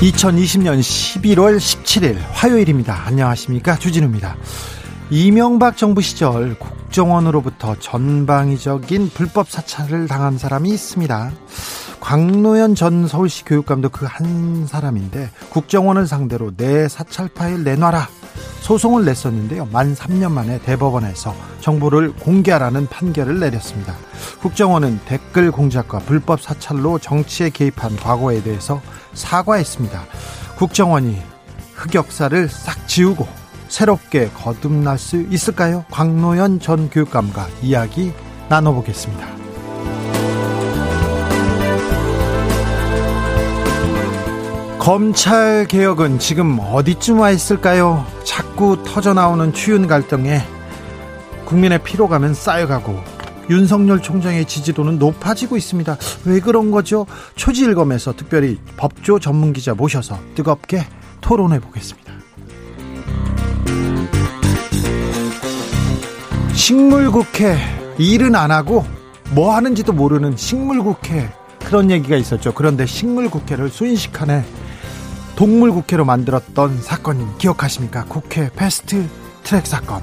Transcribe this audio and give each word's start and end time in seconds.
2020년 0.00 0.80
11월 0.80 1.58
17일 1.58 2.16
화요일입니다. 2.32 3.02
안녕하십니까. 3.06 3.76
주진우입니다. 3.76 4.34
이명박 5.10 5.76
정부 5.76 6.00
시절 6.00 6.58
국정원으로부터 6.58 7.76
전방위적인 7.78 9.10
불법 9.12 9.50
사찰을 9.50 10.08
당한 10.08 10.38
사람이 10.38 10.70
있습니다. 10.70 11.32
광노현 12.00 12.74
전 12.76 13.06
서울시 13.06 13.44
교육감도 13.44 13.90
그 13.90 14.06
한 14.06 14.66
사람인데 14.66 15.30
국정원을 15.50 16.06
상대로 16.06 16.50
내 16.56 16.88
사찰 16.88 17.28
파일 17.28 17.62
내놔라 17.62 18.08
소송을 18.60 19.04
냈었는데요. 19.04 19.68
만 19.72 19.94
3년 19.94 20.30
만에 20.32 20.58
대법원에서 20.60 21.34
정보를 21.60 22.12
공개하라는 22.12 22.86
판결을 22.86 23.40
내렸습니다. 23.40 23.96
국정원은 24.40 25.00
댓글 25.06 25.50
공작과 25.50 26.00
불법 26.00 26.40
사찰로 26.40 26.98
정치에 26.98 27.50
개입한 27.50 27.96
과거에 27.96 28.42
대해서 28.42 28.80
사과했습니다. 29.14 30.04
국정원이 30.56 31.20
흑역사를 31.74 32.48
싹 32.48 32.86
지우고 32.86 33.26
새롭게 33.68 34.28
거듭날 34.30 34.98
수 34.98 35.22
있을까요? 35.30 35.84
광노현 35.90 36.60
전 36.60 36.90
교육감과 36.90 37.48
이야기 37.62 38.12
나눠보겠습니다. 38.48 39.49
검찰 44.80 45.66
개혁은 45.68 46.18
지금 46.18 46.58
어디쯤 46.58 47.20
와 47.20 47.30
있을까요? 47.30 48.06
자꾸 48.24 48.82
터져 48.82 49.12
나오는 49.12 49.52
추윤 49.52 49.86
갈등에 49.86 50.40
국민의 51.44 51.82
피로감은 51.84 52.32
쌓여가고 52.32 52.98
윤석열 53.50 54.00
총장의 54.00 54.46
지지도는 54.46 54.98
높아지고 54.98 55.58
있습니다. 55.58 55.98
왜 56.24 56.40
그런 56.40 56.70
거죠? 56.70 57.04
초지일검에서 57.34 58.16
특별히 58.16 58.58
법조 58.78 59.18
전문 59.18 59.52
기자 59.52 59.74
모셔서 59.74 60.18
뜨겁게 60.34 60.86
토론해 61.20 61.60
보겠습니다. 61.60 62.10
식물국회 66.54 67.58
일은 67.98 68.34
안 68.34 68.50
하고 68.50 68.86
뭐 69.32 69.54
하는지도 69.54 69.92
모르는 69.92 70.38
식물국회 70.38 71.30
그런 71.66 71.90
얘기가 71.90 72.16
있었죠. 72.16 72.54
그런데 72.54 72.86
식물국회를 72.86 73.68
순식간에 73.68 74.42
동물 75.36 75.72
국회로 75.72 76.04
만들었던 76.04 76.82
사건 76.82 77.38
기억하십니까? 77.38 78.04
국회 78.08 78.50
패스트 78.54 79.08
트랙 79.42 79.66
사건. 79.66 80.02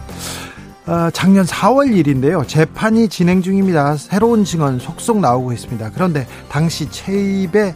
어, 0.87 1.09
작년 1.11 1.45
4월 1.45 1.95
일인데요. 1.95 2.45
재판이 2.47 3.09
진행 3.09 3.41
중입니다. 3.41 3.97
새로운 3.97 4.45
증언 4.45 4.79
속속 4.79 5.19
나오고 5.19 5.51
있습니다. 5.51 5.91
그런데 5.93 6.25
당시 6.49 6.89
최입의 6.89 7.75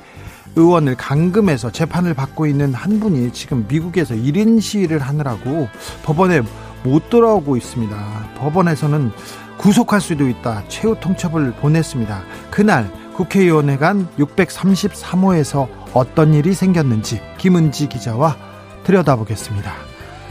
의원을 0.56 0.96
감금해서 0.96 1.72
재판을 1.72 2.14
받고 2.14 2.46
있는 2.46 2.74
한 2.74 3.00
분이 3.00 3.32
지금 3.34 3.66
미국에서 3.68 4.16
1인 4.16 4.62
시위를 4.62 5.00
하느라고 5.00 5.68
법원에 6.04 6.42
못 6.84 7.10
돌아오고 7.10 7.58
있습니다. 7.58 8.30
법원에서는 8.38 9.12
구속할 9.58 10.02
수도 10.02 10.28
있다. 10.28 10.64
최후 10.68 10.96
통첩을 11.00 11.54
보냈습니다. 11.54 12.24
그날 12.50 12.92
국회의원회관 13.22 14.08
633호에서 14.18 15.68
어떤 15.94 16.34
일이 16.34 16.54
생겼는지 16.54 17.22
김은지 17.38 17.88
기자와 17.88 18.36
들여다보겠습니다. 18.84 19.72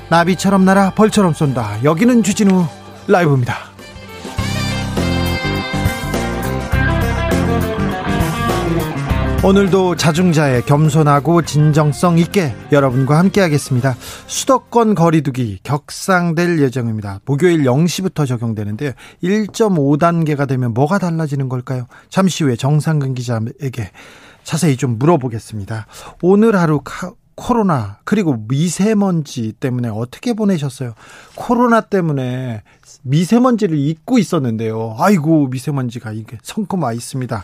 나비처럼 0.08 0.64
날아 0.64 0.90
벌처럼 0.90 1.32
쏜다. 1.32 1.84
여기는 1.84 2.22
주진우 2.22 2.66
라이브입니다. 3.06 3.69
오늘도 9.42 9.96
자중자의 9.96 10.66
겸손하고 10.66 11.40
진정성 11.40 12.18
있게 12.18 12.54
여러분과 12.72 13.18
함께하겠습니다. 13.18 13.96
수도권 14.26 14.94
거리두기 14.94 15.60
격상될 15.62 16.60
예정입니다. 16.60 17.20
목요일 17.24 17.62
0시부터 17.62 18.28
적용되는데요. 18.28 18.92
1.5단계가 19.22 20.46
되면 20.46 20.74
뭐가 20.74 20.98
달라지는 20.98 21.48
걸까요? 21.48 21.86
잠시 22.10 22.44
후에 22.44 22.54
정상근 22.54 23.14
기자에게 23.14 23.90
자세히 24.44 24.76
좀 24.76 24.98
물어보겠습니다. 24.98 25.86
오늘 26.20 26.56
하루 26.56 26.82
카, 26.84 27.12
코로나 27.34 27.96
그리고 28.04 28.44
미세먼지 28.46 29.52
때문에 29.52 29.88
어떻게 29.88 30.34
보내셨어요? 30.34 30.92
코로나 31.34 31.80
때문에 31.80 32.62
미세먼지를 33.04 33.78
잊고 33.78 34.18
있었는데요. 34.18 34.96
아이고 34.98 35.46
미세먼지가 35.46 36.12
이게 36.12 36.36
성큼 36.42 36.82
와 36.82 36.92
있습니다. 36.92 37.42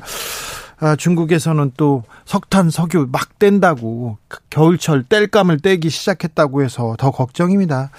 아, 0.79 0.95
중국에서는 0.95 1.73
또 1.77 2.05
석탄, 2.25 2.71
석유 2.71 3.09
막 3.11 3.39
뗀다고 3.39 4.19
겨울철 4.51 5.05
땔감을 5.05 5.61
떼기 5.61 5.89
시작했다고 5.91 6.63
해서 6.63 6.97
더 6.99 7.11
걱정입니다. 7.11 7.91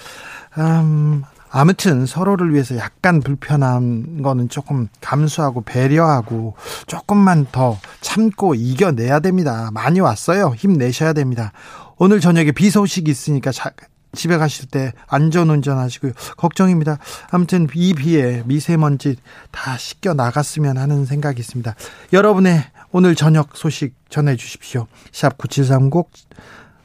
음, 0.58 1.22
아무튼 1.50 2.06
서로를 2.06 2.52
위해서 2.52 2.76
약간 2.76 3.20
불편한 3.20 4.22
거는 4.22 4.48
조금 4.48 4.88
감수하고 5.00 5.62
배려하고 5.62 6.54
조금만 6.86 7.46
더 7.50 7.78
참고 8.00 8.54
이겨내야 8.54 9.20
됩니다. 9.20 9.70
많이 9.72 10.00
왔어요. 10.00 10.54
힘내셔야 10.56 11.14
됩니다. 11.14 11.52
오늘 11.96 12.20
저녁에 12.20 12.52
비 12.52 12.70
소식이 12.70 13.10
있으니까 13.10 13.50
자, 13.50 13.72
집에 14.12 14.38
가실 14.38 14.66
때 14.66 14.92
안전 15.06 15.50
운전하시고요. 15.50 16.12
걱정입니다. 16.36 16.98
아무튼 17.30 17.68
이 17.74 17.94
비에 17.94 18.42
미세먼지 18.46 19.16
다 19.50 19.76
씻겨 19.76 20.14
나갔으면 20.14 20.78
하는 20.78 21.04
생각이 21.04 21.40
있습니다. 21.40 21.74
여러분의 22.12 22.64
오늘 22.90 23.14
저녁 23.14 23.56
소식 23.56 23.94
전해 24.08 24.36
주십시오. 24.36 24.86
샵 25.12 25.36
9730, 25.36 26.06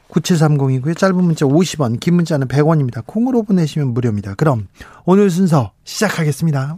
9730이고요. 0.10 0.98
짧은 0.98 1.16
문자 1.16 1.46
50원, 1.46 2.00
긴 2.00 2.16
문자는 2.16 2.48
100원입니다. 2.48 3.04
콩으로 3.06 3.44
보내시면 3.44 3.94
무료입니다. 3.94 4.36
그럼 4.36 4.68
오늘 5.06 5.30
순서 5.30 5.72
시작하겠습니다. 5.86 6.78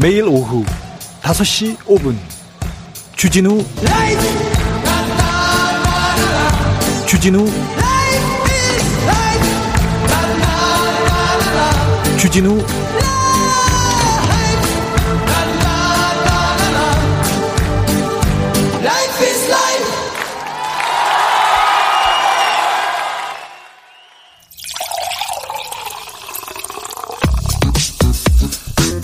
매일 0.00 0.24
오후 0.24 0.64
5시 1.24 1.78
5분. 1.86 2.14
주진우. 3.16 3.64
라이브! 3.82 4.20
주진우. 7.06 7.50
주진우 12.18 12.83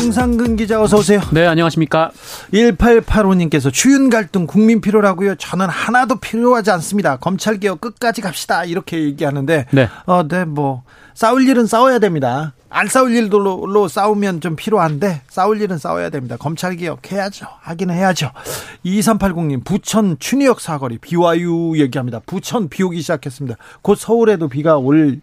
정상근 0.00 0.56
기자 0.56 0.80
어서 0.80 0.96
오세요. 0.96 1.20
네, 1.30 1.46
안녕하십니까? 1.46 2.10
1885님께서 2.54 3.70
추윤 3.70 4.08
갈등 4.08 4.46
국민 4.46 4.80
필요라고요. 4.80 5.34
저는 5.34 5.68
하나도 5.68 6.16
필요하지 6.16 6.70
않습니다. 6.70 7.16
검찰 7.18 7.58
개혁 7.58 7.82
끝까지 7.82 8.22
갑시다. 8.22 8.64
이렇게 8.64 8.98
얘기하는데 9.04 9.66
네. 9.70 9.88
어, 10.06 10.26
네, 10.26 10.46
뭐 10.46 10.84
싸울 11.12 11.46
일은 11.46 11.66
싸워야 11.66 11.98
됩니다. 11.98 12.54
안 12.70 12.88
싸울 12.88 13.14
일들로 13.14 13.88
싸우면 13.88 14.40
좀 14.40 14.56
필요한데 14.56 15.20
싸울 15.28 15.60
일은 15.60 15.76
싸워야 15.76 16.08
됩니다. 16.08 16.38
검찰 16.38 16.76
개혁 16.76 17.12
해야죠. 17.12 17.46
하기는 17.60 17.94
해야죠. 17.94 18.30
2380님 18.86 19.66
부천 19.66 20.18
춘희역 20.18 20.62
사거리 20.62 20.96
비와유 20.96 21.74
얘기합니다. 21.76 22.20
부천 22.24 22.70
비 22.70 22.82
오기 22.84 23.02
시작했습니다. 23.02 23.58
곧 23.82 23.96
서울에도 23.98 24.48
비가 24.48 24.78
올 24.78 25.20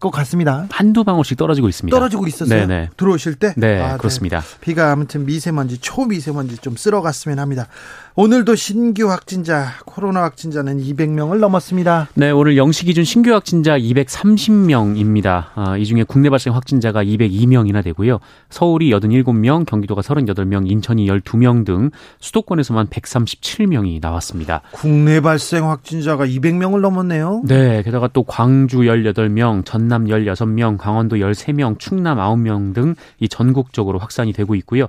것 0.00 0.10
같습니다. 0.10 0.66
한두 0.70 1.04
방울씩 1.04 1.36
떨어지고 1.36 1.68
있습니다. 1.68 1.94
떨어지고 1.94 2.26
있었어요. 2.26 2.66
네네. 2.66 2.88
들어오실 2.96 3.34
때? 3.34 3.52
네, 3.56 3.80
아, 3.80 3.98
그렇습니다. 3.98 4.40
네. 4.40 4.58
비가 4.60 4.92
아무튼 4.92 5.26
미세먼지, 5.26 5.78
초미세먼지 5.78 6.56
좀 6.58 6.74
쓸어갔으면 6.74 7.38
합니다. 7.38 7.68
오늘도 8.16 8.54
신규 8.54 9.10
확진자, 9.10 9.74
코로나 9.84 10.22
확진자는 10.22 10.82
200명을 10.82 11.38
넘었습니다. 11.38 12.08
네, 12.14 12.30
오늘 12.30 12.54
0시 12.54 12.86
기준 12.86 13.04
신규 13.04 13.32
확진자 13.32 13.78
230명입니다. 13.78 15.46
아, 15.54 15.76
이 15.76 15.84
중에 15.84 16.04
국내 16.04 16.30
발생 16.30 16.54
확진자가 16.54 17.04
202명이나 17.04 17.84
되고요. 17.84 18.20
서울이 18.48 18.90
87명, 18.90 19.66
경기도가 19.66 20.00
38명, 20.00 20.70
인천이 20.70 21.06
12명 21.06 21.66
등 21.66 21.90
수도권에서만 22.20 22.86
137명이 22.88 24.00
나왔습니다. 24.00 24.62
국내 24.72 25.20
발생 25.20 25.68
확진자가 25.68 26.26
200명을 26.26 26.80
넘었네요. 26.80 27.42
네, 27.44 27.82
게다가 27.82 28.08
또 28.08 28.22
광주 28.22 28.78
18명, 28.78 29.64
전남 29.64 29.89
16명, 30.06 30.78
강원도 30.78 31.16
13명, 31.16 31.78
충남 31.78 32.18
9명 32.18 32.74
등 32.74 32.94
이 33.18 33.28
전국적으로 33.28 33.98
확산이 33.98 34.32
되고 34.32 34.54
있고요. 34.56 34.86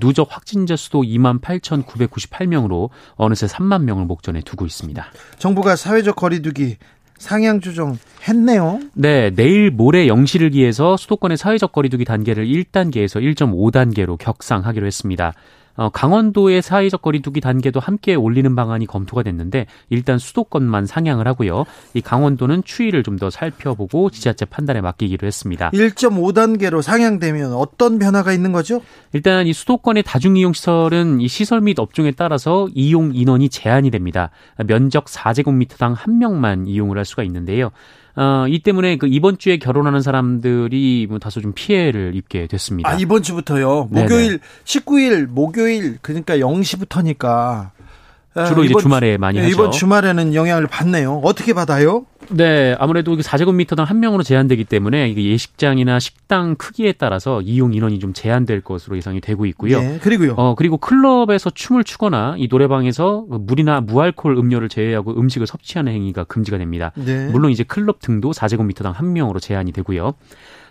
누적 0.00 0.28
확진자 0.30 0.76
수도 0.76 1.02
28,998명 1.02 2.54
명으로 2.54 2.90
어느새 3.16 3.46
3만 3.46 3.82
명을 3.82 4.04
목전에 4.06 4.40
두고 4.40 4.66
있습니다. 4.66 5.04
정부가 5.38 5.76
사회적 5.76 6.16
거리두기 6.16 6.76
상향 7.18 7.60
조정 7.60 7.98
했네요. 8.28 8.80
네, 8.94 9.30
내일 9.30 9.70
모레 9.70 10.06
0시를 10.06 10.52
기해서 10.52 10.96
수도권의 10.96 11.36
사회적 11.36 11.72
거리두기 11.72 12.04
단계를 12.04 12.46
1단계에서 12.46 13.22
1.5단계로 13.36 14.18
격상하기로 14.18 14.86
했습니다. 14.86 15.32
어, 15.76 15.88
강원도의 15.88 16.60
사회적 16.60 17.00
거리두기 17.00 17.40
단계도 17.40 17.80
함께 17.80 18.14
올리는 18.14 18.54
방안이 18.54 18.86
검토가 18.86 19.22
됐는데 19.22 19.66
일단 19.88 20.18
수도권만 20.18 20.86
상향을 20.86 21.26
하고요. 21.26 21.64
이 21.94 22.02
강원도는 22.02 22.64
추이를 22.64 23.02
좀 23.02 23.14
더 23.14 23.30
살펴보고 23.30 24.10
지자체 24.10 24.44
판단에 24.44 24.80
맡기기로 24.80 25.24
했습니다. 25.24 25.70
1.5단계로 25.70 26.82
상향되면 26.82 27.52
어떤 27.52 28.00
변화가 28.00 28.32
있는 28.32 28.50
거죠? 28.50 28.80
일단 29.12 29.46
이 29.46 29.52
수도권의 29.52 30.02
다중이용 30.02 30.52
시설은 30.52 31.20
이 31.20 31.28
시설 31.28 31.60
및 31.60 31.78
업종에 31.78 32.10
따라서 32.10 32.66
이용 32.74 33.12
인원이 33.14 33.50
제한이 33.50 33.92
됩니다. 33.92 34.30
면적 34.66 35.04
4제곱미터당 35.04 35.94
한 35.96 36.18
명만 36.18 36.66
이용을 36.66 36.98
할 36.98 37.04
수가 37.04 37.22
있는데요. 37.22 37.70
어, 38.16 38.46
이 38.48 38.60
때문에 38.60 38.96
그 38.96 39.06
이번 39.08 39.38
주에 39.38 39.56
결혼하는 39.56 40.00
사람들이 40.00 41.06
뭐 41.08 41.18
다소 41.18 41.40
좀 41.40 41.52
피해를 41.52 42.14
입게 42.14 42.46
됐습니다. 42.46 42.88
아, 42.88 42.94
이번 42.94 43.22
주부터요. 43.22 43.88
목요일, 43.90 44.26
네네. 44.26 44.38
19일, 44.64 45.26
목요일, 45.26 45.98
그러니까 46.00 46.36
0시부터니까. 46.36 47.70
아, 48.34 48.46
주로 48.46 48.64
이제 48.64 48.74
주말에 48.80 49.16
많이 49.16 49.38
네, 49.38 49.44
하죠. 49.44 49.54
이번 49.54 49.70
주말에는 49.70 50.34
영향을 50.34 50.66
받네요. 50.66 51.20
어떻게 51.22 51.54
받아요? 51.54 52.04
네, 52.30 52.74
아무래도 52.78 53.16
4제곱미터당 53.16 53.84
한 53.84 54.00
명으로 54.00 54.22
제한되기 54.22 54.64
때문에 54.64 55.08
이게 55.08 55.24
예식장이나 55.24 56.00
식당 56.00 56.56
크기에 56.56 56.92
따라서 56.92 57.40
이용 57.42 57.74
인원이 57.74 58.00
좀 58.00 58.12
제한될 58.12 58.62
것으로 58.62 58.96
예상이 58.96 59.20
되고 59.20 59.46
있고요. 59.46 59.80
네, 59.80 59.98
그리고요. 60.00 60.34
어, 60.36 60.54
그리고 60.56 60.78
클럽에서 60.78 61.50
춤을 61.50 61.84
추거나 61.84 62.34
이 62.38 62.48
노래방에서 62.50 63.26
물이나 63.28 63.80
무알콜 63.82 64.36
음료를 64.36 64.68
제외하고 64.68 65.12
음식을 65.18 65.46
섭취하는 65.46 65.92
행위가 65.92 66.24
금지가 66.24 66.58
됩니다. 66.58 66.92
네. 66.96 67.28
물론 67.28 67.52
이제 67.52 67.62
클럽 67.62 68.00
등도 68.00 68.32
4제곱미터당 68.32 68.92
한 68.92 69.12
명으로 69.12 69.38
제한이 69.38 69.70
되고요. 69.72 70.14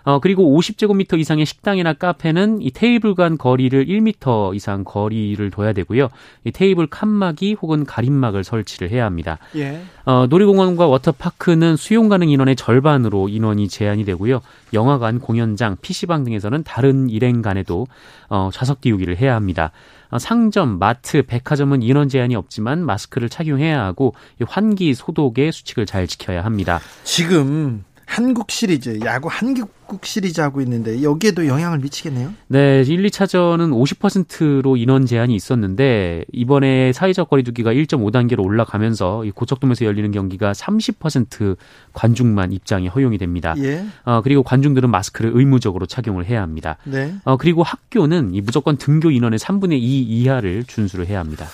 어, 0.04 0.20
그리고 0.20 0.60
50제곱미터 0.60 1.18
이상의 1.20 1.46
식당이나 1.46 1.94
카페는 1.94 2.62
이 2.62 2.72
테이블 2.72 3.16
간 3.16 3.38
거리를 3.38 3.86
1미터 3.86 4.56
이상 4.56 4.84
거리를 4.84 5.50
둬야 5.52 5.74
되고요. 5.74 6.10
이 6.44 6.52
테이블 6.52 6.88
칸막이 6.88 7.56
혹은 7.62 7.86
가림막을 7.86 8.44
설치를 8.44 8.92
해야 8.92 9.06
합니다. 9.06 9.38
예. 9.56 9.82
어, 10.06 10.28
놀이공원과 10.30 10.88
워터파크는 10.88 11.78
수용 11.78 12.10
가능 12.10 12.30
인원의 12.30 12.56
절반으로 12.56 13.30
인원이 13.30 13.70
제한이 13.70 14.04
되고요. 14.04 14.42
영화관, 14.74 15.20
공연장, 15.20 15.78
PC방 15.82 16.26
등에서는 16.26 16.64
다른 16.64 17.10
일행간에도 17.10 17.88
어, 18.30 18.50
좌석 18.52 18.82
띄우기를 18.82 19.18
해야 19.18 19.36
합니다. 19.36 19.72
어, 20.10 20.20
상점, 20.20 20.80
마트, 20.80 21.24
백화점은 21.24 21.82
인원 21.82 22.10
제한이 22.10 22.36
없지만 22.36 22.86
마스크를 22.86 23.30
착용해야 23.30 23.84
하고 23.84 24.14
환기 24.46 24.94
소독의 24.94 25.52
수칙을 25.52 25.86
잘 25.86 26.08
지켜야 26.08 26.44
합니다. 26.44 26.80
지금 27.04 27.84
한국 28.06 28.52
시리즈, 28.52 29.00
야구 29.04 29.30
한국 29.32 30.06
시리즈 30.06 30.42
하고 30.42 30.62
있는데 30.62 31.02
여기에도 31.04 31.48
영향을 31.48 31.80
미치겠네요. 31.80 32.34
네, 32.48 32.84
1, 32.86 33.04
2차전은 33.04 33.72
50%로 33.72 34.78
인원 34.78 35.06
제한이 35.06 35.36
있었는데 35.36 36.26
이번에 36.32 36.94
사회적 36.94 37.30
거리두기가 37.30 37.74
1.5단계로 37.74 38.44
올라가면서 38.44 39.24
고척돔에서 39.34 39.86
열리는 39.86 40.12
경기가 40.12 40.52
30% 40.52 41.58
관중만 41.94 42.52
입장이 42.52 42.88
허용이 42.88 43.18
됩니다. 43.18 43.56
예. 43.58 43.86
어, 44.04 44.22
그리고 44.22 44.44
관중들은 44.44 44.90
마스크를 44.90 45.32
의무적으로 45.34 45.86
착용을 45.86 46.26
해야 46.26 46.42
합니다. 46.42 46.78
네. 46.84 47.16
어, 47.24 47.38
그리고 47.38 47.64
학교는 47.64 48.34
이 48.34 48.42
무조건 48.42 48.78
등교 48.78 49.12
인원의 49.12 49.40
3분의 49.40 49.74
2 49.74 50.02
이하를 50.02 50.66
준수를 50.66 51.08
해야 51.08 51.20
합니다. 51.20 51.48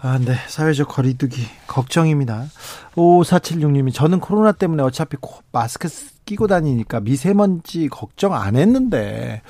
아, 0.00 0.18
네. 0.18 0.34
사회적 0.48 0.88
거리두기 0.88 1.46
걱정입니다. 1.66 2.46
5476님이 2.94 3.92
저는 3.92 4.20
코로나 4.20 4.52
때문에 4.52 4.82
어차피 4.82 5.16
마스크 5.52 5.88
끼고 6.24 6.46
다니니까 6.46 7.00
미세먼지 7.00 7.88
걱정 7.88 8.34
안 8.34 8.56
했는데 8.56 9.42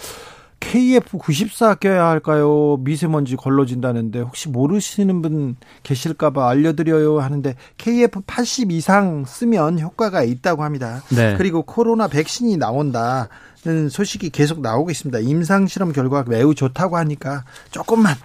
KF94 0.61 1.81
껴야 1.81 2.07
할까요? 2.07 2.79
미세먼지 2.81 3.37
걸러진다는데 3.37 4.21
혹시 4.21 4.49
모르시는 4.49 5.23
분 5.23 5.57
계실까 5.83 6.31
봐 6.31 6.49
알려드려요 6.49 7.21
하는데 7.21 7.55
KF80 7.79 8.73
이상 8.73 9.25
쓰면 9.25 9.81
효과가 9.81 10.23
있다고 10.23 10.65
합니다. 10.65 11.03
네. 11.11 11.37
그리고 11.37 11.63
코로나 11.63 12.09
백신이 12.09 12.57
나온다는 12.57 13.89
소식이 13.91 14.31
계속 14.31 14.61
나오고 14.61 14.91
있습니다. 14.91 15.19
임상 15.21 15.67
실험 15.67 15.93
결과가 15.93 16.29
매우 16.29 16.55
좋다고 16.55 16.97
하니까 16.97 17.45
조금만 17.71 18.17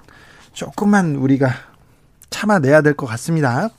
조금만 0.53 1.15
우리가 1.15 1.70
참아내야 2.31 2.81
될 2.81 2.95
것 2.95 3.05
같습니다. 3.05 3.69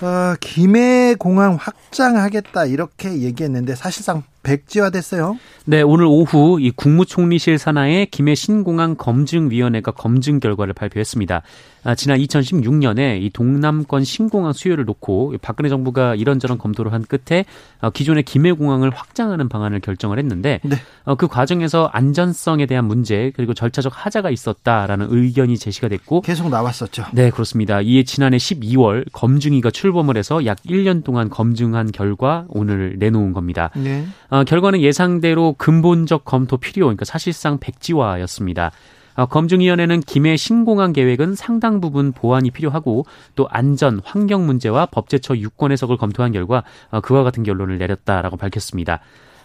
어, 0.00 0.34
김해공항 0.40 1.56
확장하겠다 1.60 2.64
이렇게 2.64 3.20
얘기했는데 3.20 3.76
사실상 3.76 4.24
백지화됐어요. 4.42 5.38
네, 5.64 5.82
오늘 5.82 6.06
오후 6.06 6.60
이 6.60 6.70
국무총리실 6.70 7.58
산하의 7.58 8.06
김해 8.06 8.34
신공항 8.34 8.96
검증위원회가 8.96 9.92
검증 9.92 10.40
결과를 10.40 10.74
발표했습니다. 10.74 11.42
아, 11.84 11.94
지난 11.96 12.18
2016년에 12.18 13.20
이 13.20 13.30
동남권 13.30 14.04
신공항 14.04 14.52
수요를 14.52 14.84
놓고 14.84 15.34
박근혜 15.42 15.68
정부가 15.68 16.14
이런저런 16.14 16.56
검토를 16.58 16.92
한 16.92 17.02
끝에 17.02 17.44
어, 17.80 17.90
기존의 17.90 18.22
김해공항을 18.22 18.90
확장하는 18.90 19.48
방안을 19.48 19.80
결정을 19.80 20.18
했는데 20.18 20.60
네. 20.62 20.76
어, 21.04 21.16
그 21.16 21.26
과정에서 21.26 21.86
안전성에 21.92 22.66
대한 22.66 22.84
문제 22.84 23.32
그리고 23.34 23.52
절차적 23.52 23.92
하자가 23.94 24.30
있었다라는 24.30 25.08
의견이 25.10 25.58
제시가 25.58 25.88
됐고 25.88 26.20
계속 26.20 26.48
나왔었죠. 26.50 27.06
네, 27.12 27.30
그렇습니다. 27.30 27.80
이에 27.80 28.04
지난해 28.04 28.36
12월 28.36 29.04
검증위가 29.12 29.70
출범을 29.70 30.16
해서 30.16 30.46
약 30.46 30.62
1년 30.62 31.02
동안 31.02 31.28
검증한 31.30 31.90
결과 31.90 32.44
오늘 32.48 32.96
내놓은 32.98 33.32
겁니다. 33.32 33.70
네. 33.74 34.06
어, 34.32 34.44
결과는 34.44 34.80
예상대로 34.80 35.54
근본적 35.58 36.24
검토 36.24 36.56
필요, 36.56 36.86
그러니까 36.86 37.04
사실상 37.04 37.58
백지화였습니다. 37.58 38.70
어, 39.14 39.26
검증위원회는 39.26 40.00
김해 40.00 40.38
신공항 40.38 40.94
계획은 40.94 41.34
상당 41.34 41.82
부분 41.82 42.12
보완이 42.12 42.50
필요하고 42.50 43.04
또 43.34 43.46
안전, 43.50 44.00
환경 44.02 44.46
문제와 44.46 44.86
법제처 44.86 45.36
유권 45.36 45.70
해석을 45.72 45.98
검토한 45.98 46.32
결과 46.32 46.64
어, 46.90 47.02
그와 47.02 47.24
같은 47.24 47.42
결론을 47.42 47.76
내렸다라고 47.76 48.38
밝혔습니다. 48.38 49.00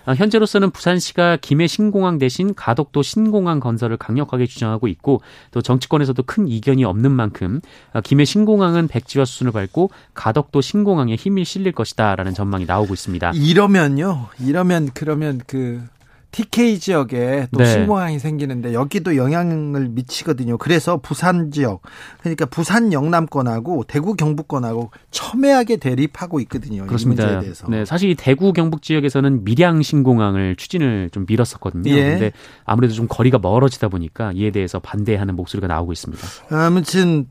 어, 0.07 0.13
현재로서는 0.13 0.71
부산시가 0.71 1.37
김해 1.41 1.67
신공항 1.67 2.17
대신 2.17 2.55
가덕도 2.55 3.03
신공항 3.03 3.59
건설을 3.59 3.97
강력하게 3.97 4.47
주장하고 4.47 4.87
있고 4.87 5.21
또 5.51 5.61
정치권에서도 5.61 6.23
큰 6.23 6.47
이견이 6.47 6.85
없는 6.85 7.11
만큼 7.11 7.59
어, 7.93 8.01
김해 8.01 8.23
신공항은 8.23 8.87
백지화 8.87 9.25
수순을 9.25 9.51
밟고 9.51 9.91
가덕도 10.13 10.61
신공항에 10.61 11.15
힘이 11.15 11.43
실릴 11.43 11.73
것이다라는 11.73 12.33
전망이 12.33 12.65
나오고 12.65 12.93
있습니다. 12.93 13.33
이러면요. 13.35 14.27
이러면 14.39 14.91
그러면 14.93 15.41
그 15.45 15.83
TK 16.31 16.79
지역에 16.79 17.48
또 17.51 17.60
네. 17.60 17.65
신공항이 17.65 18.19
생기는데 18.19 18.74
여기도 18.74 19.15
영향을 19.15 19.89
미치거든요. 19.89 20.57
그래서 20.57 20.98
부산 20.98 21.51
지역 21.51 21.81
그러니까 22.19 22.46
부산 22.46 22.93
영남권하고 22.93 23.86
대구 23.86 24.15
경북권하고 24.15 24.91
첨예하게 25.12 25.77
대립하고 25.77 26.39
있거든요. 26.41 26.86
그렇습니다. 26.86 27.24
이 27.24 27.25
문제에 27.25 27.41
대해서. 27.41 27.67
네, 27.67 27.86
사실 27.86 28.15
대구 28.15 28.53
경북 28.53 28.81
지역에서는 28.81 29.43
밀양 29.46 29.81
신공항을 29.81 30.55
추진을 30.57 31.10
좀 31.12 31.25
밀었었거든요. 31.27 31.89
예. 31.91 32.10
근데 32.12 32.31
아무래도 32.65 32.93
좀 32.93 33.07
거리가 33.10 33.39
멀어지다 33.39 33.88
보니까 33.88 34.31
이에 34.34 34.51
대해서 34.51 34.79
반대하는 34.79 35.36
목소리가 35.36 35.67
나오고 35.67 35.93
있습니다. 35.93 36.27
아무튼 36.51 37.27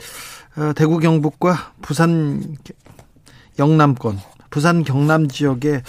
어, 0.57 0.73
대구 0.75 0.99
경북과 0.99 1.73
부산 1.83 2.57
영남권 3.59 4.19
부산 4.57 4.85
경남 4.85 5.29
지역에 5.29 5.83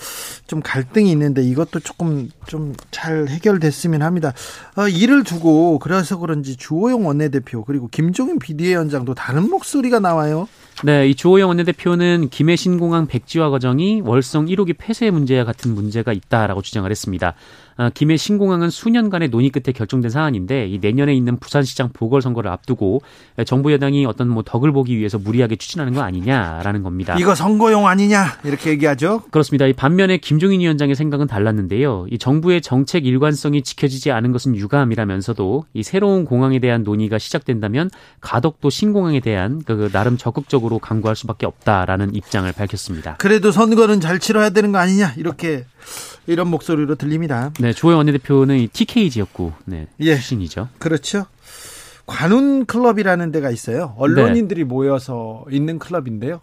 좀 0.45 0.61
갈등이 0.61 1.09
있는데 1.11 1.41
이것도 1.41 1.79
조금 1.79 2.29
좀 2.47 2.73
잘 2.91 3.27
해결됐으면 3.27 4.01
합니다. 4.01 4.33
어, 4.75 4.87
이를 4.87 5.23
두고 5.23 5.79
그래서 5.79 6.17
그런지 6.17 6.57
주호영 6.57 7.05
원내대표 7.05 7.63
그리고 7.63 7.87
김종인 7.87 8.37
비대위원장도 8.37 9.13
다른 9.13 9.49
목소리가 9.49 9.99
나와요. 9.99 10.49
네, 10.83 11.07
이 11.07 11.15
주호영 11.15 11.47
원내대표는 11.49 12.29
김해 12.29 12.57
신공항 12.57 13.07
백지화 13.07 13.49
과정이 13.49 14.01
월성 14.03 14.47
1호기 14.47 14.75
폐쇄 14.77 15.09
문제와 15.09 15.45
같은 15.45 15.73
문제가 15.73 16.11
있다라고 16.11 16.61
주장을 16.61 16.89
했습니다. 16.89 17.33
아, 17.77 17.91
김해 17.93 18.17
신공항은 18.17 18.69
수년간의 18.69 19.29
논의 19.29 19.49
끝에 19.49 19.71
결정된 19.71 20.09
사안인데 20.09 20.67
이 20.67 20.79
내년에 20.79 21.13
있는 21.13 21.37
부산시장 21.37 21.89
보궐선거를 21.93 22.49
앞두고 22.51 23.01
정부 23.45 23.71
여당이 23.71 24.05
어떤 24.05 24.27
뭐 24.29 24.43
덕을 24.43 24.71
보기 24.71 24.97
위해서 24.97 25.19
무리하게 25.19 25.55
추진하는 25.57 25.93
거 25.93 26.01
아니냐라는 26.01 26.83
겁니다. 26.83 27.15
이거 27.19 27.35
선거용 27.35 27.87
아니냐 27.87 28.39
이렇게 28.43 28.71
얘기하죠. 28.71 29.21
그렇습니다. 29.29 29.67
이 29.67 29.73
반면에 29.73 30.17
김종인 30.17 30.61
위원장의 30.61 30.95
생각은 30.95 31.27
달랐는데요. 31.27 32.07
이 32.09 32.17
정부의 32.17 32.61
정책 32.61 33.05
일관성이 33.05 33.61
지켜지지 33.61 34.11
않은 34.11 34.31
것은 34.31 34.55
유감이라면서도 34.55 35.65
이 35.73 35.83
새로운 35.83 36.25
공항에 36.25 36.59
대한 36.59 36.83
논의가 36.83 37.19
시작된다면 37.19 37.91
가덕도 38.21 38.69
신공항에 38.69 39.19
대한 39.19 39.61
그 39.63 39.89
나름 39.91 40.17
적극적으로 40.17 40.79
강구할 40.79 41.15
수밖에 41.15 41.45
없다라는 41.45 42.15
입장을 42.15 42.51
밝혔습니다. 42.51 43.17
그래도 43.17 43.51
선거는 43.51 44.01
잘 44.01 44.19
치러야 44.19 44.49
되는 44.49 44.71
거 44.71 44.79
아니냐 44.79 45.13
이렇게 45.17 45.65
이런 46.27 46.49
목소리로 46.49 46.95
들립니다. 46.95 47.51
네, 47.59 47.73
조영 47.73 47.99
원내대표는 47.99 48.67
TK 48.71 49.09
지역구 49.09 49.53
네, 49.65 49.87
예, 50.01 50.13
출신이죠. 50.15 50.69
그렇죠. 50.77 51.25
관훈 52.05 52.65
클럽이라는 52.65 53.31
데가 53.31 53.49
있어요. 53.49 53.95
언론인들이 53.97 54.61
네. 54.61 54.65
모여서 54.65 55.45
있는 55.49 55.79
클럽인데요. 55.79 56.39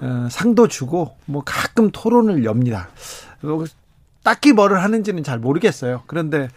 어, 0.00 0.28
상도 0.30 0.68
주고 0.68 1.16
뭐 1.26 1.42
가끔 1.44 1.90
토론을 1.90 2.44
엽니다. 2.44 2.88
딱히 4.22 4.52
뭐를 4.52 4.82
하는지는 4.82 5.22
잘 5.24 5.38
모르겠어요. 5.38 6.02
그런데 6.06 6.44
어, 6.44 6.48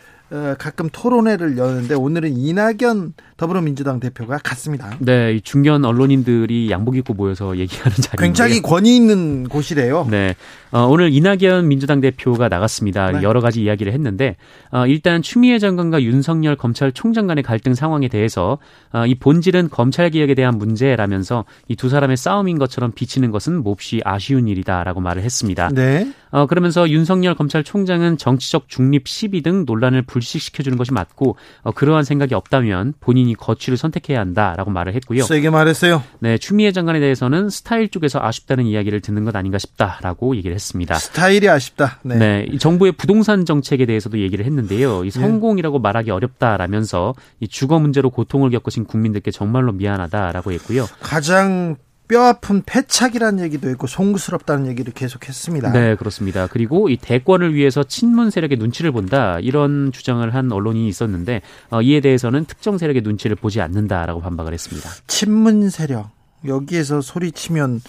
가끔 0.57 0.88
토론회를 0.89 1.57
여는데 1.57 1.93
오늘은 1.93 2.38
이낙연 2.38 3.13
더불어민주당 3.35 4.00
대표가 4.00 4.38
갔습니다. 4.38 4.95
네, 5.00 5.39
중견 5.43 5.83
언론인들이 5.83 6.71
양복 6.71 6.95
입고 6.95 7.13
모여서 7.13 7.57
얘기하는 7.57 7.91
자리인데 7.97 8.17
굉장히 8.17 8.61
권위 8.61 8.95
있는 8.95 9.50
곳이래요. 9.50 10.07
네, 10.09 10.35
어, 10.71 10.85
오늘 10.85 11.11
이낙연 11.11 11.67
민주당 11.67 12.00
대표가 12.00 12.47
나갔습니다. 12.47 13.11
네. 13.11 13.23
여러 13.23 13.41
가지 13.41 13.61
이야기를 13.63 13.91
했는데 13.91 14.38
어, 14.71 14.88
일단 14.88 15.21
추미애 15.21 15.59
장관과 15.59 16.01
윤석열 16.03 16.55
검찰총장 16.55 17.27
간의 17.27 17.43
갈등 17.43 17.73
상황에 17.73 18.07
대해서 18.07 18.57
어, 18.93 19.05
이 19.05 19.15
본질은 19.15 19.69
검찰 19.69 20.09
개혁에 20.09 20.35
대한 20.35 20.57
문제라면서 20.57 21.43
이 21.67 21.75
두 21.81 21.89
사람의 21.89 22.15
싸움인 22.15 22.59
것처럼 22.59 22.91
비치는 22.91 23.31
것은 23.31 23.63
몹시 23.63 24.01
아쉬운 24.05 24.47
일이다라고 24.47 25.01
말을 25.01 25.23
했습니다. 25.23 25.69
네. 25.73 26.13
어, 26.31 26.45
그러면서 26.47 26.89
윤석열 26.89 27.35
검찰총장은 27.35 28.17
정치적 28.17 28.67
중립 28.67 29.07
시비 29.07 29.41
등 29.41 29.65
논란을 29.65 30.01
불식시켜주는 30.03 30.77
것이 30.77 30.93
맞고 30.93 31.35
어, 31.63 31.71
그러한 31.71 32.03
생각이 32.03 32.33
없다면 32.33 32.93
본인이 33.00 33.35
거취를 33.35 33.77
선택해야 33.77 34.19
한다라고 34.19 34.71
말을 34.71 34.95
했고요. 34.95 35.23
세게 35.23 35.50
말했어요. 35.50 36.03
네, 36.19 36.38
추미애 36.38 36.71
장관에 36.71 37.00
대해서는 37.00 37.50
스타일 37.50 37.89
쪽에서 37.89 38.19
아쉽다는 38.21 38.65
이야기를 38.65 39.01
듣는 39.01 39.25
것 39.25 39.35
아닌가 39.35 39.57
싶다라고 39.57 40.35
얘기를 40.35 40.55
했습니다. 40.55 40.95
스타일이 40.95 41.50
아쉽다. 41.50 42.00
네. 42.03 42.15
네. 42.17 42.57
정부의 42.57 42.93
부동산 42.93 43.45
정책에 43.45 43.85
대해서도 43.85 44.19
얘기를 44.19 44.45
했는데요. 44.45 45.03
이 45.03 45.11
네. 45.11 45.19
성공이라고 45.19 45.77
네. 45.77 45.81
말하기 45.81 46.11
어렵다라면서 46.11 47.13
이 47.39 47.47
주거 47.47 47.79
문제로 47.79 48.09
고통을 48.09 48.50
겪으신 48.51 48.85
국민들께 48.85 49.31
정말로 49.31 49.71
미안하다라고 49.71 50.51
했고요. 50.53 50.85
가장 51.01 51.75
뼈아픈 52.12 52.62
패착이라는 52.65 53.41
얘기도 53.46 53.70
있고 53.70 53.88
송구스럽다는 53.88 54.68
얘기를 54.68 54.91
계속했습니다. 54.91 55.72
네, 55.72 55.96
그렇습니다. 55.96 56.48
그리고 56.48 56.89
이 56.89 56.98
대권을 56.98 57.56
위해서 57.56 57.86
친문 57.86 58.32
세력의 58.32 58.58
눈치를 58.58 58.91
본다 58.91 59.39
이런 59.39 59.94
주장을 59.94 60.36
한 60.36 60.51
언론이 60.51 60.89
있었는데 60.89 61.41
어, 61.70 61.82
이에 61.82 62.01
대해서는 62.01 62.44
특정 62.44 62.77
세력의 62.77 63.03
눈치를 63.03 63.38
보지 63.38 63.62
않는다라고 63.62 64.20
반박을 64.20 64.51
했습니다. 64.51 64.89
친문 65.08 65.70
세력 65.70 66.10
여기에서 66.46 67.00
소리치면 67.00 67.80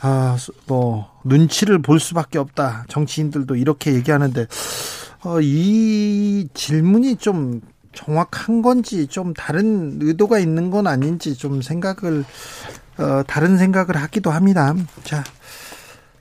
아뭐 0.00 1.20
눈치를 1.24 1.80
볼 1.80 2.00
수밖에 2.00 2.38
없다. 2.38 2.84
정치인들도 2.88 3.54
이렇게 3.54 3.94
얘기하는데 3.94 4.48
어, 5.22 5.40
이 5.40 6.48
질문이 6.52 7.16
좀 7.16 7.60
정확한 7.92 8.62
건지 8.62 9.06
좀 9.06 9.34
다른 9.34 9.98
의도가 10.02 10.40
있는 10.40 10.70
건 10.70 10.88
아닌지 10.88 11.36
좀 11.36 11.62
생각을 11.62 12.24
어, 12.98 13.22
다른 13.26 13.58
생각을 13.58 13.96
하기도 13.96 14.30
합니다. 14.30 14.74
자, 15.04 15.22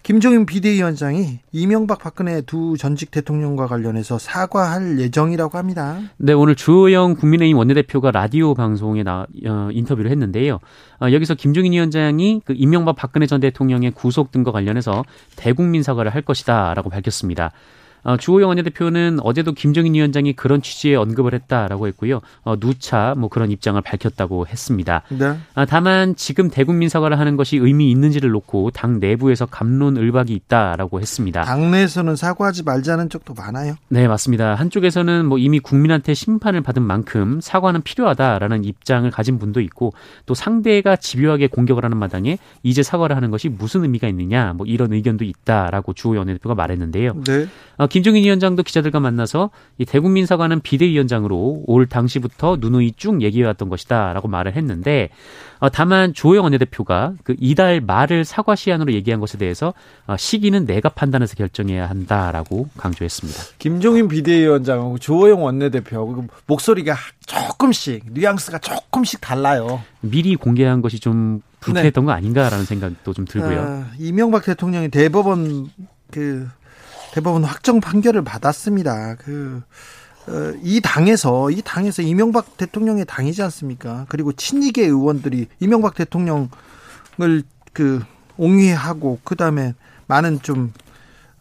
김종인 0.07 0.45
비대위원장이 0.45 1.39
이명박 1.51 1.99
박근혜 1.99 2.39
두 2.39 2.77
전직 2.77 3.11
대통령과 3.11 3.67
관련해서 3.67 4.17
사과할 4.17 4.99
예정이라고 4.99 5.57
합니다. 5.57 5.99
네, 6.15 6.31
오늘 6.31 6.55
주호영 6.55 7.15
국민의힘 7.15 7.57
원내대표가 7.57 8.11
라디오 8.11 8.53
방송에 8.53 9.03
나, 9.03 9.27
어, 9.45 9.67
인터뷰를 9.69 10.09
했는데요. 10.09 10.59
어, 11.01 11.11
여기서 11.11 11.35
김종인 11.35 11.73
위원장이 11.73 12.41
그 12.45 12.53
이명박 12.55 12.95
박근혜 12.95 13.27
전 13.27 13.41
대통령의 13.41 13.91
구속 13.91 14.31
등과 14.31 14.53
관련해서 14.53 15.03
대국민 15.35 15.83
사과를 15.83 16.15
할 16.15 16.21
것이다라고 16.21 16.89
밝혔습니다. 16.89 17.51
어, 18.07 18.15
주호영 18.15 18.47
원내대표는 18.47 19.19
어제도 19.21 19.51
김정인 19.51 19.93
위원장이 19.93 20.31
그런 20.31 20.61
취지의 20.61 20.95
언급을 20.95 21.33
했다라고 21.33 21.87
했고요. 21.87 22.21
어, 22.43 22.57
누차 22.57 23.13
뭐 23.17 23.27
그런 23.27 23.51
입장을 23.51 23.79
밝혔다고 23.81 24.47
했습니다. 24.47 25.01
네. 25.09 25.37
아, 25.55 25.65
다만 25.65 26.15
지금 26.15 26.49
대국민 26.49 26.87
사과를 26.87 27.19
하는 27.19 27.35
것이 27.35 27.57
의미 27.57 27.91
있는지를 27.91 28.29
놓고 28.29 28.71
당 28.71 29.01
내부에서 29.01 29.45
감론을박이 29.45 30.33
있다라고 30.33 31.01
했습니다. 31.01 31.41
당내에서는 31.41 32.15
사과하지 32.15 32.63
말자는 32.63 33.09
쪽도 33.09 33.33
많아요. 33.33 33.75
네, 33.89 34.07
맞습니다. 34.07 34.55
한쪽에서는 34.55 35.25
뭐 35.25 35.37
이미 35.37 35.59
국민한테 35.59 36.13
심판을 36.13 36.61
받은 36.61 36.81
만큼 36.83 37.41
사과는 37.41 37.81
필요하다라는 37.81 38.63
입장을 38.63 39.11
가진 39.11 39.37
분도 39.37 39.59
있고 39.59 39.91
또 40.25 40.33
상대가 40.33 40.95
집요하게 40.95 41.47
공격을 41.47 41.83
하는 41.83 41.97
마당에 41.97 42.37
이제 42.63 42.83
사과를 42.83 43.17
하는 43.17 43.31
것이 43.31 43.49
무슨 43.49 43.83
의미가 43.83 44.07
있느냐 44.07 44.53
뭐 44.53 44.65
이런 44.65 44.93
의견도 44.93 45.25
있다라고 45.25 45.91
주호영 45.91 46.19
원내대표가 46.19 46.55
말했는데요. 46.55 47.23
네. 47.25 47.47
어, 47.97 48.07
김종인 48.07 48.23
위원장도 48.23 48.63
기자들과 48.63 48.99
만나서 48.99 49.49
이 49.79 49.85
대국민 49.85 50.25
사과는 50.25 50.61
비대위원장으로 50.61 51.63
올 51.65 51.87
당시부터 51.87 52.57
누누이 52.59 52.93
쭉 52.95 53.21
얘기해왔던 53.23 53.69
것이다라고 53.69 54.27
말을 54.27 54.55
했는데 54.55 55.09
어, 55.59 55.69
다만 55.69 56.13
조영 56.13 56.43
원내대표가 56.43 57.13
그 57.23 57.35
이달 57.39 57.81
말을 57.81 58.23
사과 58.23 58.55
시한으로 58.55 58.93
얘기한 58.93 59.19
것에 59.19 59.39
대해서 59.39 59.73
어, 60.05 60.15
시기는 60.15 60.65
내가 60.65 60.89
판단해서 60.89 61.35
결정해야 61.35 61.89
한다라고 61.89 62.69
강조했습니다. 62.77 63.39
김종인 63.57 64.07
비대위원장하고 64.07 64.99
조영 64.99 65.43
원내대표하고 65.43 66.27
목소리가 66.45 66.95
조금씩 67.25 68.05
뉘앙스가 68.13 68.59
조금씩 68.59 69.21
달라요. 69.21 69.81
미리 70.01 70.35
공개한 70.35 70.81
것이 70.81 70.99
좀 70.99 71.41
불쾌했던 71.59 72.03
네. 72.03 72.05
거 72.05 72.11
아닌가라는 72.11 72.65
생각도 72.65 73.13
좀 73.13 73.25
들고요. 73.25 73.59
아, 73.59 73.85
이명박 73.97 74.43
대통령이 74.45 74.89
대법원 74.89 75.71
그 76.11 76.47
대법원 77.17 77.43
확정 77.43 77.79
판결을 77.79 78.23
받았습니다. 78.23 79.15
그, 79.15 79.63
어, 80.27 80.53
이 80.61 80.81
당에서, 80.81 81.49
이 81.49 81.63
당에서 81.63 82.03
이명박 82.03 82.57
대통령의 82.57 83.05
당이지 83.05 83.41
않습니까? 83.41 84.05
그리고 84.07 84.31
친이계 84.33 84.83
의원들이 84.83 85.47
이명박 85.59 85.95
대통령을 85.95 86.49
그, 87.73 88.03
옹위하고, 88.37 89.19
그 89.23 89.35
다음에 89.35 89.73
많은 90.05 90.43
좀, 90.43 90.73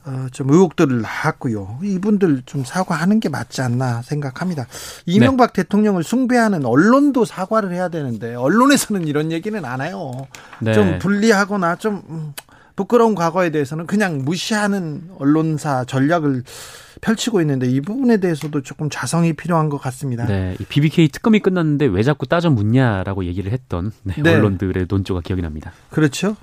어, 0.06 0.28
좀 0.32 0.50
의혹들을 0.50 1.02
낳았고요. 1.02 1.80
이분들 1.82 2.44
좀 2.46 2.64
사과하는 2.64 3.20
게 3.20 3.28
맞지 3.28 3.60
않나 3.60 4.00
생각합니다. 4.00 4.66
이명박 5.04 5.52
네. 5.52 5.62
대통령을 5.62 6.04
숭배하는 6.04 6.64
언론도 6.64 7.26
사과를 7.26 7.74
해야 7.74 7.88
되는데, 7.88 8.34
언론에서는 8.34 9.06
이런 9.06 9.30
얘기는 9.30 9.62
안 9.62 9.82
해요. 9.82 10.26
네. 10.60 10.72
좀 10.72 10.98
불리하거나 11.00 11.76
좀, 11.76 12.02
음, 12.08 12.32
부끄러운 12.76 13.14
과거에 13.14 13.50
대해서는 13.50 13.86
그냥 13.86 14.18
무시하는 14.24 15.08
언론사 15.18 15.84
전략을 15.84 16.44
펼치고 17.00 17.40
있는데 17.40 17.68
이 17.68 17.80
부분에 17.80 18.18
대해서도 18.18 18.62
조금 18.62 18.88
자성이 18.90 19.32
필요한 19.32 19.68
것 19.68 19.78
같습니다. 19.78 20.26
네, 20.26 20.56
BBK 20.68 21.08
특검이 21.08 21.40
끝났는데 21.40 21.86
왜 21.86 22.02
자꾸 22.02 22.26
따져 22.26 22.50
묻냐라고 22.50 23.24
얘기를 23.24 23.52
했던 23.52 23.92
네, 24.02 24.14
네. 24.22 24.34
언론들의 24.34 24.86
논조가 24.88 25.22
기억이 25.22 25.42
납니다. 25.42 25.72
그렇죠. 25.90 26.36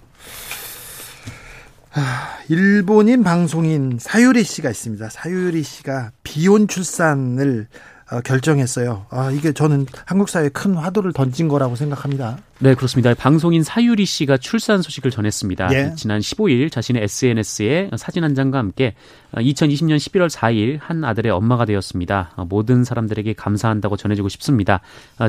아, 1.95 2.37
일본인 2.49 3.23
방송인 3.23 3.97
사유리 3.99 4.43
씨가 4.43 4.69
있습니다. 4.71 5.09
사유리 5.09 5.61
씨가 5.61 6.11
비혼 6.23 6.67
출산을 6.67 7.67
어, 8.11 8.21
결정했어요. 8.21 9.05
아, 9.09 9.31
이게 9.31 9.53
저는 9.53 9.85
한국 10.05 10.29
사회에 10.29 10.49
큰 10.49 10.73
화두를 10.73 11.13
던진 11.13 11.47
거라고 11.47 11.75
생각합니다. 11.75 12.39
네, 12.59 12.75
그렇습니다. 12.75 13.13
방송인 13.13 13.63
사유리 13.63 14.05
씨가 14.05 14.37
출산 14.37 14.81
소식을 14.81 15.11
전했습니다. 15.11 15.73
예. 15.73 15.93
지난 15.95 16.21
15일 16.21 16.71
자신의 16.71 17.03
SNS에 17.03 17.89
사진 17.97 18.23
한 18.23 18.35
장과 18.35 18.57
함께 18.57 18.93
2020년 19.33 19.97
11월 19.97 20.29
4일 20.29 20.77
한 20.79 21.03
아들의 21.03 21.31
엄마가 21.31 21.65
되었습니다. 21.65 22.45
모든 22.47 22.83
사람들에게 22.83 23.33
감사한다고 23.33 23.97
전해주고 23.97 24.29
싶습니다. 24.29 24.81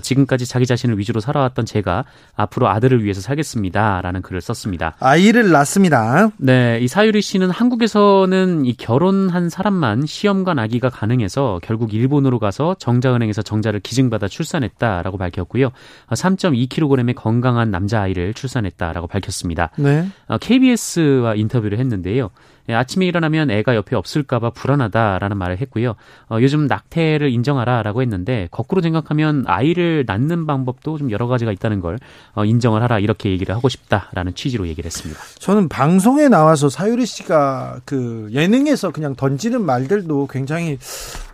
지금까지 0.03 0.47
자기 0.47 0.67
자신을 0.67 0.99
위주로 0.99 1.21
살아왔던 1.21 1.65
제가 1.65 2.05
앞으로 2.37 2.69
아들을 2.69 3.03
위해서 3.03 3.21
살겠습니다. 3.21 4.03
라는 4.03 4.21
글을 4.23 4.41
썼습니다. 4.41 4.95
아이를 5.01 5.51
낳습니다. 5.51 6.31
네, 6.37 6.79
이 6.83 6.89
사유리 6.89 7.23
씨는 7.23 7.51
한국에서는 7.51 8.67
이 8.67 8.75
결혼한 8.75 9.49
사람만 9.49 10.07
시험관 10.07 10.59
아기가 10.59 10.91
가능해서 10.91 11.61
결국 11.63 11.95
일본으로 11.95 12.39
가서 12.39 12.77
정자은행에서 12.79 13.43
정자를 13.43 13.81
기증받아 13.81 14.29
출산했다라고 14.29 15.17
밝혔고요. 15.17 15.71
3.2kg의 16.11 17.14
건강한 17.15 17.71
남자아이를 17.71 18.35
출산했다라고 18.35 19.07
밝혔습니다. 19.07 19.71
네. 19.77 20.07
KBS와 20.41 21.35
인터뷰를 21.35 21.79
했는데요. 21.79 22.31
예, 22.69 22.75
아침에 22.75 23.07
일어나면 23.07 23.51
애가 23.51 23.75
옆에 23.77 23.95
없을까봐 23.97 24.51
불안하다라는 24.51 25.37
말을 25.37 25.59
했고요. 25.59 25.95
어, 26.31 26.39
요즘 26.41 26.67
낙태를 26.67 27.31
인정하라라고 27.31 28.03
했는데 28.03 28.49
거꾸로 28.51 28.81
생각하면 28.81 29.45
아이를 29.47 30.05
낳는 30.07 30.47
방법도 30.47 30.99
좀 30.99 31.11
여러 31.11 31.27
가지가 31.27 31.53
있다는 31.53 31.81
걸 31.81 31.99
어, 32.35 32.45
인정을 32.45 32.83
하라 32.83 32.99
이렇게 32.99 33.31
얘기를 33.31 33.55
하고 33.55 33.69
싶다라는 33.69 34.35
취지로 34.35 34.67
얘기를 34.69 34.87
했습니다. 34.87 35.21
저는 35.39 35.69
방송에 35.69 36.29
나와서 36.29 36.69
사유리 36.69 37.07
씨가 37.07 37.81
그 37.85 38.29
예능에서 38.33 38.91
그냥 38.91 39.15
던지는 39.15 39.63
말들도 39.63 40.29
굉장히 40.31 40.79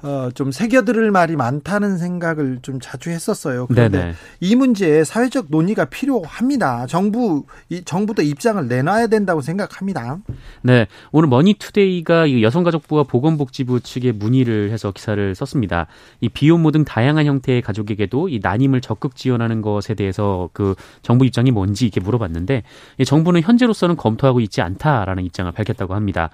어, 0.03 0.31
좀 0.35 0.51
새겨들을 0.51 1.11
말이 1.11 1.37
많다는 1.37 1.99
생각을 1.99 2.61
좀 2.63 2.81
자주 2.81 3.11
했었어요. 3.11 3.67
그런데 3.67 3.99
네네. 3.99 4.15
이 4.41 4.57
문제에 4.57 5.05
사회적 5.05 5.47
논의가 5.49 5.87
필요합니다. 5.87 6.87
정부 6.87 7.45
이 7.69 7.83
정부도 7.85 8.23
입장을 8.23 8.67
내놔야 8.67 9.09
된다고 9.09 9.43
생각합니다. 9.43 10.19
네. 10.63 10.87
오늘 11.21 11.29
머니투데이가 11.29 12.41
여성가족부와 12.41 13.03
보건복지부 13.03 13.81
측에 13.81 14.11
문의를 14.13 14.71
해서 14.71 14.91
기사를 14.91 15.35
썼습니다. 15.35 15.87
이 16.23 16.31
비혼모 16.31 16.71
등 16.71 16.87
다양한 16.87 17.27
형태의 17.27 17.61
가족에게도 17.61 18.31
이 18.31 18.41
난임을 18.43 18.81
적극 18.81 19.17
지원하는 19.17 19.61
것에 19.61 19.93
대해서 19.93 20.49
그 20.55 20.75
정부 21.03 21.27
입장이 21.27 21.51
뭔지 21.51 21.85
이렇게 21.85 22.01
물어봤는데 22.01 22.63
정부는 23.05 23.43
현재로서는 23.43 23.97
검토하고 23.97 24.41
있지 24.41 24.63
않다라는 24.63 25.27
입장을 25.27 25.53
밝혔다고 25.53 25.95
합니다. 25.95 26.31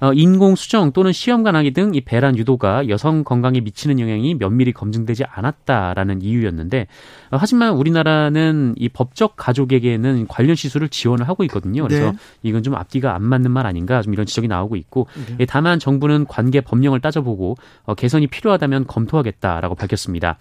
어, 0.00 0.12
인공 0.14 0.56
수정 0.56 0.92
또는 0.92 1.12
시험관 1.12 1.42
아기 1.42 1.72
등 1.72 1.90
이 1.94 2.00
배란 2.00 2.36
유도가 2.36 2.88
여성 2.88 3.24
건강에 3.24 3.60
미치는 3.60 3.98
영향이 4.00 4.34
면밀히 4.34 4.72
검증되지 4.72 5.24
않았다라는 5.24 6.22
이유였는데 6.22 6.86
어, 7.30 7.36
하지만 7.38 7.74
우리나라는 7.74 8.74
이 8.76 8.88
법적 8.88 9.34
가족에게는 9.36 10.26
관련 10.28 10.56
시술을 10.56 10.88
지원을 10.88 11.28
하고 11.28 11.44
있거든요. 11.44 11.82
그래서 11.82 12.12
네. 12.12 12.18
이건 12.42 12.62
좀 12.62 12.74
앞뒤가 12.74 13.14
안 13.14 13.22
맞는 13.22 13.50
말 13.50 13.66
아닌가 13.66 14.02
좀 14.02 14.12
이런 14.12 14.26
지적이 14.26 14.48
나오고 14.48 14.76
있고 14.76 15.06
네. 15.26 15.36
예, 15.40 15.46
다만 15.46 15.78
정부는 15.78 16.26
관계 16.26 16.60
법령을 16.60 17.00
따져보고 17.00 17.56
어, 17.84 17.94
개선이 17.94 18.26
필요하다면 18.28 18.86
검토하겠다라고 18.86 19.74
밝혔습니다. 19.74 20.38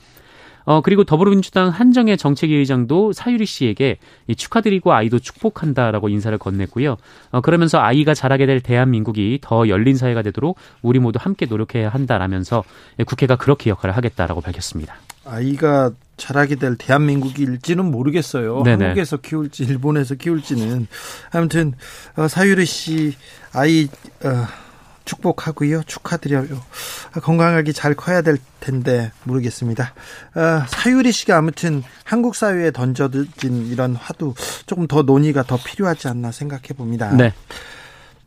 어, 0.69 0.81
그리고 0.81 1.03
더불어민주당 1.03 1.69
한정혜 1.69 2.15
정책위 2.15 2.53
의장도 2.53 3.11
사유리 3.11 3.47
씨에게 3.47 3.97
축하드리고 4.37 4.93
아이도 4.93 5.17
축복한다라고 5.17 6.09
인사를 6.09 6.37
건넸고요. 6.37 6.95
어, 7.31 7.41
그러면서 7.41 7.79
아이가 7.79 8.13
자라게 8.13 8.45
될 8.45 8.61
대한민국이 8.61 9.39
더 9.41 9.67
열린 9.67 9.97
사회가 9.97 10.21
되도록 10.21 10.59
우리 10.83 10.99
모두 10.99 11.17
함께 11.19 11.47
노력해야 11.47 11.89
한다라면서 11.89 12.63
국회가 13.07 13.35
그렇게 13.35 13.71
역할을 13.71 13.97
하겠다라고 13.97 14.41
밝혔습니다. 14.41 14.93
아이가 15.25 15.89
자라게 16.17 16.57
될 16.57 16.75
대한민국일지는 16.75 17.89
모르겠어요. 17.89 18.61
네네. 18.61 18.85
한국에서 18.85 19.17
키울지 19.17 19.63
일본에서 19.63 20.15
키울지는 20.15 20.85
아무튼 21.31 21.73
어, 22.15 22.27
사유리 22.27 22.67
씨 22.67 23.15
아이 23.53 23.87
어, 24.23 24.45
축복하고요. 25.09 25.83
축하드려요. 25.83 26.61
건강하게 27.23 27.71
잘 27.71 27.95
커야 27.95 28.21
될 28.21 28.37
텐데 28.59 29.11
모르겠습니다. 29.23 29.93
아, 30.35 30.65
사유리 30.69 31.11
씨가 31.11 31.37
아무튼 31.37 31.83
한국 32.03 32.35
사회에 32.35 32.71
던져진 32.71 33.67
이런 33.67 33.95
화두 33.95 34.35
조금 34.67 34.87
더 34.87 35.01
논의가 35.01 35.43
더 35.43 35.57
필요하지 35.57 36.07
않나 36.09 36.31
생각해 36.31 36.69
봅니다. 36.77 37.11
네. 37.15 37.33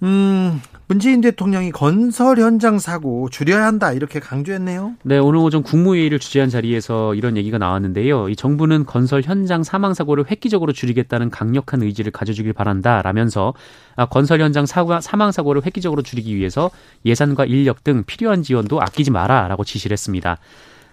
음, 0.03 0.61
문재인 0.93 1.23
대통령이 1.23 1.71
건설 1.71 2.39
현장 2.39 2.79
사고 2.79 3.31
줄여야 3.31 3.65
한다 3.65 3.95
이렇게 3.95 4.21
강조했네요. 4.21 4.93
네, 5.05 5.17
오늘 5.17 5.39
오전 5.39 5.63
국무회의를 5.63 6.19
주재한 6.19 6.51
자리에서 6.51 7.15
이런 7.15 7.39
얘기가 7.39 7.57
나왔는데요. 7.57 8.29
이 8.29 8.37
정부는 8.37 8.85
건설 8.85 9.23
현장 9.23 9.63
사망 9.65 9.95
사고를 9.95 10.27
획기적으로 10.31 10.75
줄이겠다는 10.75 11.31
강력한 11.31 11.83
의지를 11.83 12.13
가져주길 12.13 12.53
바란다라면서 12.53 13.55
아, 13.97 14.05
건설 14.05 14.43
현장 14.43 14.67
사고, 14.67 15.01
사망 15.01 15.33
사고를 15.33 15.65
획기적으로 15.65 16.03
줄이기 16.03 16.37
위해서 16.37 16.71
예산과 17.07 17.47
인력 17.47 17.85
등 17.85 18.05
필요한 18.07 18.43
지원도 18.43 18.83
아끼지 18.83 19.13
마라라고 19.13 19.65
지시를 19.65 19.95
했습니다. 19.95 20.37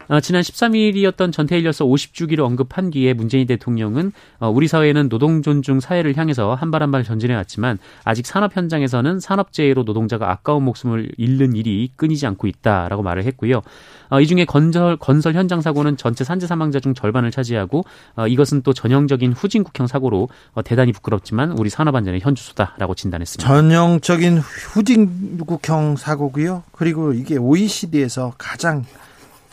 어, 0.09 0.19
지난 0.19 0.41
13일이었던 0.41 1.31
전태일 1.31 1.65
여서 1.65 1.85
50주기를 1.85 2.39
언급한 2.39 2.89
뒤에 2.89 3.13
문재인 3.13 3.45
대통령은 3.45 4.11
어, 4.39 4.49
우리 4.49 4.67
사회는 4.67 5.07
노동 5.07 5.43
존중 5.43 5.79
사회를 5.79 6.17
향해서 6.17 6.55
한 6.55 6.71
발 6.71 6.81
한 6.81 6.89
발 6.91 7.03
전진해 7.03 7.35
왔지만 7.35 7.77
아직 8.03 8.25
산업 8.25 8.55
현장에서는 8.57 9.19
산업재해로 9.19 9.83
노동자가 9.83 10.31
아까운 10.31 10.63
목숨을 10.63 11.11
잃는 11.17 11.55
일이 11.55 11.91
끊이지 11.95 12.25
않고 12.25 12.47
있다라고 12.47 13.03
말을 13.03 13.23
했고요. 13.25 13.61
어, 14.09 14.19
이 14.19 14.25
중에 14.25 14.45
건설 14.45 14.97
건설 14.97 15.35
현장 15.35 15.61
사고는 15.61 15.95
전체 15.97 16.23
산재 16.23 16.47
사망자 16.47 16.79
중 16.79 16.95
절반을 16.95 17.29
차지하고 17.29 17.85
어, 18.15 18.27
이것은 18.27 18.63
또 18.63 18.73
전형적인 18.73 19.33
후진국형 19.33 19.85
사고로 19.85 20.27
어, 20.53 20.61
대단히 20.63 20.91
부끄럽지만 20.91 21.51
우리 21.51 21.69
산업 21.69 21.95
안전의 21.95 22.21
현주소다라고 22.21 22.95
진단했습니다. 22.95 23.47
전형적인 23.47 24.39
후진국형 24.39 25.97
사고고요. 25.97 26.63
그리고 26.71 27.13
이게 27.13 27.37
OECD에서 27.37 28.33
가장 28.39 28.85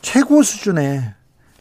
최고 0.07 0.41
수준의 0.45 1.03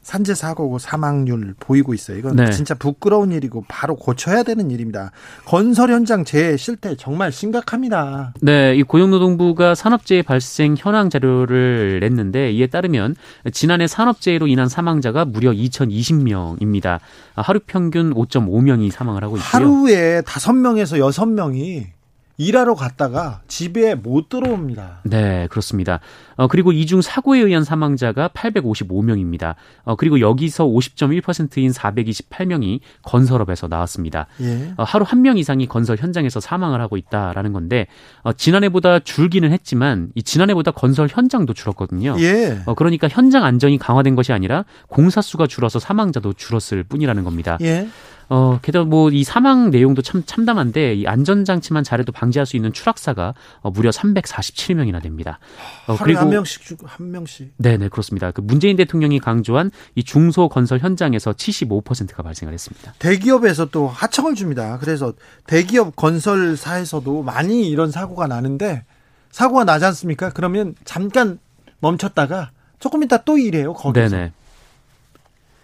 산재 0.03 0.35
사고고 0.35 0.77
사망률 0.77 1.55
보이고 1.59 1.95
있어요. 1.95 2.19
이건 2.19 2.35
네. 2.35 2.51
진짜 2.51 2.75
부끄러운 2.75 3.31
일이고 3.31 3.65
바로 3.67 3.95
고쳐야 3.95 4.43
되는 4.43 4.69
일입니다. 4.69 5.09
건설 5.45 5.89
현장 5.89 6.23
재해 6.23 6.55
실태 6.55 6.95
정말 6.95 7.31
심각합니다. 7.31 8.35
네, 8.41 8.75
이 8.75 8.83
고용노동부가 8.83 9.73
산업재해 9.73 10.21
발생 10.21 10.75
현황 10.77 11.09
자료를 11.09 12.01
냈는데 12.01 12.51
이에 12.51 12.67
따르면 12.67 13.15
지난해 13.51 13.87
산업재해로 13.87 14.45
인한 14.45 14.69
사망자가 14.69 15.25
무려 15.25 15.51
2,020명입니다. 15.51 16.99
하루 17.33 17.59
평균 17.65 18.13
5.5명이 18.13 18.91
사망을 18.91 19.23
하고 19.23 19.37
있고요. 19.37 19.49
하루에 19.49 20.21
5명에서 20.21 20.99
6명이 20.99 21.94
일하러 22.37 22.75
갔다가 22.75 23.41
집에 23.47 23.95
못 23.95 24.29
들어옵니다. 24.29 25.01
네, 25.03 25.47
그렇습니다. 25.49 25.99
어, 26.35 26.47
그리고 26.47 26.71
이중 26.71 27.01
사고에 27.01 27.39
의한 27.39 27.63
사망자가 27.63 28.27
855명입니다. 28.29 29.55
어, 29.83 29.95
그리고 29.95 30.19
여기서 30.19 30.65
50.1%인 30.65 31.71
428명이 31.71 32.79
건설업에서 33.03 33.67
나왔습니다. 33.67 34.27
예. 34.41 34.73
어, 34.77 34.83
하루 34.83 35.03
한 35.07 35.25
명 35.25 35.37
이상이 35.39 35.65
건설 35.67 35.97
현장에서 35.97 36.39
사망을 36.39 36.81
하고 36.81 36.97
있다라는 36.97 37.51
건데 37.51 37.87
어, 38.21 38.31
지난해보다 38.33 38.99
줄기는 38.99 39.51
했지만 39.51 40.09
이 40.13 40.21
지난해보다 40.21 40.69
건설 40.69 41.07
현장도 41.09 41.53
줄었거든요. 41.53 42.15
예. 42.19 42.59
어, 42.67 42.75
그러니까 42.75 43.07
현장 43.07 43.43
안전이 43.43 43.79
강화된 43.79 44.13
것이 44.15 44.33
아니라 44.33 44.65
공사 44.87 45.21
수가 45.21 45.47
줄어서 45.47 45.79
사망자도 45.79 46.33
줄었을 46.33 46.83
뿐이라는 46.83 47.23
겁니다. 47.23 47.57
예. 47.61 47.87
어, 48.29 48.59
게다가 48.61 48.85
뭐 48.85 49.05
이 49.15 49.23
사망 49.23 49.69
내용도 49.69 50.01
참 50.01 50.23
참담한데 50.25 50.95
이 50.95 51.07
안전장치만 51.07 51.83
잘해도 51.83 52.11
방지할 52.11 52.45
수 52.45 52.55
있는 52.57 52.73
추락사가 52.73 53.33
어, 53.61 53.71
무려 53.71 53.91
347명이나 53.91 55.01
됩니다. 55.01 55.39
어, 55.87 55.95
그리고 55.97 56.19
한 56.19 56.29
명씩 56.29 56.77
한 56.83 57.11
명씩. 57.11 57.53
네, 57.57 57.77
네, 57.77 57.87
그렇습니다. 57.87 58.31
그 58.31 58.41
문재인 58.41 58.75
대통령이 58.75 59.19
강조한 59.19 59.71
이 59.95 60.03
중소 60.03 60.49
건설 60.49 60.79
현장에서 60.79 61.31
75%가 61.31 62.23
발생을 62.23 62.53
했습니다. 62.53 62.93
대기업에서 62.99 63.65
또 63.67 63.87
하청을 63.87 64.35
줍니다. 64.35 64.77
그래서 64.79 65.13
대기업 65.47 65.95
건설사에서도 65.95 67.23
많이 67.23 67.69
이런 67.69 67.91
사고가 67.91 68.27
나는데 68.27 68.83
사고가 69.31 69.63
나지 69.63 69.85
않습니까? 69.85 70.29
그러면 70.31 70.75
잠깐 70.83 71.39
멈췄다가 71.79 72.51
조금 72.79 73.03
이따 73.03 73.17
또 73.23 73.37
일해요. 73.37 73.73
거기서. 73.73 74.09
네네. 74.09 74.31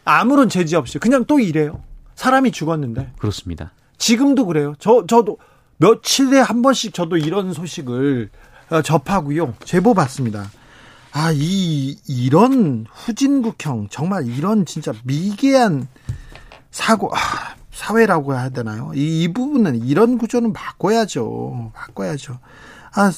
아무런 0.06 0.50
제지 0.50 0.76
없이 0.76 1.00
그냥 1.00 1.26
또 1.26 1.39
일해요. 1.39 1.82
사람이 2.15 2.52
죽었는데. 2.52 3.13
그렇습니다. 3.17 3.71
지금도 3.97 4.45
그래요. 4.45 4.74
저 4.80 5.06
저도 5.08 5.38
며칠에 5.78 6.39
한 6.39 6.62
번씩 6.62 6.93
저도 6.93 7.17
이런 7.17 7.54
소식을 7.54 8.30
어, 8.69 8.82
접하고요. 8.82 9.56
제보 9.63 9.93
받습니다. 9.93 10.50
아, 11.13 11.32
이 11.34 11.97
이런 12.08 12.86
후진국형 12.89 13.88
정말 13.89 14.28
이런 14.28 14.65
진짜 14.65 14.93
미개한 15.04 15.88
사고 16.71 17.12
아, 17.13 17.17
사회라고 17.71 18.34
해야 18.34 18.50
되나요? 18.50 18.91
이, 18.95 19.24
이 19.24 19.34
부분은 19.34 19.86
이런 19.86 20.17
구조는 20.17 20.54
바꿔야죠. 20.54 21.71
바꿔야죠. 21.74 22.39
아 22.93 23.12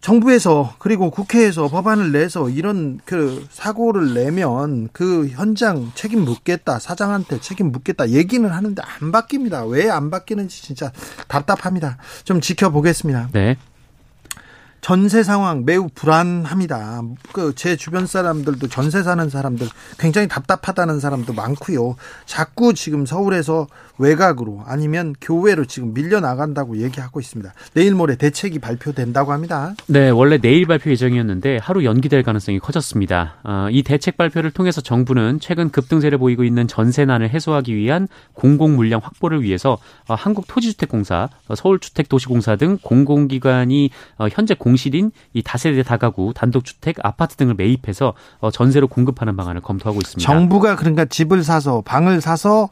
정부에서 0.00 0.74
그리고 0.78 1.10
국회에서 1.10 1.68
법안을 1.68 2.12
내서 2.12 2.48
이런 2.48 3.00
그 3.04 3.44
사고를 3.50 4.14
내면 4.14 4.88
그 4.92 5.28
현장 5.28 5.90
책임 5.94 6.20
묻겠다 6.24 6.78
사장한테 6.78 7.40
책임 7.40 7.72
묻겠다 7.72 8.10
얘기는 8.10 8.48
하는데 8.48 8.82
안 8.82 9.12
바뀝니다. 9.12 9.68
왜 9.70 9.88
안 9.90 10.10
바뀌는지 10.10 10.62
진짜 10.62 10.92
답답합니다. 11.28 11.96
좀 12.24 12.40
지켜보겠습니다. 12.40 13.30
네. 13.32 13.56
전세 14.82 15.24
상황 15.24 15.64
매우 15.64 15.88
불안합니다. 15.92 17.02
그 17.32 17.52
제 17.56 17.74
주변 17.74 18.06
사람들도 18.06 18.68
전세 18.68 19.02
사는 19.02 19.28
사람들 19.28 19.66
굉장히 19.98 20.28
답답하다는 20.28 21.00
사람도 21.00 21.32
많고요. 21.32 21.96
자꾸 22.24 22.72
지금 22.72 23.04
서울에서 23.04 23.66
외곽으로 23.98 24.62
아니면 24.66 25.14
교외로 25.20 25.64
지금 25.64 25.94
밀려 25.94 26.20
나간다고 26.20 26.78
얘기하고 26.78 27.20
있습니다. 27.20 27.52
내일 27.74 27.94
모레 27.94 28.16
대책이 28.16 28.58
발표된다고 28.58 29.32
합니다. 29.32 29.74
네, 29.86 30.10
원래 30.10 30.38
내일 30.38 30.66
발표 30.66 30.90
예정이었는데 30.90 31.58
하루 31.62 31.84
연기될 31.84 32.22
가능성이 32.22 32.58
커졌습니다. 32.58 33.36
어, 33.44 33.68
이 33.70 33.82
대책 33.82 34.16
발표를 34.16 34.50
통해서 34.50 34.80
정부는 34.80 35.40
최근 35.40 35.70
급등세를 35.70 36.18
보이고 36.18 36.44
있는 36.44 36.68
전세난을 36.68 37.30
해소하기 37.30 37.74
위한 37.74 38.08
공공 38.34 38.76
물량 38.76 39.00
확보를 39.02 39.42
위해서 39.42 39.78
어, 40.08 40.14
한국토지주택공사, 40.14 41.28
어, 41.48 41.54
서울주택도시공사 41.54 42.56
등 42.56 42.78
공공기관이 42.82 43.90
어, 44.18 44.28
현재 44.30 44.54
공실인 44.54 45.10
이 45.32 45.42
다세대 45.42 45.82
다가구, 45.82 46.32
단독주택, 46.34 46.96
아파트 47.02 47.36
등을 47.36 47.54
매입해서 47.54 48.14
어, 48.40 48.50
전세로 48.50 48.88
공급하는 48.88 49.36
방안을 49.36 49.60
검토하고 49.60 50.00
있습니다. 50.00 50.32
정부가 50.32 50.76
그러니까 50.76 51.04
집을 51.04 51.42
사서 51.42 51.82
방을 51.82 52.20
사서 52.20 52.68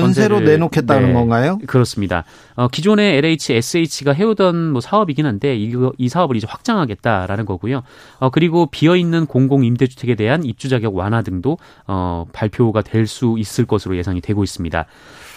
전세로 0.00 0.40
내놓겠다는 0.40 1.08
네, 1.08 1.12
건가요? 1.12 1.58
그렇습니다. 1.66 2.24
어, 2.56 2.68
기존의 2.68 3.18
LH, 3.18 3.52
SH가 3.54 4.12
해오던 4.12 4.72
뭐 4.72 4.80
사업이긴 4.80 5.26
한데 5.26 5.54
이거 5.56 5.92
이 5.98 6.08
사업을 6.08 6.36
이제 6.36 6.46
확장하겠다라는 6.50 7.46
거고요. 7.46 7.82
어, 8.18 8.30
그리고 8.30 8.66
비어 8.66 8.96
있는 8.96 9.26
공공 9.26 9.64
임대주택에 9.64 10.16
대한 10.16 10.44
입주 10.44 10.68
자격 10.68 10.96
완화 10.96 11.22
등도 11.22 11.58
어, 11.86 12.26
발표가 12.32 12.82
될 12.82 13.12
수 13.12 13.36
있을 13.38 13.66
것으로 13.66 13.96
예상이 13.96 14.20
되고 14.20 14.42
있습니다. 14.42 14.86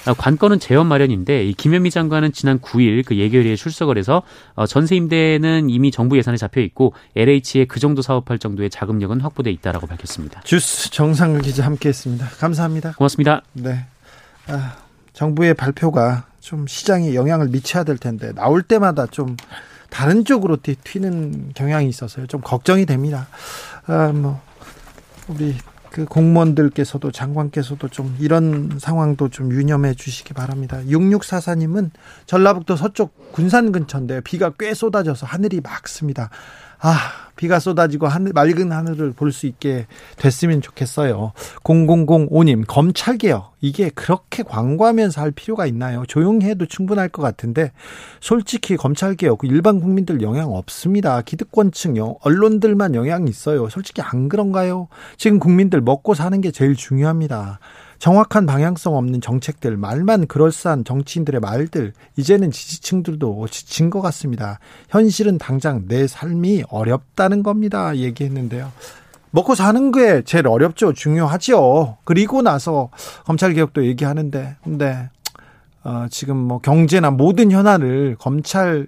어, 0.08 0.13
관건은 0.13 0.60
재원 0.60 0.88
마련인데 0.88 1.46
이 1.46 1.54
김현미 1.54 1.89
장관은 1.89 2.32
지난 2.32 2.60
9일 2.60 3.04
그 3.06 3.18
예결위에 3.18 3.56
출석을 3.56 3.98
해서 3.98 4.22
어, 4.54 4.65
전세 4.65 4.96
임대는 4.96 5.70
이미 5.70 5.91
정부 5.91 6.18
예산에 6.18 6.38
잡혀 6.38 6.62
있고 6.62 6.94
LH에 7.15 7.65
그 7.65 7.80
정도 7.80 8.02
사업할 8.02 8.39
정도의 8.39 8.70
자금력은 8.70 9.22
확보돼 9.22 9.52
있다라고 9.52 9.88
밝혔습니다. 9.88 10.41
주스 10.41 10.89
정상근 10.91 11.41
기자 11.41 11.65
함께했습니다. 11.65 12.28
감사합니다. 12.39 12.94
고맙습니다. 12.94 13.41
네. 13.54 13.86
아, 14.48 14.78
정부의 15.14 15.54
발표가 15.54 16.26
좀 16.40 16.68
시장에 16.68 17.16
영향을 17.16 17.48
미쳐야 17.48 17.84
될 17.84 17.98
텐데 17.98 18.34
나올 18.34 18.62
때마다 18.62 19.08
좀 19.08 19.36
다른 19.90 20.26
쪽으로 20.26 20.58
튀는 20.62 21.52
경향이 21.56 21.88
있어서요. 21.88 22.28
좀 22.28 22.42
걱정이 22.42 22.86
됩니다. 22.86 23.28
아, 23.88 24.12
뭐 24.14 24.42
우리 25.28 25.56
그 25.90 26.04
공무원들께서도 26.04 27.12
장관께서도 27.12 27.88
좀 27.88 28.18
이런 28.20 28.78
상황도 28.80 29.30
좀 29.30 29.54
유념해 29.54 29.94
주시기 29.94 30.34
바랍니다. 30.34 30.82
6644님은 30.86 31.92
전라북도 32.26 32.76
서쪽 32.76 33.32
군산 33.32 33.72
근처인데 33.72 34.20
비가 34.20 34.52
꽤 34.60 34.74
쏟아져서 34.74 35.26
하늘이 35.26 35.62
맑습니다. 35.62 36.30
아, 36.88 37.00
비가 37.36 37.58
쏟아지고 37.60 38.06
하늘, 38.08 38.32
맑은 38.32 38.71
하늘을 38.71 39.13
볼 39.13 39.32
수 39.32 39.48
있게 39.48 39.88
됐으면 40.17 40.62
좋겠어요. 40.62 41.34
0005님, 41.63 42.65
검찰개혁. 42.67 43.56
이게 43.60 43.89
그렇게 43.89 44.43
광고하면서 44.43 45.19
할 45.19 45.32
필요가 45.32 45.65
있나요? 45.65 46.04
조용히 46.08 46.45
해도 46.45 46.67
충분할 46.67 47.10
것 47.10 47.24
같은데, 47.24 47.71
솔직히 48.21 48.78
검찰개혁, 48.78 49.39
일반 49.45 49.80
국민들 49.82 50.21
영향 50.21 50.54
없습니다. 50.54 51.21
기득권층, 51.21 51.95
언론들만 52.21 52.93
영향이 52.93 53.32
있어요. 53.32 53.67
솔직히 53.69 54.04
안 54.04 54.30
그런가요? 54.30 54.88
지금 55.17 55.39
국민들 55.39 55.82
먹고 55.82 56.13
사는 56.13 56.39
게 56.39 56.52
제일 56.52 56.76
중요합니다. 56.76 57.58
정확한 58.00 58.46
방향성 58.46 58.96
없는 58.96 59.22
정책들, 59.22 59.78
말만 59.78 60.28
그럴싸한 60.28 60.84
정치인들의 60.84 61.42
말들, 61.42 61.94
이제는 62.18 62.52
지지층들도 62.52 63.48
지친 63.50 63.90
것 63.90 64.02
같습니다. 64.02 64.60
현실은 64.90 65.38
당장 65.38 65.88
내 65.88 66.08
삶이 66.08 66.66
어렵다는 66.70 67.44
겁니다. 67.44 67.96
얘기했는데요. 67.96 68.72
먹고 69.32 69.56
사는 69.56 69.92
게 69.92 70.22
제일 70.24 70.48
어렵죠. 70.48 70.94
중요하죠. 70.94 71.98
그리고 72.06 72.42
나서 72.42 72.90
검찰개혁도 73.26 73.86
얘기하는데, 73.86 74.56
근데, 74.64 75.10
어, 75.84 76.08
지금 76.10 76.38
뭐 76.38 76.60
경제나 76.60 77.12
모든 77.12 77.52
현안을 77.52 78.16
검찰 78.18 78.88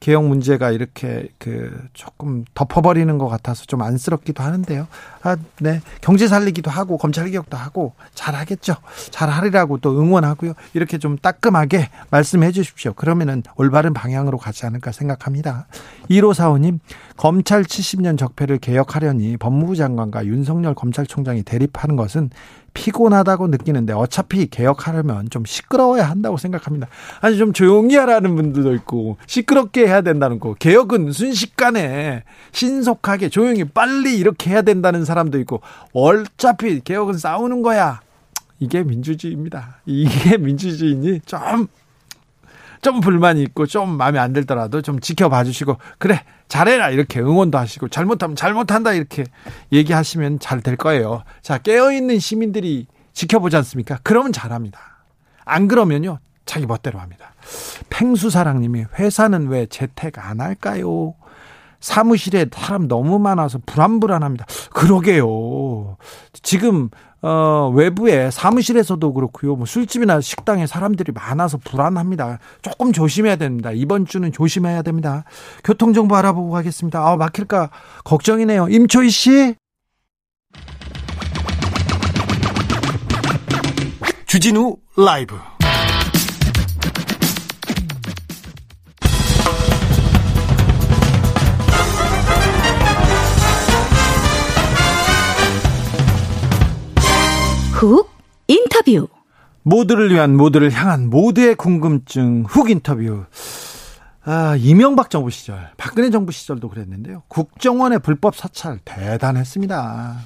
개혁 0.00 0.24
문제가 0.24 0.72
이렇게 0.72 1.28
그 1.38 1.72
조금 1.92 2.44
덮어버리는 2.54 3.16
것 3.18 3.28
같아서 3.28 3.64
좀 3.66 3.82
안쓰럽기도 3.82 4.42
하는데요. 4.42 4.88
아, 5.22 5.36
네. 5.60 5.80
경제 6.00 6.26
살리기도 6.26 6.70
하고 6.70 6.98
검찰 6.98 7.30
개혁도 7.30 7.56
하고 7.56 7.94
잘 8.14 8.34
하겠죠. 8.34 8.74
잘 9.10 9.30
하리라고 9.30 9.78
또 9.78 9.98
응원하고요. 10.00 10.54
이렇게 10.74 10.98
좀 10.98 11.16
따끔하게 11.16 11.90
말씀해 12.10 12.52
주십시오. 12.52 12.92
그러면은 12.94 13.42
올바른 13.56 13.94
방향으로 13.94 14.38
가지 14.38 14.66
않을까 14.66 14.92
생각합니다. 14.92 15.66
1545님, 16.10 16.80
검찰 17.16 17.62
70년 17.62 18.18
적폐를 18.18 18.58
개혁하려니 18.58 19.36
법무부 19.36 19.76
장관과 19.76 20.26
윤석열 20.26 20.74
검찰총장이 20.74 21.42
대립하는 21.42 21.96
것은 21.96 22.30
피곤하다고 22.74 23.48
느끼는데 23.48 23.92
어차피 23.92 24.46
개혁하려면 24.46 25.28
좀 25.30 25.44
시끄러워야 25.44 26.08
한다고 26.08 26.36
생각합니다. 26.36 26.88
아니 27.20 27.36
좀 27.36 27.52
조용히 27.52 27.96
하라는 27.96 28.34
분들도 28.34 28.74
있고 28.76 29.18
시끄럽게 29.26 29.86
해야 29.86 30.00
된다는 30.00 30.40
거. 30.40 30.54
개혁은 30.54 31.12
순식간에 31.12 32.24
신속하게 32.52 33.28
조용히 33.28 33.64
빨리 33.64 34.16
이렇게 34.16 34.50
해야 34.50 34.62
된다는 34.62 35.04
사람 35.04 35.11
도 35.30 35.38
있고 35.40 35.60
어차피 35.92 36.80
개혁은 36.80 37.18
싸우는 37.18 37.62
거야. 37.62 38.00
이게 38.58 38.82
민주주의입니다. 38.82 39.80
이게 39.86 40.36
민주주의니 40.38 41.20
좀좀 41.20 43.00
불만이 43.00 43.42
있고 43.42 43.66
좀 43.66 43.96
마음에 43.96 44.18
안 44.18 44.32
들더라도 44.32 44.82
좀 44.82 45.00
지켜봐 45.00 45.44
주시고 45.44 45.78
그래 45.98 46.22
잘해라 46.48 46.90
이렇게 46.90 47.20
응원도 47.20 47.58
하시고 47.58 47.88
잘못하면 47.88 48.36
잘못한다 48.36 48.92
이렇게 48.92 49.24
얘기하시면 49.72 50.38
잘 50.38 50.60
될 50.60 50.76
거예요. 50.76 51.24
자 51.42 51.58
깨어 51.58 51.92
있는 51.92 52.18
시민들이 52.18 52.86
지켜보지 53.14 53.56
않습니까? 53.56 53.98
그러면 54.02 54.32
잘합니다. 54.32 54.78
안 55.44 55.66
그러면요 55.68 56.18
자기 56.46 56.66
멋대로 56.66 56.98
합니다. 57.00 57.34
팽수사랑님이 57.90 58.86
회사는 58.98 59.48
왜 59.48 59.66
재택 59.66 60.18
안 60.18 60.40
할까요? 60.40 61.14
사무실에 61.82 62.46
사람 62.50 62.88
너무 62.88 63.18
많아서 63.18 63.58
불안불안합니다. 63.66 64.46
그러게요. 64.72 65.98
지금 66.42 66.88
어, 67.20 67.70
외부에 67.74 68.30
사무실에서도 68.30 69.12
그렇고요. 69.12 69.54
뭐 69.54 69.66
술집이나 69.66 70.20
식당에 70.20 70.66
사람들이 70.66 71.12
많아서 71.12 71.58
불안합니다. 71.58 72.38
조금 72.62 72.92
조심해야 72.92 73.36
됩니다. 73.36 73.70
이번 73.72 74.06
주는 74.06 74.32
조심해야 74.32 74.82
됩니다. 74.82 75.24
교통 75.62 75.92
정보 75.92 76.16
알아보고 76.16 76.50
가겠습니다. 76.50 77.06
아, 77.06 77.16
막힐까 77.16 77.70
걱정이네요. 78.04 78.68
임초희 78.68 79.10
씨. 79.10 79.54
주진우 84.26 84.76
라이브 84.96 85.36
훅 97.82 98.08
인터뷰. 98.46 99.08
모두를 99.64 100.12
위한 100.12 100.36
모두를 100.36 100.70
향한 100.70 101.10
모두의 101.10 101.56
궁금증 101.56 102.44
훅 102.46 102.70
인터뷰. 102.70 103.24
아, 104.24 104.54
이명박 104.56 105.10
정부 105.10 105.30
시절, 105.30 105.70
박근혜 105.76 106.10
정부 106.10 106.30
시절도 106.30 106.68
그랬는데요. 106.68 107.22
국정원의 107.26 107.98
불법 107.98 108.36
사찰 108.36 108.78
대단했습니다. 108.84 110.16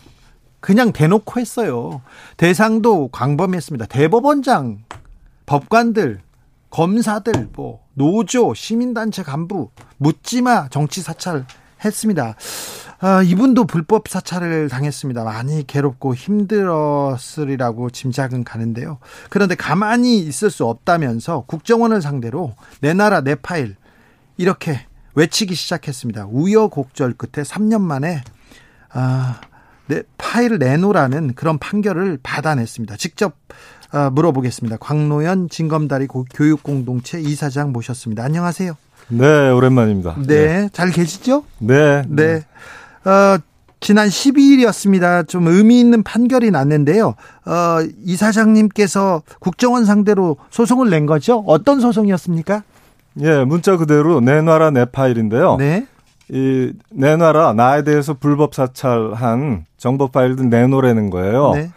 그냥 0.61 0.92
대놓고 0.92 1.40
했어요. 1.40 2.03
대상도 2.37 3.09
광범위했습니다. 3.09 3.87
대법원장, 3.87 4.85
법관들, 5.47 6.21
검사들, 6.69 7.49
뭐 7.55 7.81
노조, 7.95 8.53
시민단체 8.53 9.23
간부 9.23 9.71
묻지마 9.97 10.69
정치 10.69 11.01
사찰 11.01 11.47
했습니다. 11.85 12.35
아, 12.99 13.23
이분도 13.23 13.67
불법 13.67 14.09
사찰을 14.09 14.69
당했습니다. 14.69 15.23
많이 15.25 15.67
괴롭고 15.67 16.15
힘들었으리라고 16.15 17.91
짐작은 17.91 18.45
가는데요. 18.45 18.99
그런데 19.29 19.55
가만히 19.55 20.19
있을 20.19 20.51
수 20.51 20.65
없다면서 20.65 21.45
국정원을 21.47 22.01
상대로 22.01 22.55
내 22.81 22.95
나라 22.95 23.21
내 23.21 23.35
파일 23.35 23.77
이렇게 24.39 24.87
외치기 25.15 25.55
시작했습니다. 25.55 26.27
우여곡절 26.31 27.15
끝에 27.15 27.45
3년 27.45 27.83
만에 27.83 28.23
아, 28.91 29.41
내 29.87 30.03
파일을 30.19 30.59
내놓으라는 30.59 31.35
그런 31.35 31.59
판결을 31.59 32.19
받아냈습니다. 32.23 32.97
직접 32.97 33.37
아, 33.93 34.11
물어보겠습니다. 34.11 34.79
광노현 34.79 35.49
진검다리 35.49 36.07
교육공동체 36.07 37.21
이사장 37.21 37.73
모셨습니다. 37.73 38.25
안녕하세요. 38.25 38.77
네, 39.09 39.51
오랜만입니다. 39.51 40.14
네, 40.19 40.25
네. 40.27 40.69
잘 40.73 40.90
계시죠? 40.90 41.45
네. 41.59 42.03
네. 42.09 42.42
어, 43.05 43.38
지난 43.81 44.09
12일이었습니다. 44.09 45.29
좀 45.29 45.47
의미 45.47 45.79
있는 45.79 46.03
판결이 46.03 46.51
났는데요. 46.51 47.14
어, 47.45 47.79
이 48.05 48.16
사장님께서 48.16 49.23
국정원 49.38 49.85
상대로 49.85 50.37
소송을 50.51 50.90
낸 50.90 51.07
거죠? 51.07 51.45
어떤 51.47 51.81
소송이었습니까? 51.81 52.62
예, 53.21 53.45
문자 53.45 53.77
그대로 53.77 54.21
내놔라 54.21 54.71
내 54.71 54.85
파일인데요. 54.87 55.57
네. 55.57 55.87
이 56.29 56.73
내놔라 56.90 57.53
나에 57.53 57.85
대해서 57.85 58.14
불법 58.14 58.55
사찰한 58.55 59.64
정보 59.77 60.09
파일들 60.09 60.51
내놓으라는 60.51 61.11
거예요. 61.11 61.53
네. 61.55 61.71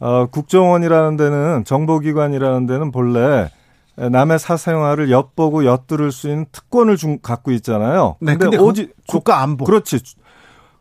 어, 0.00 0.26
국정원이라는 0.26 1.16
데는 1.16 1.64
정보기관이라는 1.64 2.66
데는 2.66 2.90
본래 2.90 3.50
남의 3.98 4.38
사생활을 4.38 5.10
엿보고 5.10 5.64
엿들을 5.64 6.12
수 6.12 6.28
있는 6.28 6.46
특권을 6.52 6.96
중, 6.96 7.18
갖고 7.20 7.50
있잖아요. 7.52 8.16
네, 8.20 8.32
근데, 8.32 8.44
근데 8.44 8.58
오직 8.58 8.94
국가 9.08 9.42
안보. 9.42 9.64
그렇지. 9.64 9.98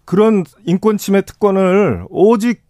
그런 0.06 0.43
인권 0.65 0.97
침해 0.97 1.21
특권을 1.21 2.06
오직 2.10 2.63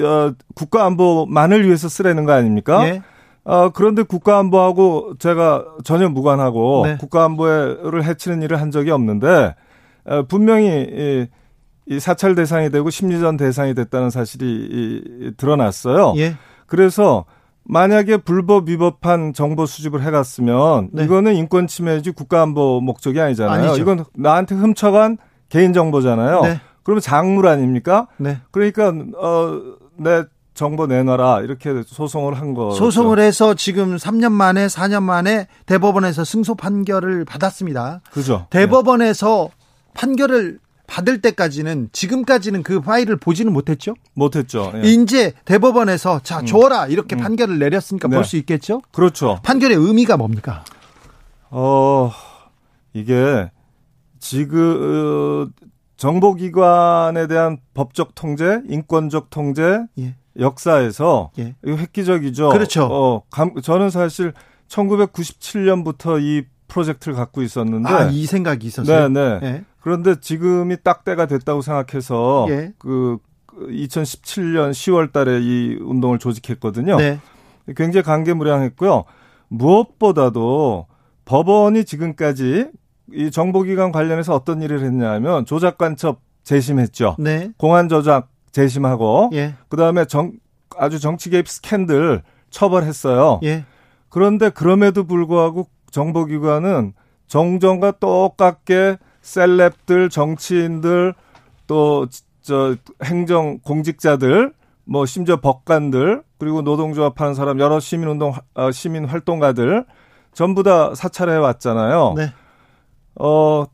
어, 0.00 0.32
국가 0.54 0.84
안보만을 0.84 1.66
위해서 1.66 1.88
쓰라는 1.88 2.24
거 2.24 2.32
아닙니까? 2.32 2.86
예. 2.86 3.02
어, 3.44 3.70
그런데 3.70 4.02
국가 4.02 4.38
안보하고 4.38 5.14
제가 5.18 5.64
전혀 5.84 6.08
무관하고 6.08 6.82
네. 6.84 6.96
국가 6.98 7.24
안보를 7.24 8.04
해치는 8.04 8.42
일을 8.42 8.60
한 8.60 8.70
적이 8.70 8.90
없는데 8.90 9.54
어, 10.04 10.22
분명히 10.24 10.68
이, 10.68 11.26
이 11.86 12.00
사찰 12.00 12.34
대상이 12.34 12.70
되고 12.70 12.90
심리전 12.90 13.36
대상이 13.36 13.74
됐다는 13.74 14.10
사실이 14.10 14.44
이, 14.46 15.32
드러났어요. 15.36 16.14
예. 16.16 16.36
그래서 16.66 17.24
만약에 17.68 18.18
불법 18.18 18.68
위법한 18.68 19.32
정보 19.32 19.66
수집을 19.66 20.02
해갔으면 20.02 20.90
네. 20.92 21.04
이거는 21.04 21.34
인권 21.34 21.66
침해지 21.66 22.12
국가안보 22.12 22.80
목적이 22.80 23.20
아니잖아요. 23.20 23.68
아니죠. 23.68 23.82
이건 23.82 24.04
나한테 24.14 24.54
훔쳐간 24.54 25.18
개인 25.48 25.72
정보잖아요. 25.72 26.42
네. 26.42 26.60
그러면 26.82 27.00
작물 27.00 27.48
아닙니까? 27.48 28.06
네. 28.18 28.38
그러니까 28.52 28.88
어내 28.88 30.24
정보 30.54 30.86
내놔라 30.86 31.40
이렇게 31.40 31.82
소송을 31.84 32.34
한 32.34 32.54
거. 32.54 32.70
소송을 32.70 33.18
해서 33.18 33.54
지금 33.54 33.96
3년 33.96 34.32
만에 34.32 34.68
4년 34.68 35.02
만에 35.02 35.48
대법원에서 35.66 36.24
승소 36.24 36.54
판결을 36.54 37.24
받았습니다. 37.24 38.00
그죠. 38.10 38.46
대법원에서 38.50 39.50
네. 39.50 39.66
판결을 39.94 40.58
받을 40.86 41.20
때까지는 41.20 41.90
지금까지는 41.92 42.62
그 42.62 42.80
파일을 42.80 43.16
보지는 43.16 43.52
못했죠. 43.52 43.94
못했죠. 44.14 44.72
예. 44.76 44.88
이제 44.88 45.32
대법원에서 45.44 46.20
자 46.22 46.40
음. 46.40 46.46
줘라 46.46 46.86
이렇게 46.86 47.16
음. 47.16 47.18
판결을 47.18 47.58
내렸으니까 47.58 48.08
네. 48.08 48.16
볼수 48.16 48.36
있겠죠. 48.36 48.82
그렇죠. 48.92 49.40
판결의 49.42 49.76
의미가 49.76 50.16
뭡니까? 50.16 50.64
어 51.50 52.12
이게 52.92 53.50
지금 54.18 55.50
어, 55.52 55.66
정보기관에 55.96 57.26
대한 57.26 57.58
법적 57.74 58.14
통제, 58.14 58.60
인권적 58.68 59.30
통제, 59.30 59.80
예. 59.98 60.14
역사에서 60.38 61.30
예. 61.38 61.54
이거 61.64 61.76
획기적이죠. 61.76 62.50
그렇죠. 62.50 62.84
어, 62.84 63.22
감, 63.30 63.54
저는 63.62 63.90
사실 63.90 64.32
1997년부터 64.68 66.20
이 66.20 66.44
프로젝트를 66.68 67.14
갖고 67.14 67.42
있었는데 67.42 67.88
아, 67.88 68.08
이 68.10 68.26
생각이 68.26 68.66
있었어요. 68.66 69.08
네, 69.08 69.38
네. 69.40 69.64
예. 69.86 69.90
그런데 69.90 70.20
지금이 70.20 70.78
딱 70.82 71.04
때가 71.04 71.26
됐다고 71.26 71.62
생각해서 71.62 72.46
예. 72.50 72.72
그 72.78 73.18
2017년 73.52 74.72
10월 74.72 75.12
달에 75.12 75.40
이 75.40 75.78
운동을 75.80 76.18
조직했거든요. 76.18 76.96
네. 76.96 77.20
굉장히 77.76 78.02
강개무량했고요. 78.02 79.04
무엇보다도 79.48 80.86
법원이 81.24 81.84
지금까지 81.84 82.70
이 83.12 83.30
정보기관 83.30 83.92
관련해서 83.92 84.34
어떤 84.34 84.60
일을 84.60 84.82
했냐면 84.84 85.46
조작 85.46 85.78
간첩 85.78 86.20
재심했죠. 86.42 87.16
네. 87.18 87.50
공안 87.56 87.88
조작 87.88 88.28
재심하고 88.50 89.30
예. 89.34 89.54
그다음에 89.68 90.04
정 90.06 90.32
아주 90.76 90.98
정치 90.98 91.30
개입 91.30 91.48
스캔들 91.48 92.22
처벌했어요. 92.50 93.40
예. 93.44 93.64
그런데 94.08 94.50
그럼에도 94.50 95.04
불구하고 95.04 95.68
정보기관은 95.90 96.92
정정과 97.28 97.92
똑같게 97.92 98.98
셀럽들, 99.26 100.08
정치인들, 100.08 101.12
또, 101.66 102.06
저, 102.42 102.76
행정 103.02 103.58
공직자들, 103.58 104.52
뭐, 104.84 105.04
심지어 105.04 105.40
법관들, 105.40 106.22
그리고 106.38 106.62
노동조합 106.62 107.20
하는 107.20 107.34
사람, 107.34 107.58
여러 107.58 107.80
시민운동, 107.80 108.34
어, 108.54 108.70
시민 108.70 109.04
활동가들, 109.04 109.84
전부 110.32 110.62
다 110.62 110.94
사찰해 110.94 111.34
왔잖아요. 111.34 112.14
네. 112.16 112.32
어, 113.16 113.64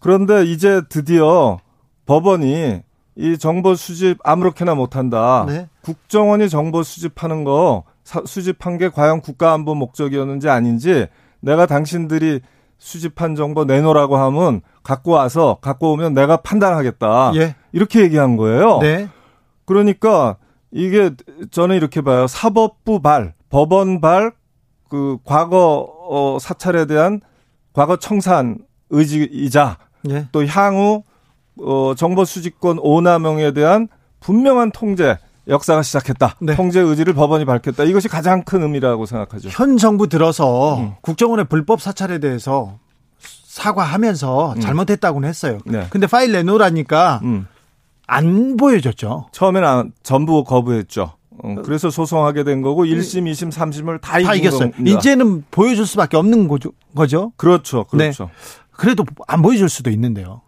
그런데 0.00 0.44
이제 0.44 0.82
드디어 0.90 1.58
법원이 2.04 2.82
이 3.16 3.38
정보 3.38 3.74
수집 3.74 4.18
아무렇게나 4.22 4.74
못한다. 4.74 5.44
네. 5.46 5.68
국정원이 5.82 6.48
정보 6.48 6.82
수집하는 6.82 7.44
거 7.44 7.84
사, 8.02 8.22
수집한 8.24 8.76
게 8.76 8.88
과연 8.88 9.20
국가안보 9.20 9.74
목적이었는지 9.74 10.48
아닌지 10.48 11.06
내가 11.40 11.66
당신들이 11.66 12.40
수집한 12.78 13.36
정보 13.36 13.64
내놓으라고 13.64 14.16
하면 14.16 14.62
갖고 14.82 15.12
와서 15.12 15.58
갖고 15.60 15.92
오면 15.92 16.14
내가 16.14 16.38
판단하겠다. 16.38 17.32
예. 17.36 17.54
이렇게 17.72 18.00
얘기한 18.00 18.36
거예요. 18.36 18.78
네. 18.78 19.08
그러니까 19.64 20.36
이게 20.70 21.10
저는 21.50 21.76
이렇게 21.76 22.00
봐요. 22.00 22.26
사법부 22.26 23.00
발, 23.00 23.34
법원 23.48 24.00
발, 24.00 24.32
그 24.88 25.18
과거 25.24 25.88
어, 26.08 26.38
사찰에 26.40 26.86
대한 26.86 27.20
과거 27.72 27.96
청산 27.96 28.58
의지이자 28.90 29.78
예. 30.10 30.26
또 30.32 30.44
향후 30.46 31.04
어, 31.62 31.94
정보 31.96 32.24
수집권 32.24 32.78
오남용에 32.80 33.52
대한 33.52 33.88
분명한 34.20 34.72
통제 34.72 35.18
역사가 35.48 35.82
시작했다. 35.82 36.36
네. 36.40 36.54
통제 36.54 36.80
의지를 36.80 37.14
법원이 37.14 37.44
밝혔다. 37.44 37.84
이것이 37.84 38.08
가장 38.08 38.42
큰 38.42 38.62
의미라고 38.62 39.06
생각하죠. 39.06 39.48
현 39.50 39.76
정부 39.76 40.08
들어서 40.08 40.78
음. 40.78 40.92
국정원의 41.02 41.46
불법 41.46 41.80
사찰에 41.80 42.18
대해서 42.18 42.78
사과하면서 43.50 44.52
음. 44.54 44.60
잘못했다고는 44.60 45.28
했어요. 45.28 45.58
네. 45.64 45.88
근데 45.90 46.06
파일 46.06 46.30
내놓으라니까 46.30 47.20
음. 47.24 47.48
안 48.06 48.56
보여줬죠. 48.56 49.26
처음에는 49.32 49.68
안, 49.68 49.92
전부 50.04 50.44
거부했죠. 50.44 51.14
어, 51.42 51.54
그래서 51.64 51.90
소송하게 51.90 52.44
된 52.44 52.62
거고 52.62 52.84
1심, 52.84 53.28
2심, 53.28 53.50
3심을 53.50 54.00
다, 54.00 54.20
다 54.22 54.34
이겼어요. 54.34 54.70
겁니다. 54.70 54.98
이제는 54.98 55.44
보여줄 55.50 55.84
수밖에 55.84 56.16
없는 56.16 56.46
거죠. 56.46 56.70
거죠? 56.94 57.32
그렇죠. 57.36 57.84
그렇죠. 57.84 58.24
네. 58.24 58.30
그래도 58.70 59.04
안 59.26 59.42
보여줄 59.42 59.68
수도 59.68 59.90
있는데요. 59.90 60.42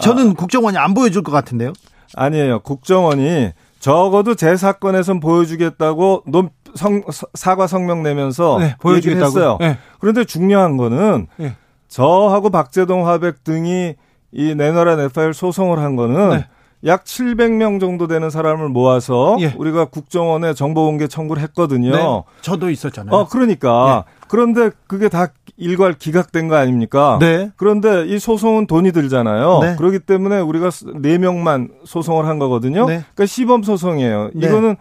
저는 0.00 0.30
아. 0.30 0.34
국정원이 0.34 0.78
안 0.78 0.94
보여줄 0.94 1.24
것 1.24 1.32
같은데요. 1.32 1.72
아니에요. 2.14 2.60
국정원이 2.60 3.50
적어도 3.80 4.36
제 4.36 4.56
사건에선 4.56 5.18
보여주겠다고 5.18 6.24
논, 6.26 6.50
성, 6.76 7.02
사과 7.34 7.66
성명 7.66 8.04
내면서 8.04 8.58
네, 8.60 8.76
보여주겠다고. 8.78 9.58
네. 9.58 9.78
그런데 9.98 10.24
중요한 10.24 10.76
거는 10.76 11.26
네. 11.36 11.56
저하고 11.90 12.50
박재동 12.50 13.06
화백 13.06 13.44
등이 13.44 13.96
이 14.32 14.54
내너라 14.54 14.96
네파일 14.96 15.34
소송을 15.34 15.80
한 15.80 15.96
거는 15.96 16.30
네. 16.30 16.46
약 16.86 17.04
700명 17.04 17.78
정도 17.78 18.06
되는 18.06 18.30
사람을 18.30 18.68
모아서 18.70 19.36
예. 19.40 19.52
우리가 19.58 19.86
국정원에 19.86 20.54
정보 20.54 20.86
공개 20.86 21.08
청구를 21.08 21.42
했거든요. 21.42 21.90
네. 21.90 22.22
저도 22.40 22.70
있었잖아요. 22.70 23.14
어, 23.14 23.28
그러니까. 23.28 24.04
예. 24.06 24.12
그런데 24.28 24.70
그게 24.86 25.08
다 25.08 25.26
일괄 25.56 25.92
기각된 25.92 26.48
거 26.48 26.56
아닙니까? 26.56 27.18
네. 27.20 27.50
그런데 27.56 28.06
이 28.06 28.18
소송은 28.18 28.66
돈이 28.66 28.92
들잖아요. 28.92 29.58
네. 29.60 29.76
그렇기 29.76 29.98
때문에 29.98 30.40
우리가 30.40 30.68
4명만 30.68 31.68
소송을 31.84 32.26
한 32.26 32.38
거거든요. 32.38 32.86
네. 32.86 33.02
그러니까 33.14 33.26
시범 33.26 33.62
소송이에요. 33.62 34.30
네. 34.32 34.46
이거는 34.46 34.76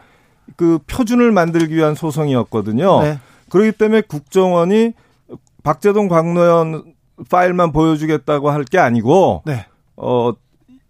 그 0.56 0.80
표준을 0.88 1.32
만들기 1.32 1.76
위한 1.76 1.96
소송이었거든요. 1.96 3.02
네. 3.02 3.20
그렇기 3.50 3.74
때문에 3.74 4.02
국정원이 4.02 4.94
박재동 5.64 6.08
광노현 6.08 6.84
파일만 7.30 7.72
보여주겠다고 7.72 8.50
할 8.50 8.64
게 8.64 8.78
아니고 8.78 9.44
네. 9.46 9.66
어, 9.98 10.32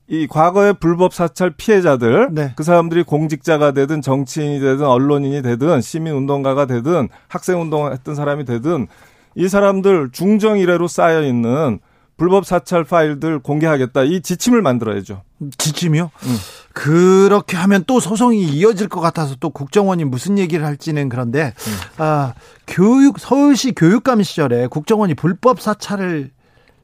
이 0.07 0.27
과거의 0.27 0.73
불법 0.79 1.13
사찰 1.13 1.51
피해자들 1.51 2.29
네. 2.31 2.53
그 2.55 2.63
사람들이 2.63 3.03
공직자가 3.03 3.71
되든 3.71 4.01
정치인이 4.01 4.59
되든 4.59 4.85
언론인이 4.85 5.41
되든 5.43 5.81
시민 5.81 6.13
운동가가 6.15 6.65
되든 6.65 7.09
학생 7.27 7.61
운동했던 7.61 8.15
사람이 8.15 8.45
되든 8.45 8.87
이 9.35 9.47
사람들 9.47 10.09
중정 10.11 10.57
이래로 10.57 10.87
쌓여 10.87 11.21
있는 11.23 11.79
불법 12.19 12.45
사찰 12.45 12.83
파일들 12.83 13.39
공개하겠다 13.39 14.03
이 14.03 14.21
지침을 14.21 14.61
만들어야죠. 14.61 15.23
지침이요? 15.57 16.11
음. 16.23 16.37
그렇게 16.73 17.55
하면 17.57 17.85
또 17.87 17.99
소송이 17.99 18.43
이어질 18.43 18.89
것 18.89 18.99
같아서 18.99 19.35
또 19.39 19.49
국정원이 19.49 20.03
무슨 20.03 20.37
얘기를 20.37 20.65
할지는 20.65 21.09
그런데 21.09 21.53
음. 21.57 22.03
아 22.03 22.33
교육 22.67 23.19
서울시 23.19 23.71
교육감 23.71 24.21
시절에 24.21 24.67
국정원이 24.67 25.15
불법 25.15 25.61
사찰을 25.61 26.29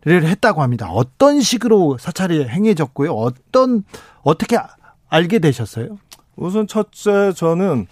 했다고 0.07 0.63
합니다. 0.63 0.89
어떤 0.89 1.41
식으로 1.41 1.97
사찰이 1.99 2.47
행해졌고요? 2.47 3.11
어떤 3.11 3.83
어떻게 4.23 4.57
알게 5.09 5.39
되셨어요? 5.39 5.97
우선 6.37 6.65
첫째 6.65 7.33
저는 7.33 7.87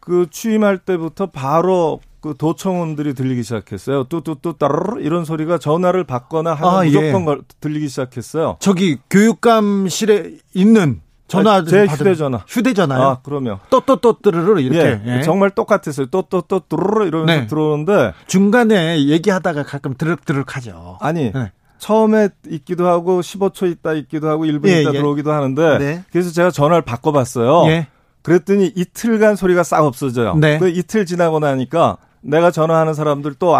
그 0.00 0.26
취임할 0.30 0.78
때부터 0.78 1.26
바로 1.26 2.00
그 2.20 2.34
도청원들이 2.36 3.14
들리기 3.14 3.42
시작했어요. 3.42 4.04
뚜뚜뚜 4.04 4.54
따르르 4.58 5.00
이런 5.00 5.24
소리가 5.24 5.58
전화를 5.58 6.04
받거나 6.04 6.54
하면 6.54 6.74
아, 6.74 6.84
무조건 6.84 7.28
예. 7.28 7.42
들리기 7.60 7.88
시작했어요. 7.88 8.56
저기 8.60 8.98
교육감실에 9.08 10.32
있는 10.54 11.00
전화 11.28 11.62
제 11.62 11.84
휴대전화. 11.84 12.44
휴대전화요? 12.48 13.02
아, 13.02 13.18
그러면. 13.22 13.58
또또또 13.70 14.18
뚜르르 14.20 14.60
이렇게. 14.60 15.00
예, 15.04 15.18
예. 15.18 15.22
정말 15.22 15.50
똑같았어요. 15.50 16.06
또또또 16.06 16.60
뚜르르 16.68 17.06
이러면서 17.06 17.40
네. 17.42 17.46
들어오는데 17.46 18.14
중간에 18.26 19.04
얘기하다가 19.06 19.62
가끔 19.62 19.94
드륵드륵 19.94 20.56
하죠. 20.56 20.98
아니. 21.00 21.30
네. 21.32 21.52
처음에 21.78 22.30
있기도 22.48 22.88
하고 22.88 23.20
15초 23.20 23.70
있다 23.70 23.92
있기도 23.92 24.28
하고 24.28 24.44
1분 24.46 24.68
예, 24.68 24.80
있다 24.80 24.90
예. 24.90 24.98
들어오기도 24.98 25.30
하는데 25.30 25.78
네. 25.78 26.04
그래서 26.10 26.32
제가 26.32 26.50
전화를 26.50 26.82
바꿔 26.82 27.12
봤어요. 27.12 27.70
예. 27.70 27.86
그랬더니 28.22 28.72
이틀간 28.74 29.36
소리가 29.36 29.62
싹 29.62 29.84
없어져요. 29.84 30.34
네. 30.34 30.58
그 30.58 30.68
이틀 30.68 31.06
지나고 31.06 31.38
나니까 31.38 31.98
내가 32.20 32.50
전화하는 32.50 32.94
사람들 32.94 33.34
또 33.34 33.54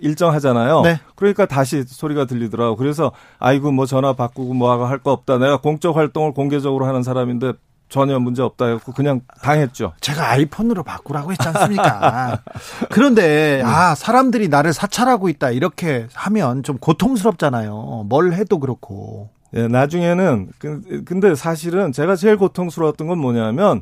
일정하잖아요. 0.00 0.82
네. 0.82 1.00
그러니까 1.14 1.46
다시 1.46 1.84
소리가 1.84 2.24
들리더라고. 2.24 2.76
그래서 2.76 3.12
아이고 3.38 3.70
뭐 3.70 3.86
전화 3.86 4.12
바꾸고 4.12 4.54
뭐 4.54 4.70
하고 4.70 4.86
할거 4.86 5.12
없다. 5.12 5.38
내가 5.38 5.58
공적 5.58 5.96
활동을 5.96 6.32
공개적으로 6.32 6.86
하는 6.86 7.02
사람인데 7.02 7.52
전혀 7.88 8.18
문제 8.18 8.42
없다 8.42 8.66
했고 8.66 8.92
그냥 8.92 9.22
당했죠. 9.42 9.92
제가 10.00 10.30
아이폰으로 10.30 10.82
바꾸라고 10.82 11.32
했지 11.32 11.48
않습니까? 11.48 12.42
그런데 12.90 13.62
아 13.64 13.94
사람들이 13.94 14.48
나를 14.48 14.72
사찰하고 14.72 15.28
있다 15.30 15.50
이렇게 15.50 16.06
하면 16.12 16.62
좀 16.62 16.78
고통스럽잖아요. 16.78 18.04
뭘 18.08 18.32
해도 18.34 18.58
그렇고. 18.58 19.30
예, 19.54 19.66
나중에는 19.66 20.50
그, 20.58 21.02
근데 21.06 21.34
사실은 21.34 21.90
제가 21.92 22.16
제일 22.16 22.36
고통스러웠던 22.36 23.06
건 23.06 23.18
뭐냐면 23.18 23.80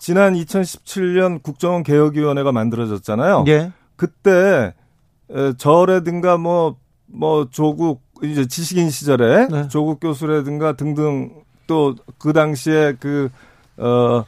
지난 0.00 0.34
2017년 0.34 1.42
국정원 1.42 1.82
개혁위원회가 1.82 2.50
만들어졌잖아요. 2.52 3.44
예. 3.48 3.70
그때 3.96 4.74
저라든가 5.58 6.38
뭐뭐 6.38 6.76
뭐 7.06 7.48
조국 7.50 8.02
이제 8.22 8.46
지식인 8.46 8.90
시절에 8.90 9.46
네. 9.48 9.68
조국 9.68 10.00
교수라든가 10.00 10.72
등등 10.72 11.30
또 11.66 11.94
그 12.18 12.32
당시에 12.32 12.94
그어 12.98 14.24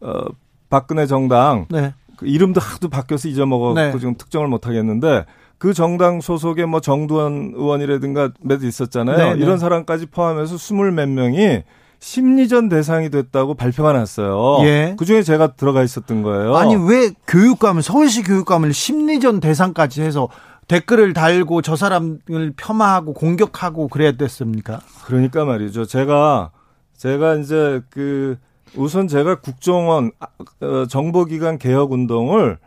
어, 0.00 0.24
박근혜 0.68 1.06
정당 1.06 1.66
네. 1.70 1.94
그 2.16 2.26
이름도 2.26 2.60
하도 2.60 2.88
바뀌어서 2.88 3.28
잊어먹었고 3.28 3.74
네. 3.74 3.92
지금 3.98 4.16
특정을 4.16 4.48
못 4.48 4.66
하겠는데 4.66 5.24
그 5.58 5.72
정당 5.72 6.20
소속의 6.20 6.66
뭐 6.66 6.80
정두환 6.80 7.52
의원이라든가 7.54 8.30
몇 8.40 8.62
있었잖아요. 8.62 9.16
네, 9.16 9.34
네. 9.34 9.40
이런 9.40 9.58
사람까지 9.58 10.06
포함해서 10.06 10.56
스물 10.56 10.92
몇 10.92 11.08
명이 11.08 11.62
심리전 12.00 12.68
대상이 12.68 13.10
됐다고 13.10 13.54
발표가 13.54 13.92
났어요. 13.92 14.58
예. 14.64 14.94
그 14.98 15.04
중에 15.04 15.22
제가 15.22 15.54
들어가 15.54 15.82
있었던 15.82 16.22
거예요. 16.22 16.56
아니 16.56 16.74
왜 16.76 17.10
교육감을 17.26 17.82
서울시 17.82 18.22
교육감을 18.22 18.72
심리전 18.72 19.40
대상까지 19.40 20.02
해서 20.02 20.28
댓글을 20.68 21.12
달고 21.12 21.62
저 21.62 21.76
사람을 21.76 22.52
폄하하고 22.56 23.14
공격하고 23.14 23.88
그래야 23.88 24.12
됐습니까? 24.12 24.80
그러니까 25.04 25.44
말이죠. 25.44 25.86
제가 25.86 26.50
제가 26.96 27.36
이제 27.36 27.80
그 27.90 28.36
우선 28.76 29.08
제가 29.08 29.36
국정원 29.36 30.12
어, 30.60 30.86
정보기관 30.88 31.58
개혁 31.58 31.92
운동을 31.92 32.58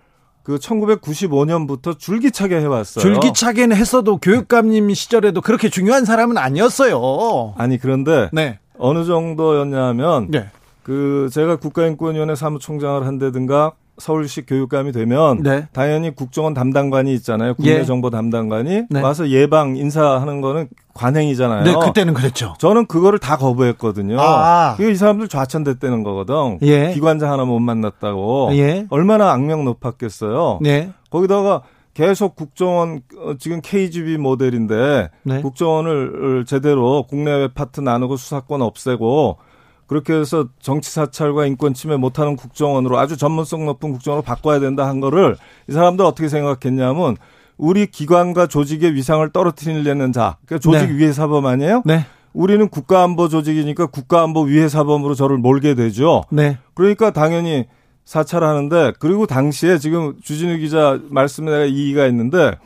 그 0.44 0.58
1995년부터 0.58 1.98
줄기차게 1.98 2.60
해왔어요. 2.60 3.02
줄기차게는 3.02 3.78
했어도 3.78 4.17
교육감님 4.17 4.91
시절에도 4.94 5.41
그렇게 5.41 5.70
중요한 5.70 6.04
사람은 6.04 6.38
아니었어요. 6.38 7.54
아니 7.58 7.78
그런데 7.78 8.30
네. 8.34 8.60
어느 8.78 9.06
정도였냐면 9.06 10.28
네. 10.30 10.48
그 10.84 11.30
제가 11.32 11.58
국가인권위원회 11.58 12.36
사무총장을 12.36 13.06
한다든가 13.06 13.74
서울시 13.98 14.46
교육감이 14.46 14.92
되면 14.92 15.44
네. 15.44 15.68
당연히 15.74 16.14
국정원 16.16 16.56
담당관이 16.56 17.14
있잖아요. 17.16 17.54
국내정보 17.54 18.08
예. 18.08 18.12
담당관이 18.12 18.84
네. 18.90 19.02
와서 19.02 19.30
예방 19.30 19.78
인사하는 19.78 20.42
거는 20.42 20.70
관행이잖아요. 20.96 21.64
네, 21.64 21.74
그때는 21.74 22.16
그랬죠. 22.16 22.56
저는 22.58 22.88
그거를 22.88 23.20
다 23.20 23.38
거부했거든요. 23.38 24.18
아. 24.20 24.76
이 24.80 24.96
사람들 24.96 25.28
좌천됐다는 25.28 26.04
거거든. 26.04 26.58
예. 26.64 26.92
기관장 26.94 27.32
하나 27.32 27.46
못 27.46 27.60
만났다고. 27.60 28.50
예. 28.54 28.88
얼마나 28.90 29.32
악명 29.32 29.66
높았겠어요. 29.66 30.60
네. 30.62 30.92
거기다가 31.12 31.62
계속 32.02 32.36
국정원 32.36 33.02
어, 33.16 33.36
지금 33.38 33.62
KGB 33.62 34.18
모델인데 34.18 35.12
네. 35.22 35.42
국정원을 35.44 36.46
제대로 36.48 37.06
국내외 37.08 37.48
파트 37.48 37.80
나누고 37.80 38.18
수사권 38.18 38.64
없애고 38.64 39.38
그렇게 39.86 40.14
해서 40.14 40.48
정치 40.60 40.90
사찰과 40.90 41.46
인권 41.46 41.76
침해 41.76 41.98
못하는 41.98 42.36
국정원으로 42.36 42.98
아주 42.98 43.18
전문성 43.18 43.68
높은 43.68 43.92
국정원으로 43.92 44.24
바꿔야 44.24 44.60
된다 44.60 44.88
한 44.88 45.00
거를 45.00 45.36
이 45.70 45.74
사람들 45.74 46.04
어떻게 46.04 46.28
생각했냐면 46.28 47.18
우리 47.56 47.86
기관과 47.86 48.48
조직의 48.48 48.96
위상을 48.96 49.30
떨어뜨리려는 49.30 50.12
자, 50.12 50.38
그러니까 50.48 50.58
조직 50.72 50.94
네. 50.94 50.98
위해 50.98 51.12
사범 51.12 51.46
아니에요? 51.46 51.84
네. 51.86 52.08
우리는 52.34 52.68
국가안보 52.68 53.28
조직이니까 53.30 53.88
국가안보 53.88 54.44
위해 54.44 54.70
사범으로 54.70 55.14
저를 55.14 55.38
몰게 55.38 55.76
되죠. 55.76 56.24
네. 56.32 56.58
그러니까 56.74 57.12
당연히 57.12 57.68
사찰 58.06 58.44
하는데 58.44 58.94
그리고 59.00 59.26
당시에 59.26 59.78
지금 59.78 60.16
주진우 60.22 60.58
기자 60.58 61.00
말씀에 61.10 61.52
내가 61.52 61.66
이의가 61.66 62.08
있는데 62.08 62.58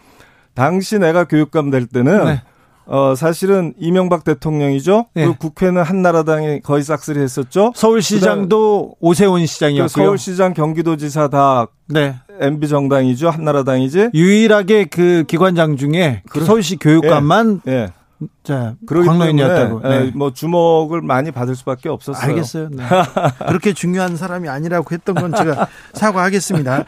당시 0.53 0.97
내가 0.97 1.25
교육감 1.25 1.69
될 1.69 1.85
때는 1.85 2.25
네. 2.25 2.41
어 2.87 3.15
사실은 3.15 3.73
이명박 3.79 4.23
대통령이죠. 4.23 5.07
네. 5.15 5.25
그 5.25 5.35
국회는 5.35 5.81
한나라당이 5.81 6.61
거의 6.61 6.83
싹쓸이 6.83 7.19
했었죠. 7.19 7.71
서울시장도 7.75 8.97
오세훈 8.99 9.45
시장이었고요. 9.45 9.87
그 9.87 10.01
서울시장, 10.01 10.53
경기도지사 10.53 11.29
다 11.29 11.67
네. 11.87 12.15
MB 12.39 12.67
정당이죠. 12.67 13.29
한나라당이지. 13.29 14.11
유일하게 14.13 14.85
그 14.85 15.23
기관장 15.27 15.77
중에 15.77 16.21
그 16.29 16.45
서울시 16.45 16.77
교육감만 16.77 17.61
예. 17.67 17.91
예. 18.21 18.27
자, 18.43 18.75
광로인이었다고. 18.87 19.81
네. 19.81 19.89
네. 19.89 20.11
뭐 20.15 20.33
주목을 20.33 21.01
많이 21.01 21.31
받을 21.31 21.55
수밖에 21.55 21.89
없었어요. 21.89 22.31
알겠어요. 22.31 22.69
네. 22.71 22.83
그렇게 23.47 23.73
중요한 23.73 24.15
사람이 24.15 24.47
아니라고 24.47 24.93
했던 24.93 25.15
건 25.15 25.33
제가 25.33 25.67
사과하겠습니다. 25.93 26.85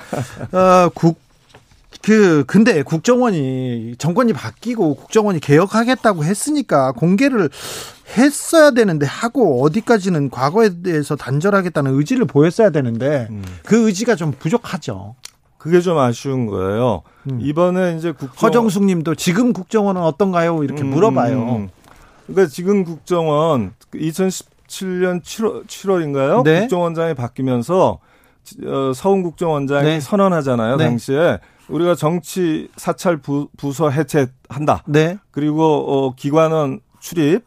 어, 0.51 0.89
국, 0.93 1.19
그, 2.01 2.45
근데 2.47 2.83
국정원이, 2.83 3.95
정권이 3.97 4.33
바뀌고 4.33 4.95
국정원이 4.95 5.39
개혁하겠다고 5.39 6.23
했으니까 6.23 6.93
공개를 6.93 7.49
했어야 8.17 8.71
되는데 8.71 9.05
하고 9.05 9.61
어디까지는 9.63 10.29
과거에 10.29 10.81
대해서 10.81 11.17
단절하겠다는 11.17 11.93
의지를 11.97 12.25
보였어야 12.25 12.69
되는데 12.69 13.27
음. 13.29 13.43
그 13.65 13.87
의지가 13.87 14.15
좀 14.15 14.31
부족하죠. 14.31 15.15
그게 15.57 15.81
좀 15.81 15.97
아쉬운 15.97 16.45
거예요. 16.45 17.01
음. 17.29 17.39
이번에 17.41 17.95
이제 17.97 18.11
국정 18.11 18.47
허정숙 18.47 18.85
님도 18.85 19.15
지금 19.15 19.53
국정원은 19.53 20.01
어떤가요? 20.01 20.63
이렇게 20.63 20.83
음, 20.83 20.91
물어봐요. 20.91 21.37
음. 21.37 21.69
그러니까 22.27 22.49
지금 22.49 22.83
국정원 22.83 23.73
2017년 23.93 25.23
7월 25.23 25.65
7월인가요? 25.65 26.43
네? 26.43 26.61
국정원장이 26.61 27.13
바뀌면서 27.15 27.99
어, 28.65 28.91
서훈 28.93 29.23
국정원장이 29.23 29.85
네. 29.85 29.99
선언하잖아요. 29.99 30.77
네. 30.77 30.85
당시에 30.85 31.39
우리가 31.69 31.95
정치 31.95 32.69
사찰 32.77 33.17
부, 33.17 33.49
서 33.73 33.89
해체한다. 33.89 34.83
네. 34.87 35.17
그리고 35.31 35.63
어, 35.63 36.15
기관원 36.15 36.79
출입 36.99 37.45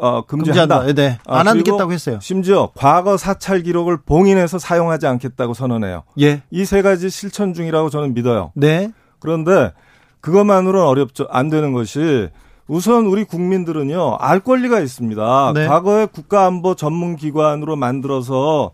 어, 0.00 0.24
금지한다. 0.26 0.80
금지한다. 0.80 1.00
네. 1.02 1.18
안 1.26 1.46
아, 1.46 1.50
하겠다고 1.50 1.92
했어요. 1.92 2.18
심지어 2.22 2.70
과거 2.74 3.16
사찰 3.16 3.62
기록을 3.62 3.98
봉인해서 4.04 4.58
사용하지 4.58 5.06
않겠다고 5.06 5.54
선언해요. 5.54 6.04
예. 6.20 6.42
이 6.50 6.64
세 6.64 6.82
가지 6.82 7.10
실천 7.10 7.52
중이라고 7.54 7.90
저는 7.90 8.14
믿어요. 8.14 8.52
네. 8.54 8.90
그런데 9.18 9.72
그것만으로는 10.20 10.86
어렵죠. 10.86 11.26
안 11.30 11.48
되는 11.50 11.72
것이 11.72 12.28
우선 12.66 13.06
우리 13.06 13.24
국민들은요 13.24 14.16
알 14.20 14.40
권리가 14.40 14.80
있습니다. 14.80 15.52
네. 15.54 15.66
과거에 15.66 16.06
국가안보 16.06 16.74
전문기관으로 16.76 17.76
만들어서 17.76 18.70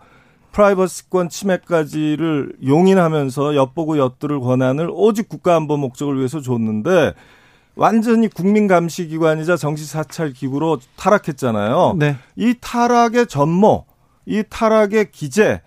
프라이버시권 0.52 1.28
침해까지를 1.28 2.52
용인하면서 2.66 3.56
엿보고 3.56 3.98
엿들을 3.98 4.40
권한을 4.40 4.88
오직 4.92 5.28
국가안보 5.28 5.76
목적을 5.76 6.16
위해서 6.18 6.40
줬는데 6.40 7.14
완전히 7.76 8.28
국민 8.28 8.66
감시 8.66 9.06
기관이자 9.06 9.56
정치 9.56 9.84
사찰 9.84 10.32
기구로 10.32 10.80
타락했잖아요. 10.96 11.94
네. 11.98 12.16
이 12.34 12.54
타락의 12.60 13.26
전모, 13.26 13.84
이 14.24 14.42
타락의 14.48 15.12
기제 15.12 15.60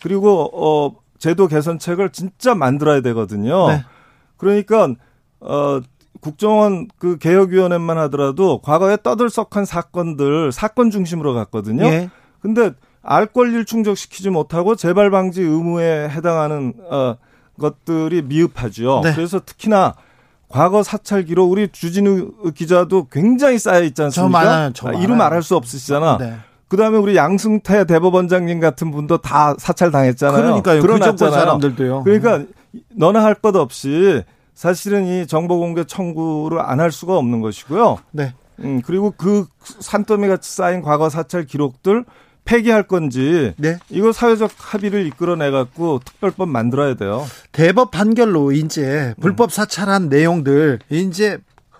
그리고 0.00 0.50
어 0.54 0.96
제도 1.18 1.48
개선책을 1.48 2.10
진짜 2.10 2.54
만들어야 2.54 3.00
되거든요. 3.00 3.68
네. 3.68 3.84
그러니까 4.36 4.94
어 5.40 5.80
국정원 6.20 6.88
그 6.98 7.18
개혁위원회만 7.18 7.98
하더라도 7.98 8.60
과거에 8.62 8.96
떠들썩한 9.02 9.64
사건들 9.64 10.52
사건 10.52 10.90
중심으로 10.90 11.34
갔거든요. 11.34 11.84
예. 11.84 12.10
근데 12.40 12.70
알 13.02 13.26
권리를 13.26 13.64
충족시키지 13.64 14.30
못하고 14.30 14.76
재발 14.76 15.10
방지 15.10 15.42
의무에 15.42 16.08
해당하는 16.08 16.74
어 16.88 17.16
것들이 17.58 18.22
미흡하죠. 18.22 19.00
네. 19.02 19.12
그래서 19.14 19.40
특히나 19.44 19.94
과거 20.48 20.82
사찰 20.82 21.24
기록 21.24 21.50
우리 21.50 21.68
주진우 21.68 22.52
기자도 22.54 23.08
굉장히 23.10 23.58
쌓여 23.58 23.82
있지 23.82 24.02
않습니까? 24.02 24.40
저 24.42 24.46
많아요. 24.48 24.70
저 24.72 24.88
아, 24.88 24.92
이름 24.92 25.18
말할 25.18 25.42
수 25.42 25.56
없으시잖아. 25.56 26.18
네. 26.18 26.36
그다음에 26.68 26.98
우리 26.98 27.16
양승태 27.16 27.84
대법원장님 27.86 28.60
같은 28.60 28.90
분도 28.90 29.18
다 29.18 29.54
사찰 29.58 29.90
당했잖아요. 29.90 30.40
그러니까요. 30.42 30.82
그 30.82 31.30
사람들도요. 31.40 32.04
그러니까 32.04 32.44
너나 32.94 33.22
할 33.24 33.34
것 33.34 33.56
없이 33.56 34.22
사실은 34.54 35.06
이 35.06 35.26
정보 35.26 35.58
공개 35.58 35.84
청구를 35.84 36.60
안 36.60 36.80
할 36.80 36.92
수가 36.92 37.16
없는 37.16 37.40
것이고요. 37.40 37.98
네. 38.10 38.34
음, 38.60 38.82
그리고 38.84 39.12
그 39.16 39.46
산더미 39.62 40.28
같이 40.28 40.50
쌓인 40.54 40.82
과거 40.82 41.08
사찰 41.08 41.44
기록들 41.46 42.04
폐기할 42.48 42.84
건지 42.84 43.52
네. 43.58 43.78
이거 43.90 44.10
사회적 44.10 44.50
합의를 44.56 45.06
이끌어내 45.06 45.50
갖고 45.50 46.00
특별법 46.02 46.48
만들어야 46.48 46.94
돼요. 46.94 47.26
대법 47.52 47.90
판결로 47.90 48.52
이제 48.52 49.14
불법 49.20 49.52
사찰한 49.52 50.08
내용들 50.08 50.78
이제 50.88 51.38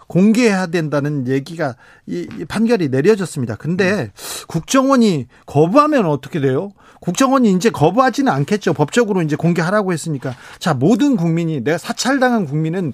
공개해야 0.08 0.66
된다는 0.66 1.26
얘기가 1.26 1.76
이, 2.06 2.28
이 2.38 2.44
판결이 2.44 2.90
내려졌습니다. 2.90 3.56
근데 3.56 3.92
음. 3.92 4.10
국정원이 4.46 5.26
거부하면 5.46 6.04
어떻게 6.04 6.38
돼요? 6.40 6.72
국정원이 7.00 7.50
이제 7.52 7.70
거부하지는 7.70 8.30
않겠죠. 8.30 8.74
법적으로 8.74 9.22
이제 9.22 9.36
공개하라고 9.36 9.92
했으니까. 9.92 10.34
자, 10.58 10.74
모든 10.74 11.16
국민이 11.16 11.62
내가 11.62 11.78
사찰당한 11.78 12.44
국민은 12.44 12.92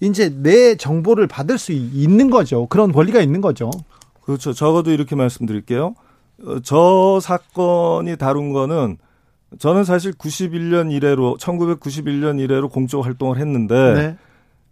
이제 0.00 0.32
내 0.42 0.76
정보를 0.76 1.26
받을 1.26 1.58
수 1.58 1.72
있는 1.72 2.30
거죠. 2.30 2.66
그런 2.66 2.92
권리가 2.92 3.20
있는 3.20 3.40
거죠. 3.40 3.70
그렇죠. 4.22 4.52
적어도 4.52 4.92
이렇게 4.92 5.16
말씀드릴게요. 5.16 5.94
어, 6.44 6.60
저 6.62 7.18
사건이 7.20 8.16
다룬 8.16 8.52
거는 8.52 8.98
저는 9.58 9.84
사실 9.84 10.12
91년 10.12 10.92
이래로 10.92 11.36
1991년 11.38 12.40
이래로 12.40 12.68
공적 12.68 13.04
활동을 13.04 13.38
했는데 13.38 13.94
네. 13.94 14.16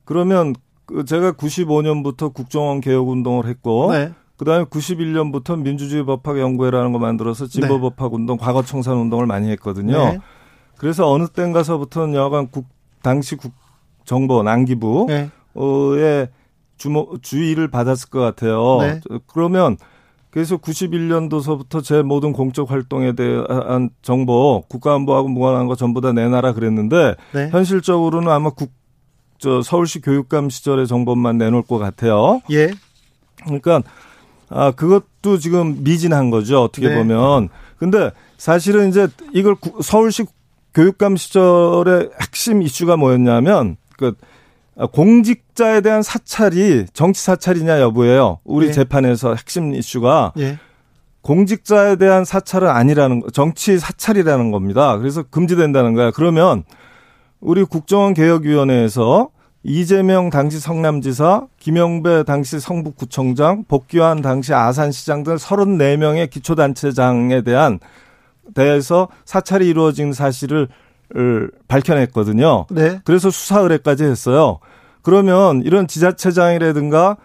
그러면 0.05 0.55
그 0.87 1.05
제가 1.05 1.33
95년부터 1.33 2.33
국정원 2.33 2.81
개혁 2.81 3.09
운동을 3.09 3.47
했고 3.47 3.93
네. 3.93 4.13
그다음에 4.39 4.65
91년부터 4.65 5.59
민주주의 5.61 6.05
법학 6.07 6.39
연구회라는 6.39 6.93
거 6.93 6.99
만들어서 6.99 7.49
진보 7.49 7.75
네. 7.75 7.81
법학 7.81 8.15
운동, 8.15 8.39
과거 8.39 8.63
청산 8.63 8.97
운동을 8.97 9.27
많이 9.27 9.51
했거든요. 9.51 9.99
네. 9.99 10.19
그래서 10.77 11.11
어느 11.11 11.27
땐가서부터는 11.27 12.15
여간 12.15 12.49
국 12.49 12.67
당시 13.03 13.35
국 13.35 13.53
정보 14.05 14.43
난기부의 14.45 15.31
네. 15.87 16.31
주목 16.79 17.21
주의를 17.23 17.69
받았을 17.69 18.11
것 18.11 18.21
같아요. 18.21 18.79
네. 18.81 19.01
그러면 19.27 19.77
그래서 20.39 20.57
91년도서부터 20.57 21.83
제 21.83 22.01
모든 22.03 22.33
공적 22.33 22.71
활동에 22.71 23.11
대한 23.17 23.91
정보, 24.03 24.63
국가안보하고 24.69 25.27
무관한 25.27 25.67
거 25.67 25.75
전부 25.75 26.01
다 26.01 26.13
내놔라 26.13 26.53
그랬는데 26.53 27.17
네. 27.35 27.49
현실적으로는 27.51 28.31
아마 28.31 28.51
국, 28.51 28.71
저 29.39 29.63
서울시 29.63 30.01
교육감 30.01 30.49
시절의 30.49 30.87
정보만 30.87 31.39
내놓을 31.39 31.63
것 31.63 31.79
같아요. 31.79 32.41
예. 32.53 32.71
그러니까 33.43 33.83
아 34.49 34.71
그것도 34.71 35.39
지금 35.39 35.83
미진한 35.83 36.31
거죠 36.31 36.63
어떻게 36.63 36.89
네. 36.89 36.95
보면. 36.95 37.49
근데 37.77 38.13
사실은 38.37 38.91
이제 38.91 39.09
이걸 39.35 39.57
서울시 39.83 40.25
교육감 40.73 41.17
시절의 41.17 42.11
핵심 42.23 42.63
이슈가 42.63 42.97
뭐였냐면 42.97 43.77
그 43.97 44.15
공직자에 44.87 45.81
대한 45.81 46.03
사찰이 46.03 46.87
정치 46.93 47.23
사찰이냐 47.23 47.81
여부예요. 47.81 48.39
우리 48.45 48.67
네. 48.67 48.73
재판에서 48.73 49.35
핵심 49.35 49.75
이슈가 49.75 50.33
네. 50.37 50.59
공직자에 51.23 51.97
대한 51.97 52.25
사찰은 52.25 52.69
아니라는 52.69 53.23
정치 53.33 53.79
사찰이라는 53.79 54.51
겁니다. 54.53 54.97
그래서 54.99 55.25
금지된다는 55.25 55.95
거야. 55.95 56.11
그러면 56.13 56.63
우리 57.41 57.65
국정원 57.65 58.15
개혁위원회에서 58.15 59.31
이재명 59.65 60.31
당시 60.31 60.61
성남지사, 60.61 61.49
김영배 61.59 62.23
당시 62.23 62.61
성북구청장, 62.61 63.65
복귀한 63.67 64.23
당시 64.23 64.55
아산시장 64.55 65.25
등 65.25 65.35
34명의 65.35 66.31
기초단체장에 66.31 67.43
대한 67.43 67.81
대해서 68.55 69.09
사찰이 69.25 69.69
이루어진 69.69 70.13
사실을 70.13 70.69
밝혀냈거든요. 71.67 72.67
네. 72.71 73.01
그래서 73.05 73.31
수사 73.31 73.61
의뢰까지 73.61 74.05
했어요. 74.05 74.61
그러면 75.03 75.63
이런 75.65 75.87
지자체장이라든가 75.87 77.17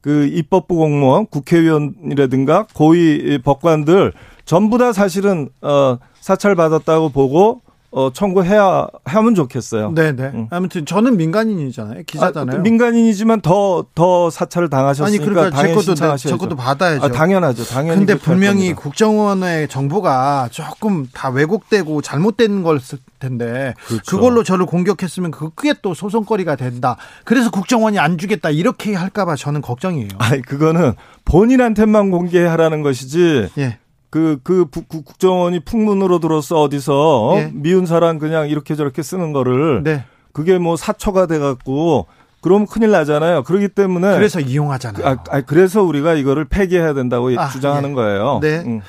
그 0.00 0.26
입법부 0.26 0.76
공무원, 0.76 1.26
국회의원이라든가 1.26 2.66
고위 2.74 3.38
법관들 3.42 4.12
전부 4.44 4.78
다 4.78 4.92
사실은 4.92 5.48
어 5.60 5.98
사찰 6.20 6.54
받았다고 6.56 7.10
보고 7.10 7.62
어, 7.94 8.10
청구해야 8.10 8.86
하면 9.04 9.34
좋겠어요. 9.34 9.92
네네. 9.92 10.12
네. 10.12 10.30
응. 10.34 10.48
아무튼 10.50 10.86
저는 10.86 11.18
민간인이잖아요. 11.18 12.04
기자잖아요. 12.06 12.58
아, 12.58 12.62
민간인이지만 12.62 13.42
더, 13.42 13.84
더 13.94 14.30
사찰을 14.30 14.70
당하셨으니까. 14.70 15.22
아니, 15.22 15.30
그러니까 15.34 15.62
제 15.62 15.74
것도, 15.74 15.94
내, 15.94 16.16
제 16.16 16.36
것도 16.36 16.56
받아야죠. 16.56 17.04
아, 17.04 17.08
당연하죠. 17.10 17.64
당연히. 17.64 17.98
근데 17.98 18.14
분명히 18.14 18.72
국정원의 18.72 19.68
정보가 19.68 20.48
조금 20.50 21.06
다 21.12 21.28
왜곡되고 21.28 22.00
잘못된 22.00 22.62
걸 22.62 22.80
텐데. 23.18 23.74
그렇죠. 23.86 24.16
그걸로 24.16 24.42
저를 24.42 24.64
공격했으면 24.64 25.30
그게 25.30 25.74
또 25.82 25.92
소송거리가 25.92 26.56
된다. 26.56 26.96
그래서 27.24 27.50
국정원이 27.50 27.98
안 27.98 28.16
주겠다. 28.16 28.48
이렇게 28.48 28.94
할까봐 28.94 29.36
저는 29.36 29.60
걱정이에요. 29.60 30.08
아니, 30.16 30.40
그거는 30.40 30.94
본인한테만 31.26 32.10
공개하라는 32.10 32.80
것이지. 32.82 33.50
예. 33.58 33.78
그, 34.12 34.38
그 34.44 34.66
국정원이 34.66 35.60
풍문으로 35.60 36.18
들어서 36.18 36.60
어디서 36.60 37.32
네. 37.36 37.50
미운 37.54 37.86
사람 37.86 38.18
그냥 38.18 38.46
이렇게 38.46 38.76
저렇게 38.76 39.02
쓰는 39.02 39.32
거를 39.32 39.82
네. 39.82 40.04
그게 40.32 40.58
뭐 40.58 40.76
사초가 40.76 41.24
돼갖고 41.24 42.06
그러면 42.42 42.66
큰일 42.66 42.90
나잖아요. 42.90 43.42
그렇기 43.42 43.68
때문에 43.68 44.14
그래서 44.14 44.38
이용하잖아요. 44.38 45.06
아, 45.06 45.16
아 45.30 45.40
그래서 45.40 45.82
우리가 45.82 46.12
이거를 46.12 46.44
폐기해야 46.44 46.92
된다고 46.92 47.30
아, 47.38 47.48
주장하는 47.48 47.90
네. 47.90 47.94
거예요. 47.94 48.38
네. 48.42 48.58
음. 48.66 48.80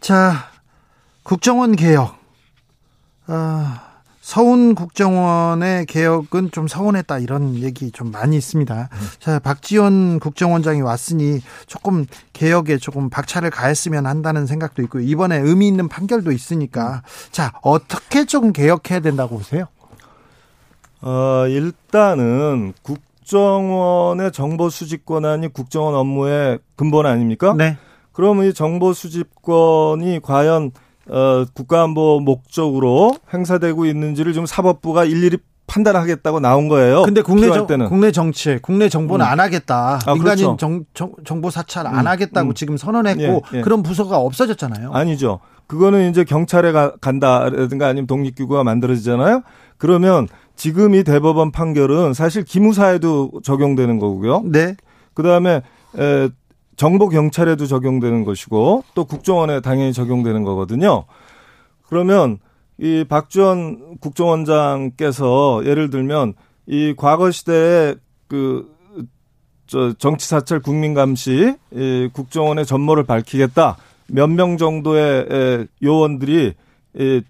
자, 0.00 0.48
국정원 1.24 1.76
개혁. 1.76 2.16
아, 3.26 3.82
서운 4.30 4.76
국정원의 4.76 5.86
개혁은 5.86 6.52
좀 6.52 6.68
서운했다 6.68 7.18
이런 7.18 7.56
얘기 7.56 7.90
좀 7.90 8.12
많이 8.12 8.36
있습니다. 8.36 8.88
자, 9.18 9.38
박지원 9.40 10.20
국정원장이 10.20 10.82
왔으니 10.82 11.40
조금 11.66 12.06
개혁에 12.32 12.78
조금 12.78 13.10
박차를 13.10 13.50
가했으면 13.50 14.06
한다는 14.06 14.46
생각도 14.46 14.82
있고 14.82 15.00
이번에 15.00 15.36
의미 15.38 15.66
있는 15.66 15.88
판결도 15.88 16.30
있으니까 16.30 17.02
자, 17.32 17.54
어떻게 17.62 18.24
좀 18.24 18.52
개혁해야 18.52 19.00
된다고 19.00 19.36
보세요? 19.36 19.64
어, 21.00 21.46
일단은 21.48 22.74
국정원의 22.82 24.30
정보 24.30 24.70
수집 24.70 25.06
권한이 25.06 25.48
국정원 25.48 25.96
업무의 25.96 26.60
근본 26.76 27.06
아닙니까? 27.06 27.52
네. 27.58 27.78
그러면 28.12 28.46
이 28.46 28.54
정보 28.54 28.92
수집권이 28.92 30.20
과연 30.22 30.70
어, 31.08 31.44
국가안보 31.54 32.20
목적으로 32.20 33.16
행사되고 33.32 33.86
있는지를 33.86 34.32
좀 34.32 34.46
사법부가 34.46 35.04
일일이 35.04 35.38
판단하겠다고 35.66 36.40
나온 36.40 36.68
거예요. 36.68 37.02
근데 37.02 37.22
국내 37.22 37.48
정, 37.48 37.66
때는. 37.66 37.88
국내 37.88 38.10
정치, 38.10 38.58
국내 38.60 38.88
정보는 38.88 39.24
음. 39.24 39.30
안 39.30 39.38
하겠다. 39.38 40.00
아, 40.04 40.14
민간인 40.14 40.44
그렇죠. 40.44 40.56
정, 40.56 40.84
정, 40.94 41.12
정보 41.24 41.48
사찰 41.50 41.86
안 41.86 42.00
음. 42.00 42.06
하겠다고 42.06 42.50
음. 42.50 42.54
지금 42.54 42.76
선언했고 42.76 43.42
예, 43.54 43.58
예. 43.58 43.60
그런 43.60 43.82
부서가 43.82 44.18
없어졌잖아요. 44.18 44.92
아니죠. 44.92 45.38
그거는 45.68 46.10
이제 46.10 46.24
경찰에 46.24 46.72
가, 46.72 46.96
간다라든가 47.00 47.86
아니면 47.86 48.08
독립기구가 48.08 48.64
만들어지잖아요. 48.64 49.42
그러면 49.78 50.26
지금 50.56 50.94
이 50.94 51.04
대법원 51.04 51.52
판결은 51.52 52.14
사실 52.14 52.44
기무사에도 52.44 53.30
적용되는 53.44 54.00
거고요. 54.00 54.42
네. 54.46 54.76
그 55.14 55.22
다음에 55.22 55.62
에, 55.98 56.28
정보 56.80 57.10
경찰에도 57.10 57.66
적용되는 57.66 58.24
것이고 58.24 58.84
또 58.94 59.04
국정원에 59.04 59.60
당연히 59.60 59.92
적용되는 59.92 60.44
거거든요. 60.44 61.04
그러면 61.86 62.38
이 62.78 63.04
박지원 63.06 63.98
국정원장께서 64.00 65.60
예를 65.66 65.90
들면 65.90 66.32
이 66.66 66.94
과거 66.96 67.30
시대에 67.30 67.96
그 68.28 68.66
저 69.66 69.92
정치 69.98 70.26
사찰 70.26 70.60
국민 70.60 70.94
감시 70.94 71.54
이 71.70 72.08
국정원의 72.14 72.64
전모를 72.64 73.04
밝히겠다. 73.04 73.76
몇 74.08 74.28
명 74.30 74.56
정도의 74.56 75.68
요원들이 75.82 76.54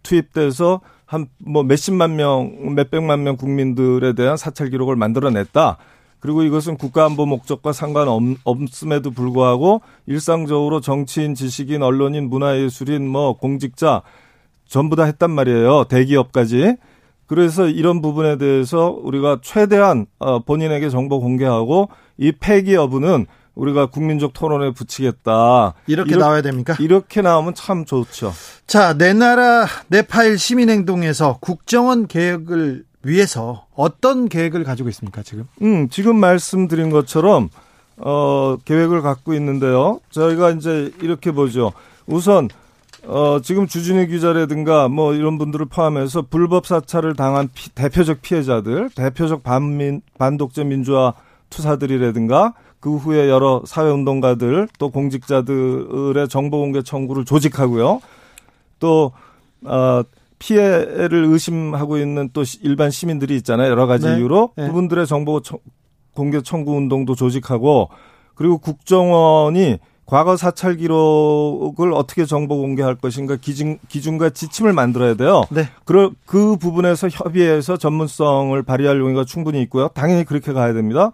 투입돼서 0.05 0.81
한 1.07 1.27
뭐 1.45 1.65
몇십만 1.65 2.15
명, 2.15 2.75
몇백만 2.77 3.25
명 3.25 3.37
국민들에 3.37 4.13
대한 4.15 4.37
사찰 4.37 4.71
기록을 4.71 4.95
만들어냈다. 4.95 5.77
그리고 6.21 6.43
이것은 6.43 6.77
국가안보 6.77 7.27
목적과 7.27 7.73
상관없음에도 7.73 9.11
불구하고 9.11 9.81
일상적으로 10.07 10.81
정치인, 10.81 11.35
지식인, 11.35 11.83
언론인, 11.83 12.29
문화예술인, 12.29 13.09
뭐 13.09 13.37
공직자 13.37 14.03
전부 14.69 14.97
다 14.97 15.05
했단 15.05 15.31
말이에요. 15.31 15.85
대기업까지. 15.85 16.77
그래서 17.27 17.67
이런 17.67 18.03
부분에 18.03 18.39
대해서 18.39 18.91
우리가 18.91 19.39
최대한 19.43 20.07
어, 20.19 20.41
본인에게 20.41 20.91
정보 20.91 21.21
공개하고 21.21 21.89
이 22.19 22.33
폐기 22.33 22.75
여부는 22.75 23.27
우리가 23.55 23.87
국민적 23.87 24.33
토론에 24.33 24.73
붙이겠다. 24.73 25.75
이렇게, 25.87 26.11
이렇게 26.11 26.17
나와야 26.17 26.43
됩니까? 26.43 26.77
이렇게 26.81 27.23
나오면 27.23 27.55
참 27.55 27.85
좋죠. 27.85 28.33
자, 28.67 28.97
내 28.97 29.13
나라 29.13 29.67
내 29.89 30.03
파일 30.03 30.39
시민행동에서 30.39 31.39
국정원 31.41 32.07
개혁을 32.07 32.85
위해서 33.03 33.67
어떤 33.75 34.29
계획을 34.29 34.65
가지고 34.65 34.89
있습니까, 34.91 35.23
지금? 35.23 35.47
음, 35.63 35.89
지금 35.89 36.17
말씀드린 36.17 36.91
것처럼 36.91 37.49
어, 37.97 38.57
계획을 38.65 39.03
갖고 39.03 39.35
있는데요. 39.35 40.01
저희가 40.11 40.51
이제 40.51 40.93
이렇게 41.01 41.33
보죠. 41.33 41.73
우선 42.07 42.49
어, 43.07 43.41
지금 43.43 43.67
주진우 43.67 44.07
기자라든가 44.07 44.89
뭐 44.89 45.15
이런 45.15 45.39
분들을 45.39 45.67
포함해서 45.67 46.23
불법 46.23 46.67
사찰을 46.67 47.15
당한 47.15 47.49
피, 47.55 47.71
대표적 47.71 48.21
피해자들, 48.23 48.91
대표적 48.95 49.43
반민, 49.43 50.03
반독재 50.19 50.65
민주화 50.65 51.15
투사들이라든가 51.49 52.55
그 52.79 52.97
후에 52.97 53.29
여러 53.29 53.63
사회운동가들 53.67 54.69
또 54.79 54.91
공직자들의 54.91 56.29
정보 56.29 56.59
공개 56.59 56.83
청구를 56.83 57.25
조직하고요. 57.25 58.01
또, 58.79 59.13
어, 59.65 60.03
피해를 60.41 61.25
의심하고 61.27 61.99
있는 61.99 62.31
또 62.33 62.43
일반 62.63 62.91
시민들이 62.91 63.37
있잖아요. 63.37 63.71
여러 63.71 63.87
가지 63.87 64.07
네. 64.07 64.19
이유로 64.19 64.55
네. 64.57 64.67
그분들의 64.67 65.07
정보 65.07 65.41
공개 66.13 66.41
청구 66.43 66.73
운동도 66.73 67.15
조직하고 67.15 67.91
그리고 68.35 68.59
국정원이 68.59 69.79
과거 70.07 70.37
사찰 70.37 70.77
기록을 70.77 71.93
어떻게 71.93 72.25
정보 72.25 72.57
공개할 72.57 72.97
것인가 72.97 73.37
기준, 73.37 73.79
기준과 73.89 74.31
지침을 74.31 74.73
만들어야 74.73 75.15
돼요. 75.15 75.45
네. 75.51 75.69
그, 75.85 76.11
그 76.27 76.57
부분에서 76.57 77.09
협의해서 77.09 77.77
전문성을 77.77 78.61
발휘할 78.65 78.99
용의가 78.99 79.25
충분히 79.25 79.63
있고요. 79.63 79.89
당연히 79.95 80.25
그렇게 80.25 80.53
가야 80.53 80.73
됩니다. 80.73 81.13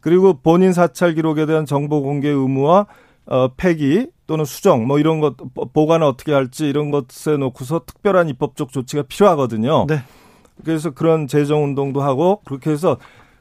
그리고 0.00 0.38
본인 0.42 0.72
사찰 0.72 1.14
기록에 1.14 1.44
대한 1.44 1.66
정보 1.66 2.00
공개 2.00 2.28
의무와 2.28 2.86
어, 3.26 3.48
폐기 3.58 4.06
또는 4.30 4.44
수정 4.44 4.86
뭐 4.86 5.00
이런 5.00 5.18
것 5.18 5.34
보관을 5.72 6.06
어떻게 6.06 6.32
할지 6.32 6.68
이런 6.68 6.92
것에 6.92 7.36
놓고서 7.36 7.80
특별한 7.84 8.28
입법적 8.28 8.70
조치가 8.70 9.02
필요하거든요. 9.08 9.86
네. 9.88 10.04
그래서 10.64 10.90
그런 10.90 11.26
재정 11.26 11.64
운동도 11.64 12.00
하고 12.00 12.40
그렇게 12.44 12.70
해서 12.70 12.96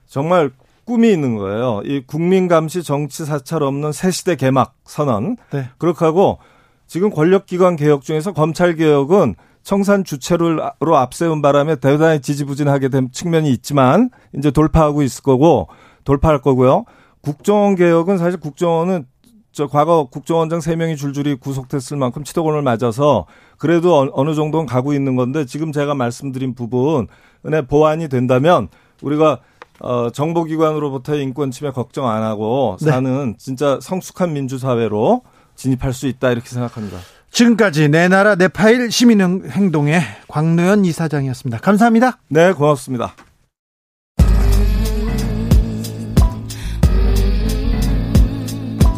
정말 0.08 0.50
꿈이 0.86 1.12
있는 1.12 1.36
거예요. 1.36 1.84
이 1.86 2.02
국민 2.08 2.48
감시 2.48 2.82
정치 2.82 3.24
사찰 3.24 3.62
없는 3.62 3.92
새 3.92 4.10
시대 4.10 4.36
개막 4.36 4.74
선언. 4.84 5.38
네. 5.52 5.70
그렇게 5.78 6.06
하고 6.06 6.40
지금 6.88 7.12
권력기관 7.12 7.76
개혁 7.76 8.02
중에서 8.02 8.34
검찰 8.34 8.76
개혁은 8.76 9.36
청산 9.62 10.04
주체로 10.04 10.58
앞세운 10.96 11.44
바람에 11.44 11.76
대단히 11.76 12.20
지지부진하게 12.20 12.90
된 12.90 13.12
측면이 13.12 13.52
있지만 13.52 14.10
이제 14.36 14.50
돌파하고 14.50 15.04
있을 15.04 15.22
거고 15.22 15.68
돌파할 16.04 16.42
거고요. 16.42 16.86
국정원 17.22 17.76
개혁은 17.76 18.18
사실 18.18 18.40
국정원은 18.40 19.06
저 19.52 19.68
과거 19.68 20.06
국정원장 20.06 20.60
3명이 20.60 20.98
줄줄이 20.98 21.36
구속됐을 21.36 21.98
만큼 21.98 22.24
치도권을 22.24 22.62
맞아서 22.62 23.26
그래도 23.58 24.10
어느 24.14 24.36
정도는 24.36 24.66
가고 24.66 24.94
있는 24.94 25.16
건데 25.16 25.46
지금 25.46 25.72
제가 25.72 25.96
말씀드린 25.96 26.54
부분에 26.54 27.62
보완이 27.68 28.08
된다면 28.08 28.70
우리가 29.02 29.40
어, 29.80 30.10
정보기관으로부터의 30.12 31.24
인권 31.24 31.52
침해 31.52 31.72
걱정 31.72 32.08
안 32.08 32.22
하고 32.22 32.78
네. 32.82 32.92
사는 32.92 33.36
진짜 33.38 33.80
성숙한 33.82 34.34
민주사회로 34.34 35.24
진입할 35.56 35.94
수 35.94 36.08
있다 36.08 36.32
이렇게 36.32 36.50
생각합니다. 36.50 36.98
지금까지 37.32 37.90
내 37.90 38.08
나라 38.08 38.36
내 38.36 38.48
파일 38.48 38.92
시민행동의 38.92 40.02
광노현 40.28 40.86
이사장이었습니다. 40.86 41.60
감사합니다. 41.60 42.18
네, 42.28 42.52
고맙습니다. 42.54 43.14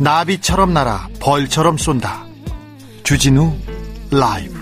나비처럼 0.02 0.74
날아 0.74 1.10
벌처럼 1.20 1.78
쏜다. 1.78 2.26
주진우 3.04 3.54
라이브. 4.10 4.60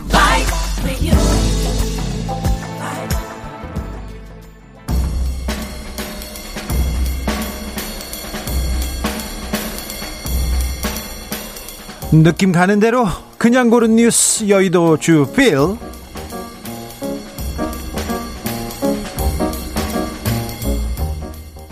느낌 12.11 12.51
가는 12.51 12.79
대로 12.81 13.07
그냥 13.37 13.69
고른 13.69 13.95
뉴스 13.95 14.49
여의도 14.49 14.97
주필 14.97 15.57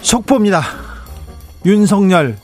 속보입니다. 0.01 0.63
윤석열 1.65 2.37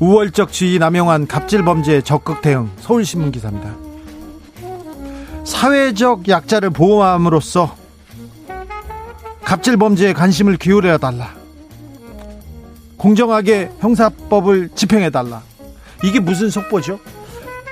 우월적 0.00 0.52
지위 0.52 0.78
남용한 0.78 1.26
갑질 1.26 1.64
범죄 1.64 2.00
적극 2.00 2.42
대응 2.42 2.70
서울신문 2.78 3.32
기사입니다. 3.32 3.74
사회적 5.44 6.28
약자를 6.28 6.70
보호함으로써 6.70 7.76
갑질 9.44 9.76
범죄에 9.76 10.12
관심을 10.12 10.56
기울여 10.56 10.98
달라. 10.98 11.34
공정하게 12.96 13.70
형사법을 13.80 14.70
집행해 14.74 15.10
달라. 15.10 15.42
이게 16.02 16.18
무슨 16.18 16.50
속보죠? 16.50 16.98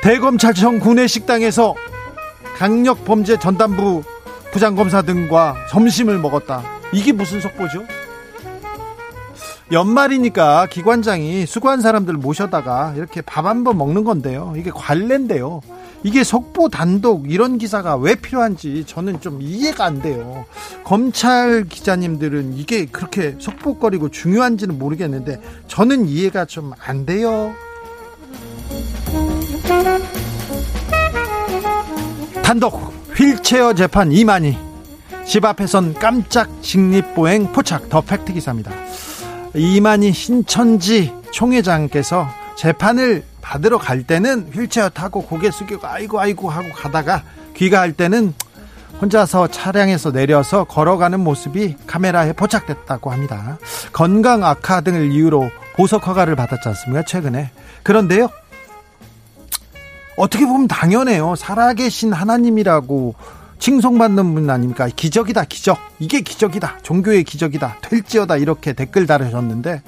대검찰청 0.03 0.79
구내 0.79 1.07
식당에서 1.07 1.75
강력 2.59 3.05
범죄 3.05 3.39
전담부 3.39 4.03
부장검사 4.53 5.03
등과 5.03 5.57
점심을 5.71 6.19
먹었다. 6.19 6.63
이게 6.93 7.13
무슨 7.13 7.41
속보죠? 7.41 7.85
연말이니까 9.73 10.67
기관장이 10.67 11.47
수고한 11.47 11.81
사람들 11.81 12.15
모셔다가 12.15 12.93
이렇게 12.97 13.21
밥 13.23 13.47
한 13.47 13.65
번 13.65 13.79
먹는 13.79 14.05
건데요. 14.05 14.53
이게 14.57 14.71
관례인데요. 14.71 15.61
이게 16.05 16.23
속보 16.25 16.69
단독 16.69 17.31
이런 17.31 17.59
기사가 17.59 17.97
왜 17.97 18.15
필요한지 18.15 18.85
저는 18.87 19.21
좀 19.21 19.41
이해가 19.41 19.85
안 19.85 20.03
돼요. 20.03 20.45
검찰 20.85 21.65
기자님들은 21.69 22.55
이게 22.55 22.87
그렇게 22.87 23.37
속보거리고 23.39 24.11
중요한지는 24.11 24.79
모르겠는데 24.79 25.41
저는 25.69 26.07
이해가 26.07 26.45
좀 26.47 26.73
안 26.85 27.07
돼요. 27.07 27.53
단독 32.43 32.93
휠체어 33.17 33.73
재판 33.75 34.13
이만희 34.13 34.57
집 35.25 35.45
앞에선 35.45 35.95
깜짝 35.95 36.49
직립보행 36.63 37.53
포착 37.53 37.89
더 37.89 38.01
팩트 38.01 38.33
기사입니다. 38.33 38.73
이만희 39.55 40.13
신천지 40.13 41.15
총회장께서 41.31 42.29
재판을 42.57 43.25
받으러 43.41 43.79
갈 43.79 44.03
때는 44.03 44.51
휠체어 44.53 44.89
타고 44.89 45.23
고개 45.23 45.51
숙이고 45.51 45.87
아이고 45.87 46.21
아이고 46.21 46.49
하고 46.49 46.73
가다가 46.73 47.23
귀가할 47.57 47.93
때는 47.93 48.35
혼자서 49.01 49.49
차량에서 49.49 50.13
내려서 50.13 50.65
걸어가는 50.65 51.19
모습이 51.21 51.77
카메라에 51.87 52.33
포착됐다고 52.35 53.11
합니다. 53.11 53.59
건강 53.93 54.45
악화 54.45 54.81
등을 54.81 55.11
이유로 55.13 55.51
보석 55.75 56.07
허가를 56.07 56.37
받았지 56.37 56.69
않습니까? 56.69 57.05
최근에. 57.05 57.51
그런데요. 57.83 58.29
어떻게 60.17 60.47
보면 60.47 60.69
당연해요. 60.69 61.35
살아계신 61.35 62.13
하나님이라고 62.13 63.15
칭송받는 63.63 64.35
분 64.35 64.51
아닙니까? 64.51 64.89
기적이다, 64.89 65.45
기적. 65.45 65.79
이게 66.01 66.21
기적이다. 66.21 66.79
종교의 66.83 67.23
기적이다. 67.23 67.77
될지어다. 67.81 68.37
이렇게 68.39 68.73
댓글 68.73 69.07
달으셨는데, 69.07 69.83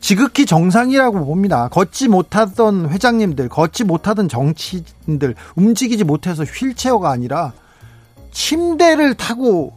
지극히 0.00 0.44
정상이라고 0.44 1.24
봅니다. 1.24 1.68
걷지 1.68 2.08
못하던 2.08 2.90
회장님들, 2.90 3.48
걷지 3.48 3.84
못하던 3.84 4.28
정치인들, 4.28 5.34
움직이지 5.56 6.04
못해서 6.04 6.44
휠체어가 6.44 7.10
아니라 7.10 7.54
침대를 8.32 9.14
타고 9.14 9.72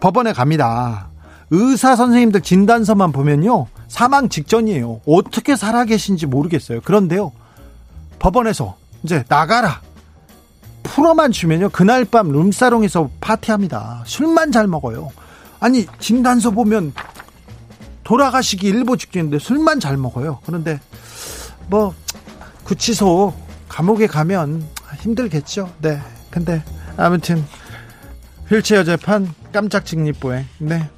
법원에 0.00 0.32
갑니다. 0.32 1.06
의사 1.50 1.94
선생님들 1.94 2.40
진단서만 2.40 3.12
보면요. 3.12 3.68
사망 3.86 4.28
직전이에요. 4.28 5.02
어떻게 5.06 5.54
살아계신지 5.54 6.26
모르겠어요. 6.26 6.80
그런데요. 6.80 7.30
법원에서 8.18 8.76
이제 9.04 9.22
나가라. 9.28 9.80
풀어만 10.82 11.32
주면요. 11.32 11.68
그날 11.70 12.04
밤 12.04 12.30
룸사롱에서 12.30 13.10
파티합니다. 13.20 14.02
술만 14.06 14.52
잘 14.52 14.66
먹어요. 14.66 15.10
아니, 15.60 15.86
진단서 15.98 16.50
보면 16.50 16.92
돌아가시기 18.04 18.66
일보 18.66 18.96
직전인데 18.96 19.38
술만 19.38 19.78
잘 19.78 19.96
먹어요. 19.96 20.40
그런데 20.44 20.80
뭐 21.68 21.94
구치소 22.64 23.32
감옥에 23.68 24.06
가면 24.06 24.66
힘들겠죠. 24.98 25.70
네. 25.80 26.00
근데 26.30 26.62
아무튼 26.96 27.44
휠체어 28.48 28.82
재판 28.84 29.32
깜짝 29.52 29.86
직립보행. 29.86 30.46
네. 30.58 30.88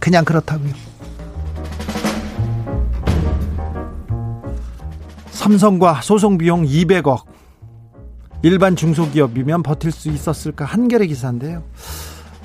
그냥 0.00 0.24
그렇다고요. 0.24 0.72
삼성과 5.30 6.00
소송 6.02 6.38
비용 6.38 6.64
200억. 6.64 7.31
일반 8.42 8.74
중소기업이면 8.76 9.62
버틸 9.62 9.92
수 9.92 10.08
있었을까 10.08 10.64
한겨레 10.64 11.06
기사인데요. 11.06 11.62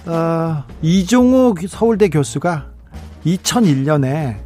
어, 0.06 0.64
이종호 0.82 1.56
서울대 1.68 2.10
교수가 2.10 2.68
2001년에 3.26 4.38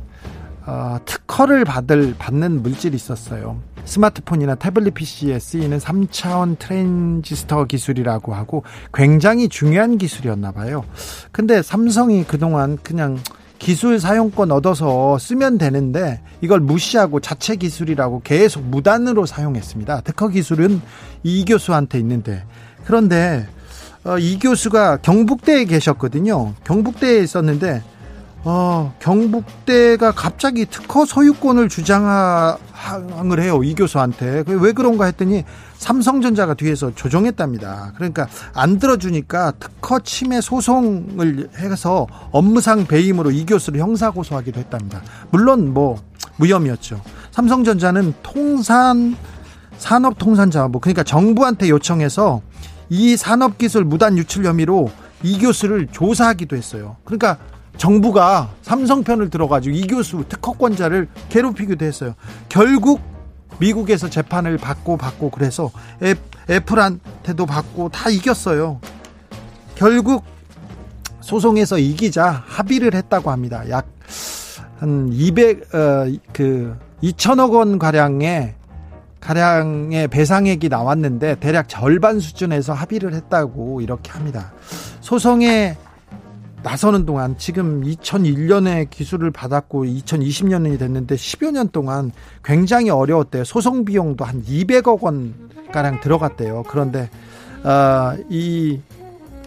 어, 0.66 0.98
특허를 1.06 1.66
받을 1.66 2.16
받는 2.18 2.64
물질이 2.64 2.96
있었어요. 2.96 3.60
스마트폰이나 3.84 4.56
태블릿 4.56 4.94
PC에 4.94 5.40
쓰이는 5.40 5.78
3차원 5.78 6.58
트랜지스터 6.60 7.66
기술이라고 7.66 8.34
하고 8.34 8.64
굉장히 8.94 9.50
중요한 9.50 9.98
기술이었나 9.98 10.52
봐요. 10.52 10.86
근데 11.32 11.62
삼성이 11.62 12.24
그동안 12.24 12.78
그냥 12.82 13.18
기술 13.62 14.00
사용권 14.00 14.52
얻어서 14.52 15.20
쓰면 15.20 15.60
되는데 15.60 16.20
이걸 16.42 16.60
무시하고 16.60 17.20
자체 17.20 17.56
기술이라고 17.56 18.22
계속 18.24 18.64
무단으로 18.64 19.28
사용했습니다. 19.28 20.02
특허 20.02 20.30
기술은 20.30 20.82
이 21.22 21.46
교수한테 21.46 22.00
있는데 22.00 22.44
그런데 22.86 23.48
어, 24.04 24.18
이 24.18 24.40
교수가 24.40 24.98
경북대에 25.04 25.66
계셨거든요. 25.66 26.56
경북대에 26.64 27.20
있었는데 27.20 27.84
어, 28.44 28.94
경북대가 29.00 30.12
갑자기 30.12 30.66
특허 30.66 31.06
소유권을 31.06 31.70
주장을 31.70 32.58
해요. 33.40 33.64
이 33.64 33.76
교수한테. 33.76 34.44
왜 34.48 34.72
그런가 34.72 35.06
했더니 35.06 35.44
삼성전자가 35.78 36.56
뒤에서 36.56 36.94
조정했답니다. 36.96 37.94
그러니까 37.96 38.28
안 38.54 38.80
들어주니까 38.80 39.54
특허 39.60 40.00
침해 40.00 40.42
소송을 40.42 41.50
해서 41.58 42.08
업무상 42.32 42.88
배임으로 42.88 43.30
이 43.30 43.46
교수를 43.46 43.80
형사 43.80 44.10
고소하기도 44.10 44.60
했답니다. 44.60 45.02
물론 45.30 45.74
뭐 45.74 46.02
무혐의였죠. 46.38 47.00
삼성전자는 47.32 48.16
통산 48.24 49.16
산업통상자원부 49.78 50.80
그러니까 50.80 51.04
정부한테 51.04 51.70
요청해서 51.70 52.42
이 52.90 53.18
산업기술 53.18 53.84
무단 53.84 54.18
유출 54.18 54.46
혐의로 54.46 54.92
이 55.24 55.40
교수를 55.40 55.88
조사하기도 55.92 56.56
했어요. 56.56 56.98
그러니까 57.04 57.38
정부가 57.78 58.50
삼성 58.62 59.04
편을 59.04 59.30
들어가지고 59.30 59.76
이 59.76 59.88
교수 59.88 60.24
특허권자를 60.28 61.08
괴롭히기도 61.30 61.86
했어요. 61.86 62.14
결국 62.50 63.02
미국에서 63.60 64.10
재판을 64.10 64.58
받고 64.58 64.98
받고 64.98 65.30
그래서 65.32 65.72
애플한테도 66.50 67.46
받고 67.46 67.90
다 67.90 68.10
이겼어요. 68.10 68.80
결국 69.76 70.24
소송에서 71.22 71.78
이기자 71.78 72.44
합의를 72.46 72.94
했다고 72.94 73.32
합니다. 73.32 73.64
약 73.70 74.02
한 74.82 75.12
200, 75.14 75.76
어, 75.76 76.12
그, 76.34 76.76
2천억 77.04 77.54
원 77.54 77.78
가량의, 77.78 78.56
가량의 79.20 80.08
배상액이 80.08 80.70
나왔는데 80.70 81.36
대략 81.36 81.70
절반 81.70 82.20
수준에서 82.20 82.74
합의를 82.74 83.14
했다고 83.14 83.82
이렇게 83.82 84.10
합니다. 84.10 84.52
소송에 85.02 85.78
나서는 86.64 87.06
동안 87.06 87.36
지금 87.38 87.82
2001년에 87.84 88.90
기술을 88.90 89.32
받았고 89.32 89.86
2020년이 89.86 90.78
됐는데 90.78 91.16
10여 91.16 91.52
년 91.52 91.70
동안 91.70 92.12
굉장히 92.44 92.90
어려웠대요. 92.90 93.44
소송 93.44 93.84
비용도 93.84 94.26
한 94.26 94.44
200억 94.44 95.02
원 95.02 95.34
가량 95.72 96.02
들어갔대요. 96.02 96.64
그런데 96.68 97.10
어, 97.64 98.16
이 98.30 98.80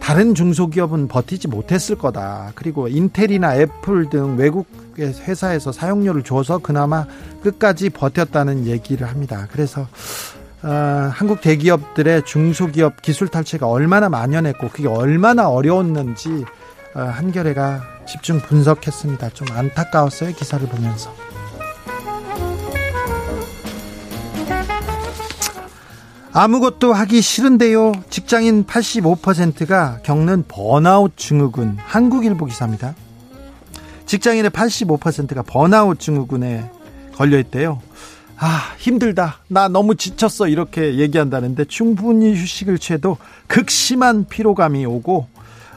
다른 0.01 0.35
중소기업은 0.35 1.09
버티지 1.09 1.49
못했을 1.49 1.97
거다. 1.97 2.53
그리고 2.55 2.89
인텔이나 2.89 3.57
애플 3.57 4.11
등 4.11 4.37
외국의 4.37 5.15
회사에서 5.21 5.73
사용료를 5.73 6.25
줘서 6.25 6.59
그나마 6.59 7.07
끝까지 7.43 7.91
버텼다는 7.91 8.67
얘기를 8.67 9.09
합니다. 9.09 9.47
그래서 9.53 9.87
어, 10.62 11.11
한국 11.12 11.41
대기업들의 11.41 12.25
중소기업 12.25 13.03
기술 13.03 13.29
탈취가 13.29 13.69
얼마나 13.69 14.09
만연했고 14.09 14.71
그게 14.71 14.89
얼마나 14.89 15.49
어려웠는지 15.49 16.31
어, 16.31 16.64
한겨레가 16.95 17.82
집중 18.07 18.38
분석했습니다. 18.40 19.30
좀 19.30 19.49
안타까웠어요. 19.51 20.32
기사를 20.34 20.66
보면서. 20.68 21.14
아무것도 26.32 26.92
하기 26.92 27.20
싫은데요. 27.20 27.92
직장인 28.11 28.64
85%가 28.64 30.01
겪는 30.03 30.45
번아웃 30.49 31.16
증후군. 31.16 31.76
한국일보 31.78 32.47
기사입니다. 32.47 32.97
직장인의 34.07 34.51
85%가 34.51 35.42
번아웃 35.42 36.01
증후군에 36.01 36.68
걸려 37.14 37.38
있대요. 37.38 37.80
아, 38.36 38.74
힘들다. 38.78 39.38
나 39.47 39.68
너무 39.68 39.95
지쳤어. 39.95 40.49
이렇게 40.49 40.97
얘기한다는데 40.97 41.66
충분히 41.66 42.34
휴식을 42.34 42.78
취해도 42.78 43.16
극심한 43.47 44.24
피로감이 44.24 44.84
오고 44.86 45.28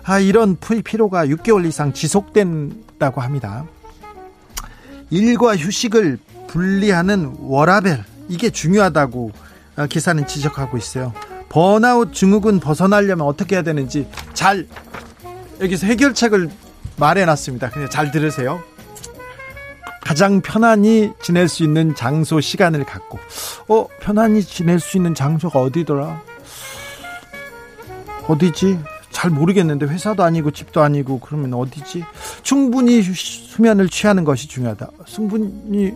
아, 0.07 0.19
이런 0.19 0.55
피로가 0.57 1.25
6개월 1.25 1.65
이상 1.67 1.91
지속된다고 1.91 3.19
합니다. 3.19 3.65
일과 5.09 5.57
휴식을 5.57 6.17
분리하는 6.47 7.35
워라벨 7.39 8.05
이게 8.29 8.49
중요하다고 8.49 9.31
어, 9.75 9.85
기사는 9.87 10.25
지적하고 10.25 10.77
있어요. 10.77 11.13
번아웃 11.49 12.13
증후군 12.13 12.61
벗어나려면 12.61 13.27
어떻게 13.27 13.55
해야 13.55 13.63
되는지 13.63 14.07
잘 14.33 14.65
여기서 15.59 15.87
해결책을 15.87 16.49
말해놨습니다. 16.95 17.69
그냥 17.71 17.89
잘 17.89 18.09
들으세요. 18.11 18.63
가장 20.01 20.39
편안히 20.39 21.11
지낼 21.21 21.49
수 21.49 21.63
있는 21.63 21.95
장소 21.95 22.39
시간을 22.39 22.85
갖고 22.85 23.19
어 23.67 23.87
편안히 23.99 24.41
지낼 24.41 24.79
수 24.79 24.95
있는 24.95 25.13
장소가 25.13 25.59
어디더라? 25.59 26.21
어디지? 28.29 28.79
잘 29.17 29.31
모르겠는데 29.31 29.87
회사도 29.87 30.21
아니고 30.21 30.51
집도 30.51 30.83
아니고 30.83 31.19
그러면 31.19 31.55
어디지? 31.55 32.03
충분히 32.43 33.01
수면을 33.01 33.89
취하는 33.89 34.23
것이 34.23 34.47
중요하다. 34.47 34.91
충분히 35.07 35.91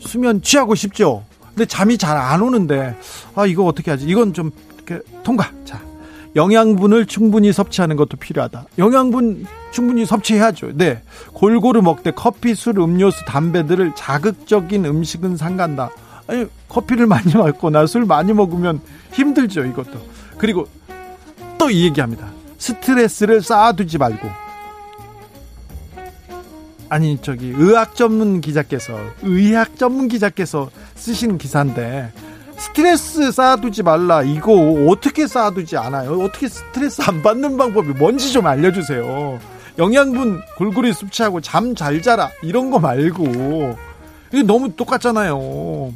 수면 0.00 0.40
취하고 0.40 0.74
싶죠. 0.74 1.22
근데 1.48 1.66
잠이 1.66 1.98
잘 1.98 2.16
안 2.16 2.40
오는데 2.40 2.96
아 3.34 3.44
이거 3.44 3.64
어떻게 3.66 3.90
하지? 3.90 4.06
이건 4.06 4.32
좀 4.32 4.52
이렇게 4.74 5.04
통과. 5.22 5.50
자 5.66 5.82
영양분을 6.34 7.04
충분히 7.04 7.52
섭취하는 7.52 7.96
것도 7.96 8.16
필요하다. 8.16 8.68
영양분 8.78 9.44
충분히 9.70 10.06
섭취해야죠. 10.06 10.70
네. 10.72 11.02
골고루 11.34 11.82
먹되 11.82 12.10
커피, 12.12 12.54
술, 12.54 12.78
음료수, 12.78 13.22
담배들을 13.26 13.92
자극적인 13.94 14.86
음식은 14.86 15.36
상간다. 15.36 15.90
아니, 16.26 16.46
커피를 16.70 17.04
많이 17.06 17.34
먹거나 17.34 17.84
술 17.84 18.06
많이 18.06 18.32
먹으면 18.32 18.80
힘들죠, 19.12 19.66
이것도. 19.66 20.22
그리고 20.38 20.66
또 21.62 21.70
이 21.70 21.84
얘기합니다. 21.84 22.26
스트레스를 22.58 23.40
쌓아두지 23.40 23.96
말고 23.96 24.28
아니 26.88 27.18
저기 27.22 27.52
의학 27.56 27.94
전문 27.94 28.40
기자께서 28.40 28.98
의학 29.22 29.78
전문 29.78 30.08
기자께서 30.08 30.70
쓰신 30.96 31.38
기사인데 31.38 32.12
스트레스 32.58 33.30
쌓아두지 33.30 33.84
말라 33.84 34.22
이거 34.22 34.52
어떻게 34.88 35.28
쌓아두지 35.28 35.76
않아요? 35.76 36.20
어떻게 36.20 36.48
스트레스 36.48 37.00
안 37.02 37.22
받는 37.22 37.56
방법이 37.56 37.90
뭔지 37.90 38.32
좀 38.32 38.46
알려주세요. 38.48 39.38
영양분 39.78 40.42
골고루 40.58 40.92
섭취하고 40.92 41.40
잠 41.40 41.76
잘 41.76 42.02
자라 42.02 42.30
이런 42.42 42.72
거 42.72 42.80
말고 42.80 43.76
이게 44.32 44.42
너무 44.42 44.74
똑같잖아요. 44.74 45.92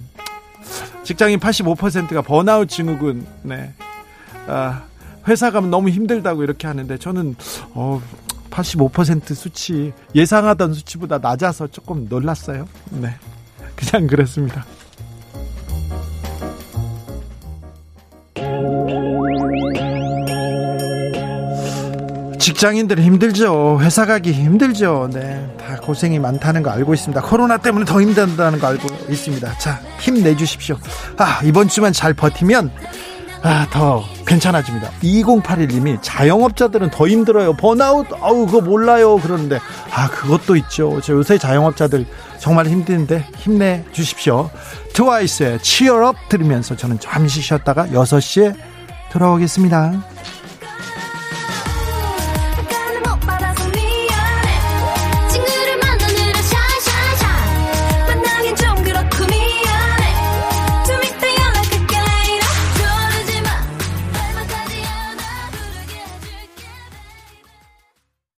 직장인 1.02 1.40
85%가 1.40 2.22
번아웃 2.22 2.68
증후군 2.68 3.26
네. 3.42 3.72
아, 4.46 4.84
회사 5.28 5.50
가면 5.50 5.70
너무 5.70 5.88
힘들다고 5.88 6.42
이렇게 6.42 6.66
하는데 6.66 6.96
저는 6.98 7.36
어, 7.74 8.00
85% 8.50 9.34
수치 9.34 9.92
예상하던 10.14 10.74
수치보다 10.74 11.18
낮아서 11.18 11.66
조금 11.66 12.06
놀랐어요. 12.08 12.66
네. 12.90 13.14
그냥 13.74 14.06
그랬습니다. 14.06 14.64
직장인들 22.38 23.00
힘들죠. 23.00 23.80
회사 23.80 24.06
가기 24.06 24.32
힘들죠. 24.32 25.10
네. 25.12 25.56
다 25.58 25.76
고생이 25.76 26.20
많다는 26.20 26.62
거 26.62 26.70
알고 26.70 26.94
있습니다. 26.94 27.20
코로나 27.22 27.56
때문에 27.56 27.84
더 27.84 28.00
힘든다는 28.00 28.60
거 28.60 28.68
알고 28.68 28.86
있습니다. 29.10 29.58
자, 29.58 29.80
힘내주십시오. 29.98 30.78
아, 31.18 31.40
이번 31.44 31.66
주만 31.66 31.92
잘 31.92 32.14
버티면 32.14 32.70
아, 33.46 33.64
더 33.70 34.04
괜찮아집니다. 34.26 34.90
2081님이 35.04 35.98
자영업자들은 36.02 36.90
더 36.90 37.06
힘들어요. 37.06 37.52
번아웃, 37.52 38.08
아우, 38.20 38.44
그거 38.46 38.60
몰라요. 38.60 39.18
그러는데, 39.18 39.60
아, 39.92 40.08
그것도 40.08 40.56
있죠. 40.56 41.00
저 41.00 41.12
요새 41.12 41.38
자영업자들 41.38 42.06
정말 42.38 42.66
힘든데 42.66 43.24
힘내 43.36 43.84
주십시오. 43.92 44.50
트와이스의 44.94 45.60
치얼업 45.60 46.16
들으면서 46.28 46.74
저는 46.74 46.98
잠시 46.98 47.40
쉬었다가 47.40 47.86
6시에 47.86 48.56
돌아오겠습니다. 49.12 49.92